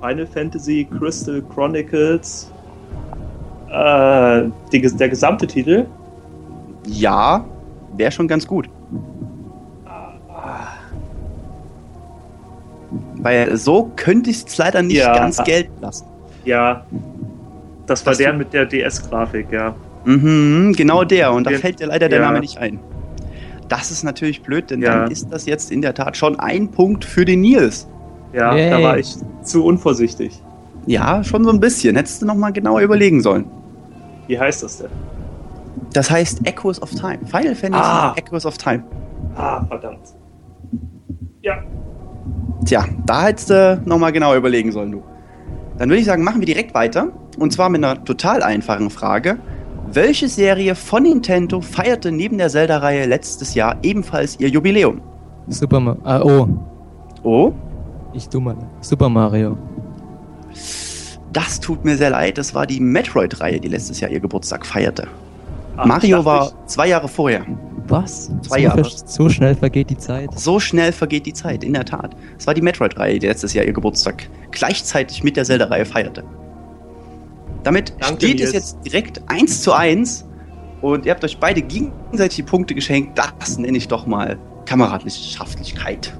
Final 0.00 0.26
Fantasy 0.26 0.88
Crystal 0.98 1.42
Chronicles. 1.54 2.50
Äh, 3.70 4.50
die, 4.72 4.80
der 4.80 5.08
gesamte 5.08 5.46
Titel? 5.46 5.86
Ja, 6.86 7.44
wäre 7.96 8.10
schon 8.10 8.26
ganz 8.26 8.46
gut. 8.46 8.68
Weil 13.22 13.56
so 13.56 13.90
könnte 13.96 14.30
ich 14.30 14.44
es 14.44 14.58
leider 14.58 14.82
nicht 14.82 14.98
ja. 14.98 15.14
ganz 15.14 15.42
gelten 15.44 15.80
lassen. 15.80 16.06
Ja. 16.44 16.84
Das 17.86 18.04
war 18.04 18.12
das 18.12 18.18
der 18.18 18.32
mit 18.32 18.52
der 18.52 18.66
DS-Grafik, 18.66 19.46
ja. 19.50 19.74
Mhm, 20.04 20.74
genau 20.76 21.04
der. 21.04 21.32
Und 21.32 21.46
da 21.46 21.52
fällt 21.52 21.80
dir 21.80 21.86
leider 21.86 22.08
der 22.08 22.20
Name 22.20 22.40
nicht 22.40 22.58
ein. 22.58 22.80
Das 23.68 23.90
ist 23.90 24.02
natürlich 24.02 24.42
blöd, 24.42 24.70
denn 24.70 24.82
ja. 24.82 25.02
dann 25.02 25.10
ist 25.10 25.28
das 25.30 25.46
jetzt 25.46 25.70
in 25.70 25.82
der 25.82 25.94
Tat 25.94 26.16
schon 26.16 26.38
ein 26.38 26.70
Punkt 26.70 27.04
für 27.04 27.24
den 27.24 27.40
Nils. 27.40 27.88
Ja, 28.32 28.54
Yay. 28.54 28.70
da 28.70 28.82
war 28.82 28.98
ich 28.98 29.16
zu 29.42 29.64
unvorsichtig. 29.64 30.42
Ja, 30.86 31.22
schon 31.22 31.44
so 31.44 31.50
ein 31.50 31.60
bisschen. 31.60 31.96
Hättest 31.96 32.22
du 32.22 32.26
nochmal 32.26 32.52
genauer 32.52 32.80
überlegen 32.80 33.20
sollen. 33.20 33.46
Wie 34.26 34.38
heißt 34.38 34.62
das 34.62 34.78
denn? 34.78 34.90
Das 35.92 36.10
heißt 36.10 36.46
Echoes 36.46 36.80
of 36.82 36.90
Time. 36.90 37.20
Final 37.26 37.54
Fantasy 37.54 37.82
ah. 37.82 38.14
Echoes 38.16 38.46
of 38.46 38.58
Time. 38.58 38.82
Ah, 39.36 39.64
verdammt. 39.64 40.14
Ja. 41.42 41.62
Tja, 42.64 42.84
da 43.06 43.26
hättest 43.26 43.50
du 43.50 43.82
nochmal 43.84 44.12
genauer 44.12 44.36
überlegen 44.36 44.72
sollen, 44.72 44.92
du. 44.92 45.02
Dann 45.78 45.88
würde 45.88 46.00
ich 46.00 46.06
sagen, 46.06 46.22
machen 46.22 46.40
wir 46.40 46.46
direkt 46.46 46.74
weiter. 46.74 47.08
Und 47.38 47.52
zwar 47.52 47.68
mit 47.68 47.82
einer 47.82 48.04
total 48.04 48.42
einfachen 48.42 48.90
Frage. 48.90 49.38
Welche 49.90 50.28
Serie 50.28 50.74
von 50.74 51.02
Nintendo 51.02 51.60
feierte 51.60 52.12
neben 52.12 52.38
der 52.38 52.48
Zelda-Reihe 52.48 53.06
letztes 53.06 53.54
Jahr 53.54 53.76
ebenfalls 53.82 54.38
ihr 54.38 54.48
Jubiläum? 54.48 55.00
Super 55.48 55.80
Mario. 55.80 56.00
Ah, 56.04 56.20
oh. 56.22 56.48
Oh? 57.22 57.52
Ich 58.12 58.28
du 58.28 58.40
mal. 58.40 58.56
Super 58.80 59.08
Mario. 59.08 59.56
Das 61.32 61.60
tut 61.60 61.84
mir 61.84 61.96
sehr 61.96 62.10
leid. 62.10 62.38
Das 62.38 62.54
war 62.54 62.66
die 62.66 62.78
Metroid-Reihe, 62.78 63.58
die 63.58 63.68
letztes 63.68 64.00
Jahr 64.00 64.10
ihr 64.10 64.20
Geburtstag 64.20 64.66
feierte. 64.66 65.08
Ach, 65.76 65.86
Mario 65.86 66.24
war 66.24 66.48
ich... 66.48 66.66
zwei 66.66 66.88
Jahre 66.88 67.08
vorher. 67.08 67.46
Was? 67.88 68.30
Zwei 68.42 68.58
so 68.58 68.62
Jahre. 68.62 68.84
So 68.84 69.28
schnell 69.28 69.54
vergeht 69.54 69.90
die 69.90 69.98
Zeit. 69.98 70.30
So 70.38 70.60
schnell 70.60 70.92
vergeht 70.92 71.26
die 71.26 71.32
Zeit, 71.32 71.64
in 71.64 71.72
der 71.72 71.84
Tat. 71.84 72.14
Es 72.38 72.46
war 72.46 72.54
die 72.54 72.62
Metroid-Reihe, 72.62 73.18
die 73.18 73.26
letztes 73.26 73.54
Jahr 73.54 73.64
ihr 73.64 73.72
Geburtstag 73.72 74.28
gleichzeitig 74.50 75.22
mit 75.24 75.36
der 75.36 75.44
Zelda-Reihe 75.44 75.84
feierte. 75.84 76.24
Damit 77.62 77.94
Danke, 77.98 78.26
steht 78.26 78.38
Nils. 78.38 78.48
es 78.48 78.54
jetzt 78.54 78.78
direkt 78.84 79.22
1 79.26 79.62
zu 79.62 79.72
1 79.72 80.26
und 80.80 81.06
ihr 81.06 81.12
habt 81.12 81.24
euch 81.24 81.38
beide 81.38 81.62
gegenseitige 81.62 82.44
Punkte 82.44 82.74
geschenkt. 82.74 83.18
Das 83.38 83.58
nenne 83.58 83.76
ich 83.76 83.88
doch 83.88 84.06
mal 84.06 84.38
Kameradwissenschaftlichkeit. 84.66 86.12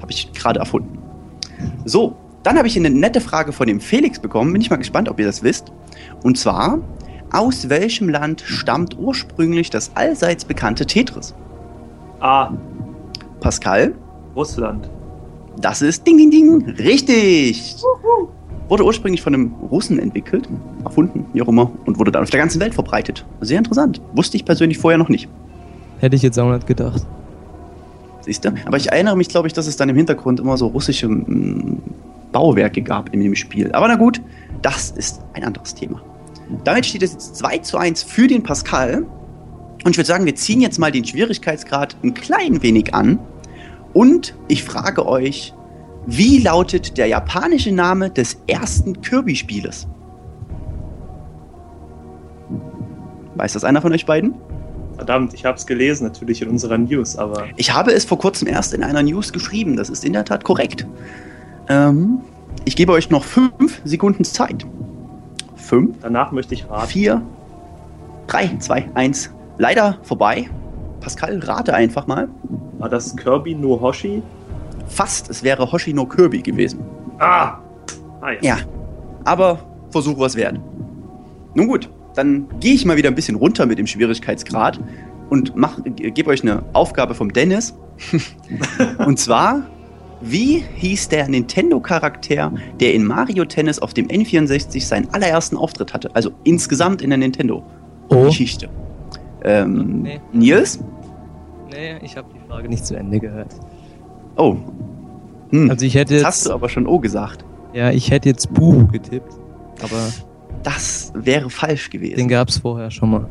Habe 0.00 0.10
ich 0.10 0.32
gerade 0.32 0.60
erfunden. 0.60 0.98
So, 1.84 2.16
dann 2.42 2.56
habe 2.56 2.68
ich 2.68 2.76
eine 2.76 2.90
nette 2.90 3.20
Frage 3.20 3.52
von 3.52 3.66
dem 3.66 3.80
Felix 3.80 4.18
bekommen. 4.18 4.52
Bin 4.52 4.60
ich 4.60 4.70
mal 4.70 4.76
gespannt, 4.76 5.08
ob 5.08 5.18
ihr 5.18 5.26
das 5.26 5.42
wisst. 5.42 5.72
Und 6.22 6.38
zwar, 6.38 6.78
aus 7.34 7.68
welchem 7.68 8.08
Land 8.08 8.42
stammt 8.42 8.96
ursprünglich 8.96 9.68
das 9.68 9.90
allseits 9.96 10.44
bekannte 10.44 10.86
Tetris? 10.86 11.34
A. 12.20 12.52
Pascal? 13.40 13.92
Russland. 14.36 14.88
Das 15.60 15.82
ist 15.82 16.06
Ding 16.06 16.16
Ding 16.16 16.30
Ding. 16.30 16.70
Richtig. 16.78 17.76
Wurde 18.68 18.84
ursprünglich 18.84 19.20
von 19.20 19.34
einem 19.34 19.54
Russen 19.70 19.98
entwickelt, 19.98 20.48
erfunden, 20.84 21.26
wie 21.32 21.42
auch 21.42 21.48
immer, 21.48 21.70
und 21.84 21.98
wurde 21.98 22.12
dann 22.12 22.22
auf 22.22 22.30
der 22.30 22.40
ganzen 22.40 22.60
Welt 22.60 22.74
verbreitet. 22.74 23.26
Sehr 23.40 23.58
interessant. 23.58 24.00
Wusste 24.14 24.36
ich 24.36 24.44
persönlich 24.44 24.78
vorher 24.78 24.98
noch 24.98 25.08
nicht. 25.08 25.28
Hätte 25.98 26.16
ich 26.16 26.22
jetzt 26.22 26.38
auch 26.38 26.52
nicht 26.52 26.66
gedacht. 26.66 27.04
Siehst 28.20 28.44
du? 28.44 28.54
Aber 28.64 28.76
ich 28.76 28.90
erinnere 28.90 29.16
mich, 29.16 29.28
glaube 29.28 29.48
ich, 29.48 29.52
dass 29.52 29.66
es 29.66 29.76
dann 29.76 29.88
im 29.88 29.96
Hintergrund 29.96 30.40
immer 30.40 30.56
so 30.56 30.68
russische 30.68 31.06
m, 31.06 31.24
mm, 31.26 31.82
Bauwerke 32.32 32.80
gab 32.80 33.12
in 33.12 33.20
dem 33.20 33.34
Spiel. 33.34 33.70
Aber 33.72 33.88
na 33.88 33.96
gut, 33.96 34.20
das 34.62 34.92
ist 34.92 35.20
ein 35.34 35.44
anderes 35.44 35.74
Thema. 35.74 36.00
Damit 36.64 36.86
steht 36.86 37.02
es 37.02 37.12
jetzt 37.12 37.36
2 37.36 37.58
zu 37.58 37.78
1 37.78 38.02
für 38.02 38.26
den 38.26 38.42
Pascal. 38.42 39.06
Und 39.84 39.90
ich 39.90 39.96
würde 39.96 40.06
sagen, 40.06 40.24
wir 40.24 40.34
ziehen 40.34 40.60
jetzt 40.60 40.78
mal 40.78 40.92
den 40.92 41.04
Schwierigkeitsgrad 41.04 41.96
ein 42.02 42.14
klein 42.14 42.62
wenig 42.62 42.94
an. 42.94 43.18
Und 43.92 44.34
ich 44.48 44.64
frage 44.64 45.06
euch, 45.06 45.54
wie 46.06 46.38
lautet 46.38 46.98
der 46.98 47.06
japanische 47.06 47.72
Name 47.72 48.10
des 48.10 48.38
ersten 48.46 49.00
Kirby-Spieles? 49.00 49.86
Weiß 53.36 53.54
das 53.54 53.64
einer 53.64 53.80
von 53.80 53.92
euch 53.92 54.06
beiden? 54.06 54.34
Verdammt, 54.96 55.34
ich 55.34 55.44
habe 55.44 55.56
es 55.56 55.66
gelesen, 55.66 56.04
natürlich 56.04 56.40
in 56.42 56.48
unserer 56.48 56.78
News, 56.78 57.16
aber. 57.16 57.46
Ich 57.56 57.72
habe 57.72 57.92
es 57.92 58.04
vor 58.04 58.18
kurzem 58.18 58.46
erst 58.46 58.74
in 58.74 58.84
einer 58.84 59.02
News 59.02 59.32
geschrieben, 59.32 59.76
das 59.76 59.88
ist 59.88 60.04
in 60.04 60.12
der 60.12 60.24
Tat 60.24 60.44
korrekt. 60.44 60.86
Ähm, 61.68 62.20
ich 62.64 62.76
gebe 62.76 62.92
euch 62.92 63.10
noch 63.10 63.24
fünf 63.24 63.80
Sekunden 63.84 64.24
Zeit. 64.24 64.64
Fünf. 65.64 65.96
Danach 66.02 66.30
möchte 66.30 66.54
ich 66.54 66.68
raten. 66.68 66.88
Vier, 66.88 67.22
drei, 68.26 68.54
zwei, 68.58 68.88
eins. 68.94 69.32
Leider 69.58 69.98
vorbei. 70.02 70.48
Pascal, 71.00 71.38
rate 71.38 71.74
einfach 71.74 72.06
mal. 72.06 72.28
War 72.78 72.88
das 72.88 73.16
Kirby 73.16 73.54
no 73.54 73.80
Hoshi? 73.80 74.22
Fast, 74.86 75.30
es 75.30 75.42
wäre 75.42 75.70
Hoshino 75.70 76.04
Kirby 76.04 76.42
gewesen. 76.42 76.80
Ah! 77.18 77.58
ah 78.20 78.32
ja. 78.32 78.38
ja. 78.42 78.56
Aber 79.24 79.58
Versuch 79.90 80.18
was 80.18 80.36
wert. 80.36 80.58
Nun 81.54 81.68
gut, 81.68 81.88
dann 82.14 82.48
gehe 82.60 82.74
ich 82.74 82.84
mal 82.84 82.96
wieder 82.96 83.08
ein 83.08 83.14
bisschen 83.14 83.36
runter 83.36 83.64
mit 83.64 83.78
dem 83.78 83.86
Schwierigkeitsgrad 83.86 84.80
und 85.30 85.54
gebe 85.96 86.30
euch 86.30 86.42
eine 86.42 86.64
Aufgabe 86.72 87.14
vom 87.14 87.32
Dennis. 87.32 87.74
und 89.06 89.18
zwar, 89.18 89.62
wie 90.24 90.64
hieß 90.76 91.08
der 91.08 91.28
Nintendo-Charakter, 91.28 92.52
der 92.80 92.94
in 92.94 93.04
Mario 93.04 93.44
Tennis 93.44 93.78
auf 93.78 93.94
dem 93.94 94.08
N64 94.08 94.82
seinen 94.82 95.12
allerersten 95.12 95.56
Auftritt 95.56 95.92
hatte? 95.92 96.14
Also 96.14 96.30
insgesamt 96.44 97.02
in 97.02 97.10
der 97.10 97.18
Nintendo-Geschichte. 97.18 98.68
Oh. 98.68 99.44
Ähm, 99.44 100.02
nee. 100.02 100.20
Nils? 100.32 100.80
Nee, 101.70 101.98
ich 102.02 102.16
habe 102.16 102.28
die 102.34 102.48
Frage 102.48 102.68
nicht 102.68 102.86
zu 102.86 102.96
Ende 102.96 103.20
gehört. 103.20 103.54
Oh. 104.36 104.56
Hm. 105.50 105.70
Also 105.70 105.84
ich 105.84 105.94
hätte 105.94 106.14
jetzt. 106.14 106.24
Das 106.24 106.36
hast 106.36 106.46
du 106.46 106.52
aber 106.52 106.68
schon 106.68 106.86
O 106.86 106.98
gesagt. 106.98 107.44
Ja, 107.74 107.90
ich 107.90 108.10
hätte 108.10 108.28
jetzt 108.28 108.52
Buhu 108.54 108.86
getippt. 108.86 109.32
Aber. 109.82 110.08
Das 110.62 111.12
wäre 111.14 111.50
falsch 111.50 111.90
gewesen. 111.90 112.16
Den 112.16 112.28
gab 112.28 112.48
es 112.48 112.58
vorher 112.58 112.90
schon 112.90 113.10
mal. 113.10 113.28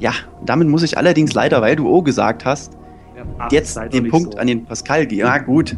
Ja, 0.00 0.12
damit 0.44 0.66
muss 0.66 0.82
ich 0.82 0.98
allerdings 0.98 1.32
leider, 1.32 1.62
weil 1.62 1.76
du 1.76 1.88
O 1.88 2.02
gesagt 2.02 2.44
hast, 2.44 2.72
ja, 3.16 3.48
jetzt 3.52 3.78
den 3.92 4.08
Punkt 4.08 4.32
so. 4.32 4.38
an 4.40 4.48
den 4.48 4.64
Pascal 4.64 5.06
geben. 5.06 5.20
Ja, 5.20 5.38
gut. 5.38 5.76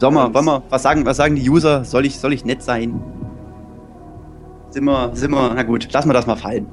Mal, 0.00 0.32
wollen 0.32 0.46
wir, 0.46 0.62
was 0.70 0.82
sagen, 0.82 1.04
was 1.04 1.18
sagen 1.18 1.36
die 1.36 1.48
User? 1.48 1.84
Soll 1.84 2.06
ich, 2.06 2.18
soll 2.18 2.32
ich 2.32 2.44
nett 2.44 2.62
sein? 2.62 3.00
Sind 4.70 4.84
wir, 4.84 5.10
sind 5.14 5.30
wir, 5.30 5.52
na 5.54 5.62
gut, 5.62 5.92
lassen 5.92 6.08
wir 6.08 6.14
das 6.14 6.26
mal 6.26 6.36
fallen. 6.36 6.66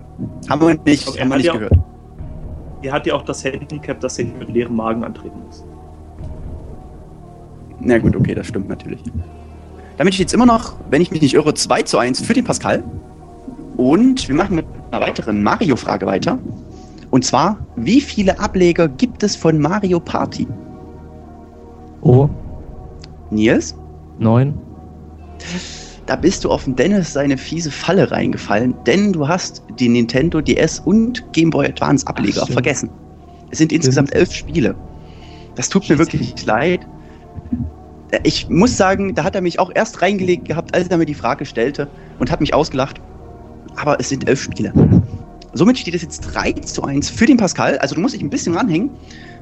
Haben 0.49 0.61
wir 0.61 0.79
nicht, 0.85 1.07
okay, 1.07 1.19
haben 1.19 1.29
wir 1.29 1.37
nicht 1.37 1.51
gehört. 1.51 1.73
Ihr 2.83 2.93
hat 2.93 3.05
ja 3.05 3.15
auch 3.15 3.23
das 3.23 3.43
Handicap, 3.43 3.99
dass 3.99 4.17
ihr 4.19 4.25
mit 4.25 4.49
leerem 4.49 4.75
Magen 4.75 5.03
antreten 5.03 5.37
muss. 5.45 5.65
Na 7.79 7.97
gut, 7.97 8.15
okay, 8.15 8.33
das 8.33 8.47
stimmt 8.47 8.69
natürlich. 8.69 9.01
Damit 9.97 10.13
ich 10.13 10.19
jetzt 10.19 10.33
immer 10.33 10.45
noch, 10.45 10.75
wenn 10.89 11.01
ich 11.01 11.11
mich 11.11 11.21
nicht 11.21 11.33
irre, 11.33 11.53
2 11.53 11.81
zu 11.83 11.97
1 11.97 12.21
für 12.21 12.33
den 12.33 12.45
Pascal. 12.45 12.83
Und 13.77 14.27
wir 14.27 14.35
machen 14.35 14.55
mit 14.55 14.65
einer 14.91 15.01
weiteren 15.05 15.43
Mario-Frage 15.43 16.05
weiter. 16.05 16.39
Und 17.09 17.25
zwar, 17.25 17.57
wie 17.75 17.99
viele 17.99 18.39
Ableger 18.39 18.87
gibt 18.87 19.23
es 19.23 19.35
von 19.35 19.59
Mario 19.59 19.99
Party? 19.99 20.47
Oh. 22.01 22.29
Nils? 23.31 23.75
Neun. 24.19 24.53
Da 26.05 26.15
bist 26.15 26.45
du 26.45 26.51
auf 26.51 26.63
den 26.63 26.75
Dennis 26.75 27.11
seine 27.11 27.37
fiese 27.37 27.69
Falle 27.69 28.09
reingefallen, 28.11 28.73
denn 28.85 29.11
du 29.11 29.27
hast 29.27 29.63
die 29.77 29.89
Nintendo 29.89 30.41
DS 30.41 30.79
und 30.79 31.23
Game 31.33 31.49
Boy 31.49 31.67
Advance 31.67 32.07
Ableger 32.07 32.43
Ach, 32.43 32.49
vergessen. 32.49 32.89
Es 33.51 33.57
sind 33.57 33.71
insgesamt 33.71 34.13
elf 34.13 34.31
Spiele. 34.31 34.75
Das 35.55 35.69
tut 35.69 35.89
mir 35.89 35.97
wirklich 35.97 36.45
leid. 36.45 36.87
Ich 38.23 38.47
muss 38.47 38.77
sagen, 38.77 39.15
da 39.15 39.25
hat 39.25 39.35
er 39.35 39.41
mich 39.41 39.59
auch 39.59 39.71
erst 39.73 40.01
reingelegt 40.01 40.45
gehabt, 40.45 40.73
als 40.73 40.87
er 40.87 40.97
mir 40.97 41.05
die 41.05 41.13
Frage 41.13 41.45
stellte 41.45 41.89
und 42.19 42.31
hat 42.31 42.39
mich 42.39 42.53
ausgelacht. 42.53 43.01
Aber 43.75 43.99
es 43.99 44.07
sind 44.09 44.29
elf 44.29 44.41
Spiele. 44.41 44.71
Somit 45.53 45.77
steht 45.77 45.95
es 45.95 46.03
jetzt 46.03 46.21
3 46.21 46.53
zu 46.53 46.83
1 46.83 47.09
für 47.09 47.25
den 47.25 47.37
Pascal. 47.37 47.77
Also 47.79 47.95
du 47.95 48.01
musst 48.01 48.15
dich 48.15 48.21
ein 48.21 48.29
bisschen 48.29 48.55
ranhängen, 48.55 48.91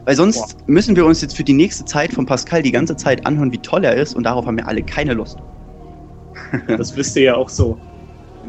weil 0.06 0.16
sonst 0.16 0.58
Boah. 0.58 0.64
müssen 0.68 0.96
wir 0.96 1.06
uns 1.06 1.22
jetzt 1.22 1.36
für 1.36 1.44
die 1.44 1.54
nächste 1.54 1.84
Zeit 1.86 2.14
von 2.14 2.26
Pascal 2.26 2.62
die 2.62 2.72
ganze 2.72 2.96
Zeit 2.96 3.26
anhören, 3.26 3.52
wie 3.52 3.58
toll 3.58 3.84
er 3.84 3.96
ist 3.96 4.16
und 4.16 4.24
darauf 4.24 4.46
haben 4.46 4.58
wir 4.58 4.68
alle 4.68 4.84
keine 4.84 5.14
Lust. 5.14 5.38
Das 6.68 6.96
wisst 6.96 7.16
ihr 7.16 7.24
ja 7.24 7.36
auch 7.36 7.50
so. 7.50 7.78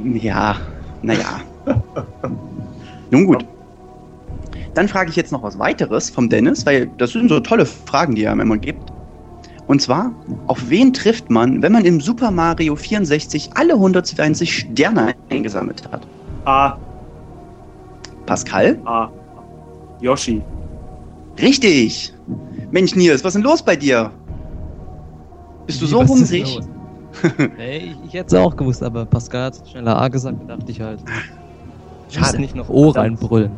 Ja, 0.04 0.56
naja. 1.02 1.40
Nun 3.10 3.26
gut. 3.26 3.44
Dann 4.74 4.88
frage 4.88 5.08
ich 5.08 5.16
jetzt 5.16 5.32
noch 5.32 5.42
was 5.42 5.58
weiteres 5.58 6.10
vom 6.10 6.28
Dennis, 6.28 6.66
weil 6.66 6.88
das 6.98 7.12
sind 7.12 7.30
so 7.30 7.40
tolle 7.40 7.64
Fragen, 7.64 8.14
die 8.14 8.24
er 8.24 8.34
mir 8.34 8.42
immer 8.42 8.58
gibt. 8.58 8.92
Und 9.66 9.80
zwar, 9.80 10.12
auf 10.46 10.68
wen 10.68 10.92
trifft 10.92 11.30
man, 11.30 11.62
wenn 11.62 11.72
man 11.72 11.84
im 11.84 12.00
Super 12.00 12.30
Mario 12.30 12.76
64 12.76 13.50
alle 13.54 13.72
120 13.72 14.58
Sterne 14.58 15.14
eingesammelt 15.30 15.82
hat? 15.90 16.06
A. 16.44 16.76
Pascal? 18.26 18.78
A. 18.84 19.08
Yoshi. 20.00 20.42
Richtig! 21.38 22.12
Mensch, 22.70 22.94
Nils, 22.94 23.22
was 23.22 23.34
ist 23.34 23.34
denn 23.34 23.42
los 23.42 23.62
bei 23.62 23.76
dir? 23.76 24.10
Bist 25.66 25.82
du 25.82 25.86
so 25.86 26.00
was 26.00 26.08
hungrig? 26.08 26.60
hey, 27.56 27.78
ich, 27.78 28.08
ich 28.08 28.14
hätte 28.14 28.36
es 28.36 28.42
auch 28.42 28.56
gewusst, 28.56 28.82
aber 28.82 29.06
Pascal 29.06 29.46
hat 29.46 29.68
schneller 29.68 29.96
A 29.96 30.08
gesagt, 30.08 30.38
da 30.42 30.56
dachte 30.56 30.70
ich 30.70 30.80
halt. 30.80 31.00
Ich 32.08 32.18
muss 32.18 32.38
nicht 32.38 32.54
noch 32.54 32.68
O 32.68 32.90
reinbrüllen. 32.90 33.52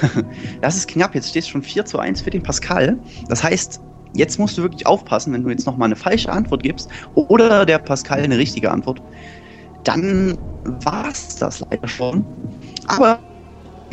Das 0.62 0.76
ist 0.76 0.88
knapp, 0.88 1.14
jetzt 1.14 1.28
steht 1.28 1.42
es 1.42 1.48
schon 1.48 1.62
4 1.62 1.84
zu 1.84 1.98
1 1.98 2.22
für 2.22 2.30
den 2.30 2.42
Pascal. 2.42 2.98
Das 3.28 3.42
heißt, 3.42 3.80
jetzt 4.14 4.38
musst 4.38 4.56
du 4.56 4.62
wirklich 4.62 4.86
aufpassen, 4.86 5.32
wenn 5.32 5.42
du 5.42 5.50
jetzt 5.50 5.66
nochmal 5.66 5.86
eine 5.86 5.96
falsche 5.96 6.32
Antwort 6.32 6.62
gibst 6.62 6.88
oder 7.14 7.66
der 7.66 7.78
Pascal 7.78 8.20
eine 8.20 8.38
richtige 8.38 8.70
Antwort. 8.70 9.02
Dann 9.84 10.38
war 10.84 11.08
es 11.10 11.36
das 11.36 11.60
leider 11.68 11.88
schon. 11.88 12.24
Aber 12.86 13.18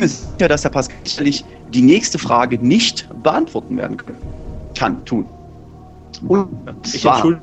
bin 0.00 0.08
sicher, 0.08 0.48
dass 0.48 0.62
der 0.62 0.70
Pascal 0.70 0.96
sicherlich 1.04 1.44
die 1.72 1.82
nächste 1.82 2.18
Frage 2.18 2.58
nicht 2.58 3.08
beantworten 3.22 3.76
werden 3.76 3.96
kann. 3.96 4.16
Kann, 4.76 5.04
tun. 5.04 5.26
Und 6.26 6.48
ich 6.84 7.02
zwar, 7.02 7.40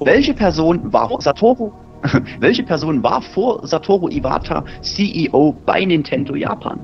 welche 0.00 0.34
Person 0.34 0.92
war 0.92 1.20
Satoru? 1.20 1.72
welche 2.40 2.64
Person 2.64 3.02
war 3.02 3.22
vor 3.22 3.64
Satoru 3.66 4.08
Iwata 4.08 4.64
CEO 4.80 5.56
bei 5.64 5.84
Nintendo 5.84 6.34
Japan? 6.34 6.80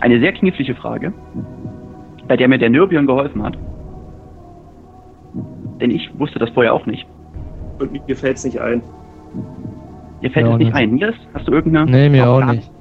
Eine 0.00 0.18
sehr 0.18 0.32
knifflige 0.32 0.74
Frage, 0.74 1.12
bei 2.26 2.36
der 2.36 2.48
mir 2.48 2.58
der 2.58 2.70
Nürbion 2.70 3.06
geholfen 3.06 3.42
hat. 3.42 3.56
Denn 5.80 5.92
ich 5.92 6.10
wusste 6.18 6.40
das 6.40 6.50
vorher 6.50 6.74
auch 6.74 6.86
nicht. 6.86 7.06
Und 7.78 7.92
mir 7.92 8.16
fällt 8.16 8.38
es 8.38 8.44
nicht 8.44 8.60
ein. 8.60 8.82
Dir 10.20 10.30
fällt 10.30 10.46
es 10.46 10.52
nicht, 10.56 10.66
nicht 10.66 10.74
ein. 10.74 10.94
Nils, 10.94 11.14
hast 11.34 11.46
du 11.46 11.52
irgendeine? 11.52 11.90
Nee, 11.90 12.08
mir 12.08 12.28
auch 12.28 12.44
nicht. 12.44 12.71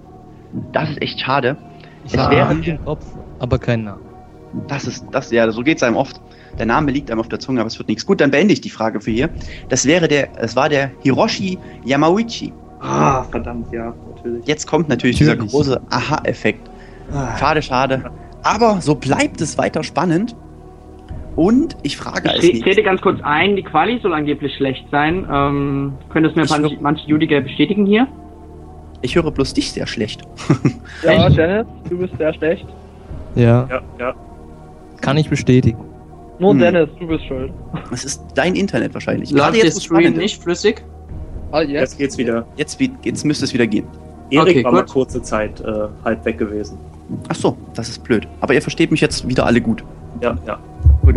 Das 0.71 0.89
ist 0.89 1.01
echt 1.01 1.19
schade. 1.19 1.57
Ich 2.05 2.13
es 2.13 2.29
wäre 2.29 2.51
im 2.51 2.85
Kopf, 2.85 3.05
aber 3.39 3.59
kein 3.59 3.83
Name. 3.83 4.01
Das 4.67 4.85
ist, 4.85 5.05
das, 5.11 5.31
ja, 5.31 5.49
so 5.51 5.61
geht 5.61 5.77
es 5.77 5.83
einem 5.83 5.95
oft. 5.95 6.19
Der 6.59 6.65
Name 6.65 6.91
liegt 6.91 7.09
einem 7.09 7.21
auf 7.21 7.29
der 7.29 7.39
Zunge, 7.39 7.61
aber 7.61 7.67
es 7.67 7.77
wird 7.77 7.87
nichts. 7.87 8.05
Gut, 8.05 8.19
dann 8.19 8.31
beende 8.31 8.53
ich 8.53 8.61
die 8.61 8.69
Frage 8.69 8.99
für 8.99 9.11
hier. 9.11 9.29
Das 9.69 9.85
wäre 9.85 10.07
der, 10.07 10.29
es 10.37 10.55
war 10.55 10.67
der 10.67 10.91
Hiroshi 11.01 11.57
Yamauchi. 11.85 12.51
Ah, 12.81 13.23
verdammt, 13.23 13.71
ja, 13.71 13.93
natürlich. 14.15 14.45
Jetzt 14.47 14.67
kommt 14.67 14.89
natürlich, 14.89 15.19
natürlich. 15.21 15.49
dieser 15.49 15.57
große 15.57 15.81
Aha-Effekt. 15.89 16.69
Ah. 17.13 17.37
Schade, 17.37 17.61
schade. 17.61 18.11
Aber 18.43 18.81
so 18.81 18.95
bleibt 18.95 19.39
es 19.39 19.57
weiter 19.57 19.83
spannend. 19.83 20.35
Und 21.35 21.77
ich 21.83 21.95
frage 21.95 22.29
als 22.29 22.43
Ich 22.43 22.61
trete 22.61 22.83
ganz 22.83 23.01
kurz 23.01 23.21
ein, 23.23 23.55
die 23.55 23.63
Quali 23.63 23.99
soll 24.01 24.13
angeblich 24.13 24.53
schlecht 24.55 24.85
sein. 24.91 25.25
Ähm, 25.31 25.93
können 26.09 26.25
das 26.25 26.35
mir 26.35 26.45
manche, 26.49 26.77
manche 26.81 27.07
Judiger 27.07 27.39
bestätigen 27.39 27.85
hier? 27.85 28.07
Ich 29.01 29.15
höre 29.15 29.31
bloß 29.31 29.53
dich 29.53 29.71
sehr 29.71 29.87
schlecht. 29.87 30.21
ja, 31.03 31.29
Dennis, 31.29 31.67
du 31.89 31.97
bist 31.97 32.13
sehr 32.17 32.33
schlecht. 32.33 32.65
Ja. 33.35 33.67
Ja, 33.69 33.81
ja. 33.99 34.15
Kann 35.01 35.17
ich 35.17 35.29
bestätigen. 35.29 35.79
Nur 36.39 36.51
hm. 36.51 36.59
Dennis, 36.59 36.89
du 36.99 37.07
bist 37.07 37.25
schuld. 37.25 37.51
Es 37.91 38.05
ist 38.05 38.23
dein 38.35 38.55
Internet 38.55 38.93
wahrscheinlich. 38.93 39.31
Läuft 39.31 39.61
der 39.61 39.71
Stream 39.71 40.13
nicht 40.13 40.41
flüssig? 40.41 40.83
Ah, 41.51 41.61
jetzt. 41.61 41.71
jetzt 41.71 41.97
geht's 41.97 42.17
wieder. 42.17 42.45
Jetzt, 42.55 42.79
jetzt 43.03 43.25
müsste 43.25 43.45
es 43.45 43.53
wieder 43.53 43.67
gehen. 43.67 43.85
Erik 44.29 44.47
okay, 44.47 44.63
war 44.63 44.71
gut. 44.71 44.87
mal 44.87 44.93
kurze 44.93 45.21
Zeit 45.21 45.59
äh, 45.61 45.87
halb 46.05 46.23
weg 46.23 46.37
gewesen. 46.37 46.77
Ach 47.27 47.35
so, 47.35 47.57
das 47.73 47.89
ist 47.89 48.03
blöd. 48.03 48.27
Aber 48.39 48.53
ihr 48.53 48.61
versteht 48.61 48.89
mich 48.91 49.01
jetzt 49.01 49.27
wieder 49.27 49.45
alle 49.45 49.59
gut. 49.59 49.83
Ja, 50.21 50.37
ja. 50.47 50.59
Gut. 51.01 51.15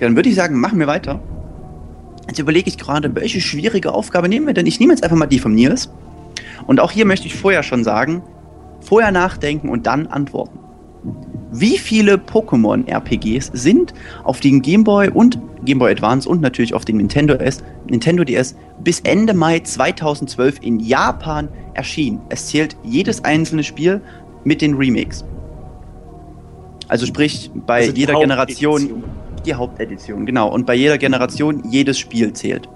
Dann 0.00 0.16
würde 0.16 0.28
ich 0.28 0.34
sagen, 0.34 0.58
machen 0.58 0.78
wir 0.78 0.86
weiter. 0.86 1.20
Jetzt 2.26 2.40
überlege 2.40 2.68
ich 2.68 2.76
gerade, 2.76 3.14
welche 3.14 3.40
schwierige 3.40 3.94
Aufgabe 3.94 4.28
nehmen 4.28 4.46
wir 4.46 4.54
denn? 4.54 4.66
Ich 4.66 4.80
nehme 4.80 4.92
jetzt 4.92 5.04
einfach 5.04 5.16
mal 5.16 5.26
die 5.26 5.38
von 5.38 5.54
Nils. 5.54 5.90
Und 6.66 6.80
auch 6.80 6.90
hier 6.90 7.06
möchte 7.06 7.26
ich 7.26 7.34
vorher 7.34 7.62
schon 7.62 7.84
sagen, 7.84 8.22
vorher 8.80 9.12
nachdenken 9.12 9.68
und 9.68 9.86
dann 9.86 10.06
antworten. 10.06 10.58
Wie 11.52 11.78
viele 11.78 12.16
Pokémon-RPGs 12.16 13.50
sind 13.52 13.94
auf 14.24 14.40
den 14.40 14.60
Game 14.62 14.84
Boy 14.84 15.08
und 15.08 15.38
Game 15.64 15.78
Boy 15.78 15.92
Advance 15.92 16.28
und 16.28 16.40
natürlich 16.40 16.74
auf 16.74 16.84
den 16.84 16.96
Nintendo, 16.96 17.34
S, 17.34 17.62
Nintendo 17.88 18.24
DS 18.24 18.56
bis 18.82 19.00
Ende 19.00 19.32
Mai 19.32 19.60
2012 19.60 20.58
in 20.60 20.80
Japan 20.80 21.48
erschienen? 21.74 22.20
Es 22.28 22.48
zählt 22.48 22.76
jedes 22.82 23.24
einzelne 23.24 23.62
Spiel 23.62 24.00
mit 24.44 24.60
den 24.60 24.74
Remakes. 24.74 25.24
Also 26.88 27.06
sprich, 27.06 27.50
bei 27.54 27.82
also 27.82 27.92
jeder 27.92 28.18
Generation 28.18 29.04
die 29.46 29.54
Hauptedition, 29.54 30.26
genau. 30.26 30.52
Und 30.52 30.66
bei 30.66 30.74
jeder 30.74 30.98
Generation 30.98 31.62
jedes 31.70 31.98
Spiel 31.98 32.32
zählt. 32.32 32.68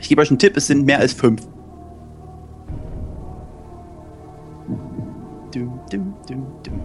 Ich 0.00 0.08
gebe 0.08 0.22
euch 0.22 0.30
einen 0.30 0.38
Tipp, 0.38 0.56
es 0.56 0.68
sind 0.68 0.86
mehr 0.86 1.00
als 1.00 1.12
fünf. 1.12 1.42
Dum, 6.28 6.46
dum, 6.62 6.80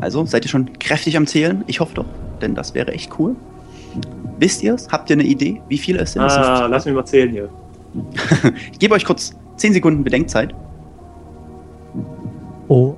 also 0.00 0.24
seid 0.26 0.44
ihr 0.44 0.50
schon 0.50 0.78
kräftig 0.78 1.16
am 1.16 1.26
Zählen? 1.26 1.64
Ich 1.66 1.80
hoffe 1.80 1.94
doch, 1.94 2.04
denn 2.40 2.54
das 2.54 2.74
wäre 2.74 2.92
echt 2.92 3.18
cool. 3.18 3.34
Wisst 4.38 4.62
ihr 4.62 4.74
es? 4.74 4.88
Habt 4.88 5.08
ihr 5.08 5.14
eine 5.14 5.24
Idee, 5.24 5.62
wie 5.68 5.78
viele 5.78 6.00
es 6.00 6.12
sind? 6.12 6.22
Ah, 6.22 6.66
lass 6.66 6.84
mich 6.84 6.94
mal 6.94 7.04
zählen 7.04 7.30
hier. 7.30 7.48
ich 8.72 8.78
gebe 8.78 8.94
euch 8.94 9.04
kurz 9.04 9.34
10 9.56 9.72
Sekunden 9.72 10.04
Bedenkzeit. 10.04 10.54
Oh. 12.68 12.94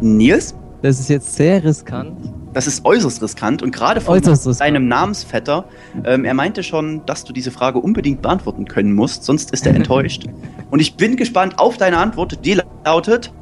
Nils? 0.00 0.54
Das 0.82 1.00
ist 1.00 1.08
jetzt 1.08 1.34
sehr 1.34 1.64
riskant. 1.64 2.18
Das 2.52 2.66
ist 2.66 2.84
äußerst 2.84 3.22
riskant 3.22 3.62
und 3.62 3.70
gerade 3.70 4.00
von 4.00 4.20
deinem 4.20 4.88
Namensvetter, 4.88 5.64
ähm, 6.04 6.24
er 6.24 6.34
meinte 6.34 6.62
schon, 6.62 7.04
dass 7.06 7.24
du 7.24 7.32
diese 7.32 7.50
Frage 7.50 7.78
unbedingt 7.78 8.22
beantworten 8.22 8.66
können 8.66 8.92
musst, 8.92 9.24
sonst 9.24 9.52
ist 9.52 9.66
er 9.66 9.74
enttäuscht. 9.76 10.26
Und 10.76 10.80
ich 10.80 10.98
bin 10.98 11.16
gespannt 11.16 11.58
auf 11.58 11.78
deine 11.78 11.96
Antwort. 11.96 12.44
Die 12.44 12.60
lautet 12.84 13.32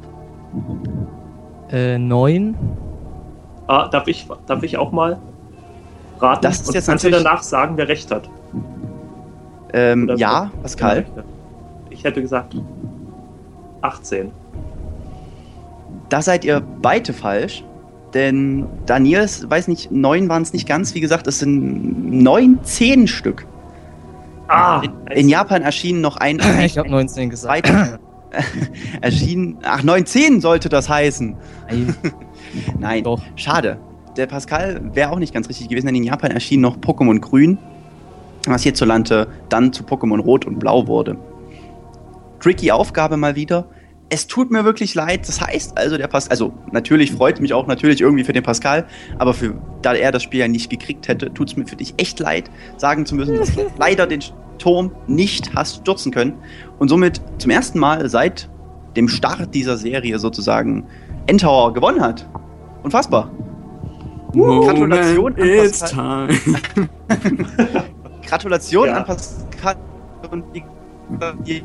äh, 1.69 1.97
neun. 1.97 2.55
Ah, 3.67 3.89
darf 3.89 4.07
ich, 4.07 4.25
darf 4.47 4.63
ich 4.63 4.77
auch 4.77 4.93
mal 4.93 5.19
raten? 6.21 6.41
Das 6.41 6.61
ist 6.61 6.69
Und 6.69 6.75
jetzt 6.75 6.85
kannst 6.85 7.03
du 7.03 7.11
danach 7.11 7.43
sagen, 7.43 7.75
wer 7.75 7.89
recht 7.89 8.09
hat? 8.09 8.29
Ähm, 9.73 10.13
ja, 10.15 10.49
Pascal. 10.61 11.05
Ich 11.89 12.05
hätte 12.05 12.21
gesagt 12.21 12.55
18. 13.81 14.31
Da 16.07 16.21
seid 16.21 16.45
ihr 16.45 16.63
beide 16.81 17.11
falsch. 17.11 17.65
Denn 18.13 18.65
Daniels, 18.85 19.49
weiß 19.49 19.67
nicht, 19.67 19.91
neun 19.91 20.29
waren 20.29 20.43
es 20.43 20.53
nicht 20.53 20.69
ganz. 20.69 20.95
Wie 20.95 21.01
gesagt, 21.01 21.27
es 21.27 21.39
sind 21.39 22.13
neun, 22.13 22.59
zehn 22.63 23.09
Stück. 23.09 23.45
Ah, 24.47 24.81
in, 25.11 25.29
Japan 25.29 25.61
erschienen 25.61 26.01
noch 26.01 26.17
ein. 26.17 26.39
Ich 26.63 26.77
habe 26.77 26.89
19 26.89 27.29
gesagt. 27.29 27.71
erschienen. 29.01 29.57
Ach, 29.63 29.83
19 29.83 30.41
sollte 30.41 30.69
das 30.69 30.89
heißen. 30.89 31.35
Nein. 31.67 31.95
Nein, 32.79 33.03
Doch. 33.03 33.21
schade. 33.35 33.77
Der 34.17 34.27
Pascal 34.27 34.81
wäre 34.93 35.11
auch 35.11 35.19
nicht 35.19 35.33
ganz 35.33 35.49
richtig 35.49 35.69
gewesen, 35.69 35.87
denn 35.87 35.95
in 35.95 36.03
Japan 36.03 36.31
erschien 36.31 36.61
noch 36.61 36.77
Pokémon 36.77 37.19
Grün. 37.19 37.57
was 38.47 38.63
hierzulande 38.63 39.27
dann 39.49 39.73
zu 39.73 39.83
Pokémon 39.83 40.19
Rot 40.19 40.45
und 40.45 40.59
Blau 40.59 40.87
wurde. 40.87 41.17
Tricky 42.39 42.71
Aufgabe 42.71 43.17
mal 43.17 43.35
wieder. 43.35 43.65
Es 44.09 44.27
tut 44.27 44.51
mir 44.51 44.63
wirklich 44.65 44.93
leid. 44.93 45.27
Das 45.27 45.41
heißt 45.41 45.77
also, 45.77 45.97
der 45.97 46.07
Pascal, 46.07 46.31
also 46.31 46.53
natürlich 46.71 47.11
freut 47.11 47.39
mich 47.39 47.53
auch 47.53 47.67
natürlich 47.67 48.01
irgendwie 48.01 48.23
für 48.23 48.33
den 48.33 48.43
Pascal, 48.43 48.85
aber 49.17 49.33
für, 49.33 49.55
da 49.81 49.93
er 49.93 50.11
das 50.11 50.23
Spiel 50.23 50.41
ja 50.41 50.47
nicht 50.47 50.69
gekriegt 50.69 51.07
hätte, 51.07 51.33
tut 51.33 51.49
es 51.49 51.57
mir 51.57 51.65
für 51.65 51.75
dich 51.75 51.95
echt 51.97 52.19
leid, 52.19 52.49
sagen 52.77 53.05
zu 53.05 53.15
müssen, 53.15 53.35
dass 53.37 53.53
du 53.53 53.65
leider 53.77 54.05
den 54.05 54.21
Turm 54.57 54.91
nicht 55.07 55.55
hast 55.55 55.77
stürzen 55.77 56.11
können 56.11 56.33
und 56.79 56.89
somit 56.89 57.21
zum 57.39 57.51
ersten 57.51 57.79
Mal 57.79 58.07
seit 58.09 58.49
dem 58.95 59.07
Start 59.09 59.53
dieser 59.53 59.77
Serie 59.77 60.19
sozusagen 60.19 60.85
Endtower 61.27 61.73
gewonnen 61.73 62.01
hat. 62.01 62.27
Unfassbar. 62.83 63.31
Gratulation 64.31 65.35
an 65.35 65.57
Pascal. 65.57 66.27
Gratulation 68.25 68.87
ja. 68.87 68.93
an 68.97 69.05
Pascal 69.05 69.75
und 70.31 70.45
die 70.53 71.63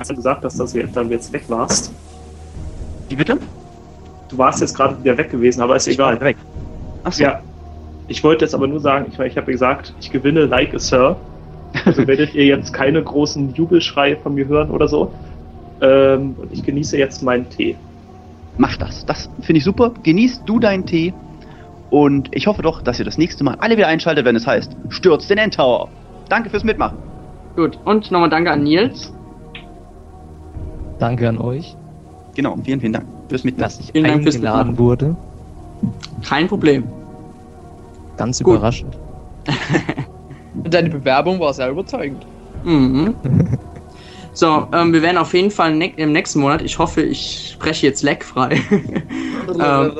Hast 0.00 0.10
du 0.10 0.14
gesagt, 0.14 0.42
dass 0.42 0.56
du 0.56 0.86
dann 0.94 1.10
jetzt 1.10 1.30
weg 1.30 1.44
warst? 1.48 1.92
Wie 3.10 3.16
bitte? 3.16 3.38
Du 4.30 4.38
warst 4.38 4.62
jetzt 4.62 4.74
gerade 4.74 4.98
wieder 5.04 5.18
weg 5.18 5.30
gewesen, 5.30 5.60
aber 5.60 5.76
ist 5.76 5.86
ich 5.86 5.94
egal. 5.94 6.18
Weg. 6.22 6.38
Achso. 7.04 7.22
Ja. 7.22 7.40
Ich 8.08 8.24
wollte 8.24 8.46
jetzt 8.46 8.54
aber 8.54 8.66
nur 8.66 8.80
sagen, 8.80 9.06
ich, 9.12 9.18
ich 9.18 9.36
habe 9.36 9.52
gesagt, 9.52 9.92
ich 10.00 10.10
gewinne 10.10 10.46
like 10.46 10.74
a 10.74 10.78
Sir. 10.78 11.16
Also 11.84 12.06
werdet 12.06 12.34
ihr 12.34 12.46
jetzt 12.46 12.72
keine 12.72 13.02
großen 13.02 13.52
Jubelschreie 13.54 14.16
von 14.16 14.34
mir 14.34 14.46
hören 14.48 14.70
oder 14.70 14.88
so. 14.88 15.12
Ähm, 15.82 16.34
und 16.38 16.50
ich 16.50 16.64
genieße 16.64 16.96
jetzt 16.96 17.22
meinen 17.22 17.48
Tee. 17.50 17.76
Mach 18.56 18.78
das. 18.78 19.04
Das 19.04 19.28
finde 19.42 19.58
ich 19.58 19.64
super. 19.64 19.92
Genießt 20.02 20.42
du 20.46 20.58
deinen 20.58 20.86
Tee. 20.86 21.12
Und 21.90 22.34
ich 22.34 22.46
hoffe 22.46 22.62
doch, 22.62 22.80
dass 22.80 22.98
ihr 22.98 23.04
das 23.04 23.18
nächste 23.18 23.44
Mal 23.44 23.56
alle 23.60 23.76
wieder 23.76 23.88
einschaltet, 23.88 24.24
wenn 24.24 24.34
es 24.34 24.46
heißt, 24.46 24.74
stürzt 24.88 25.28
den 25.28 25.36
Endtower. 25.36 25.88
Danke 26.30 26.48
fürs 26.48 26.64
Mitmachen. 26.64 26.96
Gut, 27.54 27.78
und 27.84 28.10
nochmal 28.10 28.30
danke 28.30 28.50
an 28.50 28.62
Nils. 28.62 29.12
Danke 31.00 31.28
an 31.28 31.38
euch. 31.38 31.76
Genau, 32.36 32.56
vielen, 32.62 32.80
vielen 32.80 32.92
Dank 32.92 33.06
fürs 33.28 33.42
Mitmachen. 33.42 33.64
Dass 33.64 33.80
ich 33.80 33.90
vielen 33.90 34.04
Dank 34.04 34.22
fürs 34.22 34.36
Mitmachen. 34.36 34.78
wurde. 34.78 35.16
Kein 36.22 36.46
Problem. 36.46 36.84
Ganz 38.16 38.42
Gut. 38.42 38.56
überraschend. 38.56 38.96
Deine 40.64 40.90
Bewerbung 40.90 41.40
war 41.40 41.54
sehr 41.54 41.70
überzeugend. 41.70 42.24
Mhm. 42.64 43.14
So, 44.32 44.68
ähm, 44.72 44.92
wir 44.92 45.02
werden 45.02 45.18
auf 45.18 45.34
jeden 45.34 45.50
Fall 45.50 45.74
ne 45.74 45.92
im 45.96 46.12
nächsten 46.12 46.38
Monat, 46.38 46.62
ich 46.62 46.78
hoffe, 46.78 47.02
ich 47.02 47.50
spreche 47.54 47.88
jetzt 47.88 48.04
leckfrei. 48.04 48.60
ähm, 49.60 49.92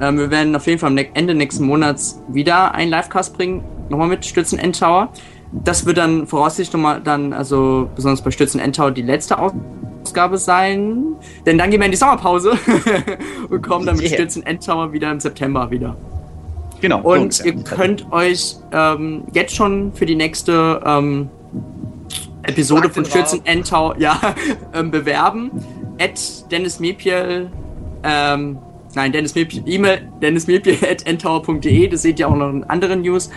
ähm, 0.00 0.18
wir 0.18 0.30
werden 0.30 0.56
auf 0.56 0.66
jeden 0.66 0.78
Fall 0.78 0.90
am 0.90 0.98
Ende 1.12 1.34
nächsten 1.34 1.66
Monats 1.66 2.22
wieder 2.28 2.74
einen 2.74 2.90
Livecast 2.90 3.36
bringen, 3.36 3.62
nochmal 3.90 4.08
mit 4.08 4.24
Stützen 4.24 4.58
Endtower. 4.58 5.10
Das 5.52 5.84
wird 5.84 5.98
dann 5.98 6.26
voraussichtlich 6.26 6.72
nochmal 6.72 7.02
dann, 7.02 7.34
also 7.34 7.90
besonders 7.94 8.22
bei 8.22 8.30
Stützen 8.30 8.60
Endtower, 8.60 8.92
die 8.92 9.02
letzte 9.02 9.38
Ausgabe 9.38 9.62
sein. 10.44 11.16
Denn 11.46 11.58
dann 11.58 11.70
gehen 11.70 11.80
wir 11.80 11.86
in 11.86 11.92
die 11.92 11.98
Sommerpause 11.98 12.52
und 13.50 13.62
kommen 13.62 13.86
dann 13.86 13.96
mit 13.96 14.06
yeah. 14.06 14.14
Stützen 14.14 14.44
Endtower 14.44 14.92
wieder 14.92 15.10
im 15.10 15.20
September 15.20 15.70
wieder. 15.70 15.96
Genau. 16.80 17.00
Und 17.00 17.34
so, 17.34 17.44
ihr 17.44 17.54
könnt 17.64 18.10
euch 18.12 18.56
ähm, 18.72 19.24
jetzt 19.32 19.54
schon 19.54 19.92
für 19.92 20.06
die 20.06 20.14
nächste 20.14 20.80
ähm, 20.84 21.28
Episode 22.42 22.88
von 22.88 23.04
Stürzen 23.04 23.44
Endtower 23.44 23.96
ja, 23.98 24.34
ähm, 24.74 24.90
bewerben. 24.90 25.50
At 26.00 26.50
Dennis 26.50 26.78
Mepiel, 26.78 27.50
ähm, 28.04 28.58
nein, 28.94 29.12
Dennis 29.12 29.34
Mepiel, 29.34 29.62
E-Mail 29.66 30.08
dennismepiel 30.22 30.76
at 30.88 31.06
endtower.de, 31.06 31.88
das 31.88 32.02
seht 32.02 32.20
ihr 32.20 32.28
auch 32.28 32.36
noch 32.36 32.50
in 32.50 32.64
anderen 32.64 33.02
News. 33.02 33.30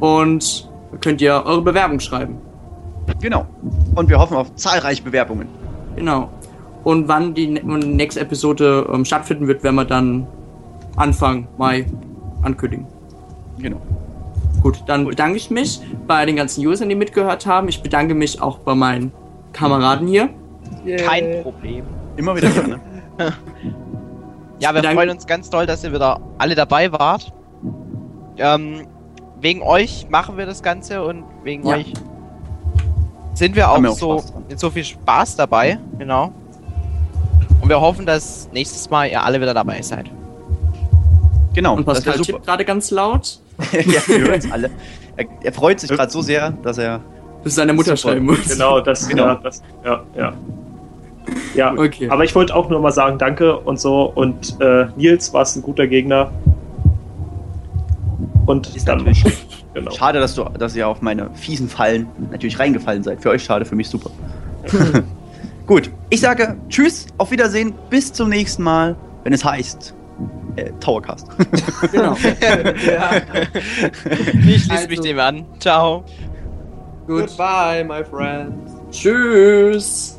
Und 0.00 0.68
könnt 1.00 1.20
ihr 1.20 1.42
eure 1.44 1.62
Bewerbung 1.62 2.00
schreiben. 2.00 2.38
Genau. 3.20 3.46
Und 3.94 4.08
wir 4.08 4.18
hoffen 4.18 4.36
auf 4.36 4.54
zahlreiche 4.54 5.02
Bewerbungen. 5.02 5.48
Genau. 5.98 6.30
Und 6.84 7.08
wann 7.08 7.34
die 7.34 7.48
nächste 7.48 8.20
Episode 8.20 8.88
ähm, 8.92 9.04
stattfinden 9.04 9.46
wird, 9.46 9.62
werden 9.62 9.76
wir 9.76 9.84
dann 9.84 10.26
Anfang 10.96 11.46
Mai 11.58 11.86
ankündigen. 12.42 12.86
Genau. 13.58 13.80
Gut, 14.62 14.82
dann 14.86 15.04
bedanke 15.04 15.36
ich 15.36 15.50
mich 15.50 15.80
bei 16.06 16.24
den 16.24 16.36
ganzen 16.36 16.66
Usern, 16.66 16.88
die 16.88 16.94
mitgehört 16.94 17.46
haben. 17.46 17.68
Ich 17.68 17.82
bedanke 17.82 18.14
mich 18.14 18.40
auch 18.40 18.58
bei 18.58 18.74
meinen 18.74 19.12
Kameraden 19.52 20.08
hier. 20.08 20.30
Yeah. 20.84 21.06
Kein 21.06 21.42
Problem. 21.42 21.84
Immer 22.16 22.36
wieder 22.36 22.50
gerne. 22.50 22.80
ja, 24.60 24.74
wir 24.74 24.82
freuen 24.82 25.10
uns 25.10 25.26
ganz 25.26 25.50
toll, 25.50 25.66
dass 25.66 25.84
ihr 25.84 25.92
wieder 25.92 26.20
alle 26.38 26.54
dabei 26.54 26.92
wart. 26.92 27.32
Ähm, 28.36 28.86
wegen 29.40 29.62
euch 29.62 30.08
machen 30.10 30.36
wir 30.36 30.46
das 30.46 30.62
Ganze 30.62 31.02
und 31.02 31.24
wegen 31.44 31.66
ja. 31.66 31.76
euch 31.76 31.92
sind 33.38 33.54
wir 33.54 33.70
auch, 33.70 33.80
wir 33.80 33.90
auch 33.90 33.96
so 33.96 34.24
mit 34.48 34.58
so 34.58 34.68
viel 34.68 34.84
Spaß 34.84 35.36
dabei. 35.36 35.78
Genau. 35.98 36.32
Und 37.60 37.68
wir 37.68 37.80
hoffen, 37.80 38.04
dass 38.04 38.48
nächstes 38.52 38.90
Mal 38.90 39.08
ihr 39.08 39.22
alle 39.22 39.40
wieder 39.40 39.54
dabei 39.54 39.80
seid. 39.80 40.10
Genau. 41.54 41.76
Und 41.76 41.84
Pascal 41.84 42.18
tippt 42.18 42.44
gerade 42.44 42.64
ganz 42.64 42.90
laut. 42.90 43.38
ja, 43.72 44.00
wir 44.06 44.20
hören 44.20 44.38
es 44.38 44.50
alle. 44.50 44.70
Er, 45.16 45.26
er, 45.42 45.52
freut 45.52 45.80
sich 45.80 45.90
gerade 45.90 46.10
so 46.10 46.20
sehr, 46.20 46.50
dass 46.50 46.78
er. 46.78 47.00
Bis 47.44 47.54
seine 47.54 47.72
Mutter 47.72 47.96
schreiben 47.96 48.26
muss. 48.26 48.48
Genau, 48.48 48.80
das, 48.80 49.08
genau. 49.08 49.26
Ja, 49.26 49.34
das, 49.36 49.62
ja, 49.84 50.02
ja. 50.16 50.32
Ja, 51.54 51.72
okay. 51.72 52.08
aber 52.08 52.24
ich 52.24 52.34
wollte 52.34 52.54
auch 52.54 52.68
nur 52.68 52.80
mal 52.80 52.90
sagen, 52.90 53.18
danke 53.18 53.56
und 53.56 53.78
so. 53.78 54.04
Und 54.14 54.60
äh, 54.60 54.86
Nils, 54.96 55.32
warst 55.32 55.56
ein 55.56 55.62
guter 55.62 55.86
Gegner. 55.86 56.30
Und 58.46 58.74
ist 58.74 58.88
dann 58.88 59.04
genau. 59.80 59.90
Schade, 59.92 60.20
dass, 60.20 60.34
du, 60.34 60.44
dass 60.44 60.74
ihr 60.76 60.86
auf 60.88 61.02
meine 61.02 61.30
fiesen 61.34 61.68
Fallen 61.68 62.08
natürlich 62.30 62.58
reingefallen 62.58 63.02
seid. 63.02 63.22
Für 63.22 63.30
euch 63.30 63.44
schade, 63.44 63.64
für 63.64 63.76
mich 63.76 63.88
super. 63.88 64.10
Gut, 65.66 65.90
ich 66.10 66.20
sage 66.20 66.56
Tschüss, 66.68 67.06
auf 67.18 67.30
Wiedersehen, 67.30 67.74
bis 67.90 68.12
zum 68.12 68.30
nächsten 68.30 68.62
Mal, 68.62 68.96
wenn 69.24 69.32
es 69.32 69.44
heißt 69.44 69.94
äh, 70.56 70.70
Towercast. 70.80 71.28
genau. 71.92 72.16
ja. 72.86 73.20
Ich 74.48 74.64
schließe 74.64 74.70
also, 74.70 74.88
mich 74.88 75.00
dem 75.00 75.18
an. 75.18 75.46
Ciao. 75.60 76.04
Goodbye, 77.06 77.84
my 77.84 78.04
friends. 78.04 78.72
Tschüss. 78.90 80.17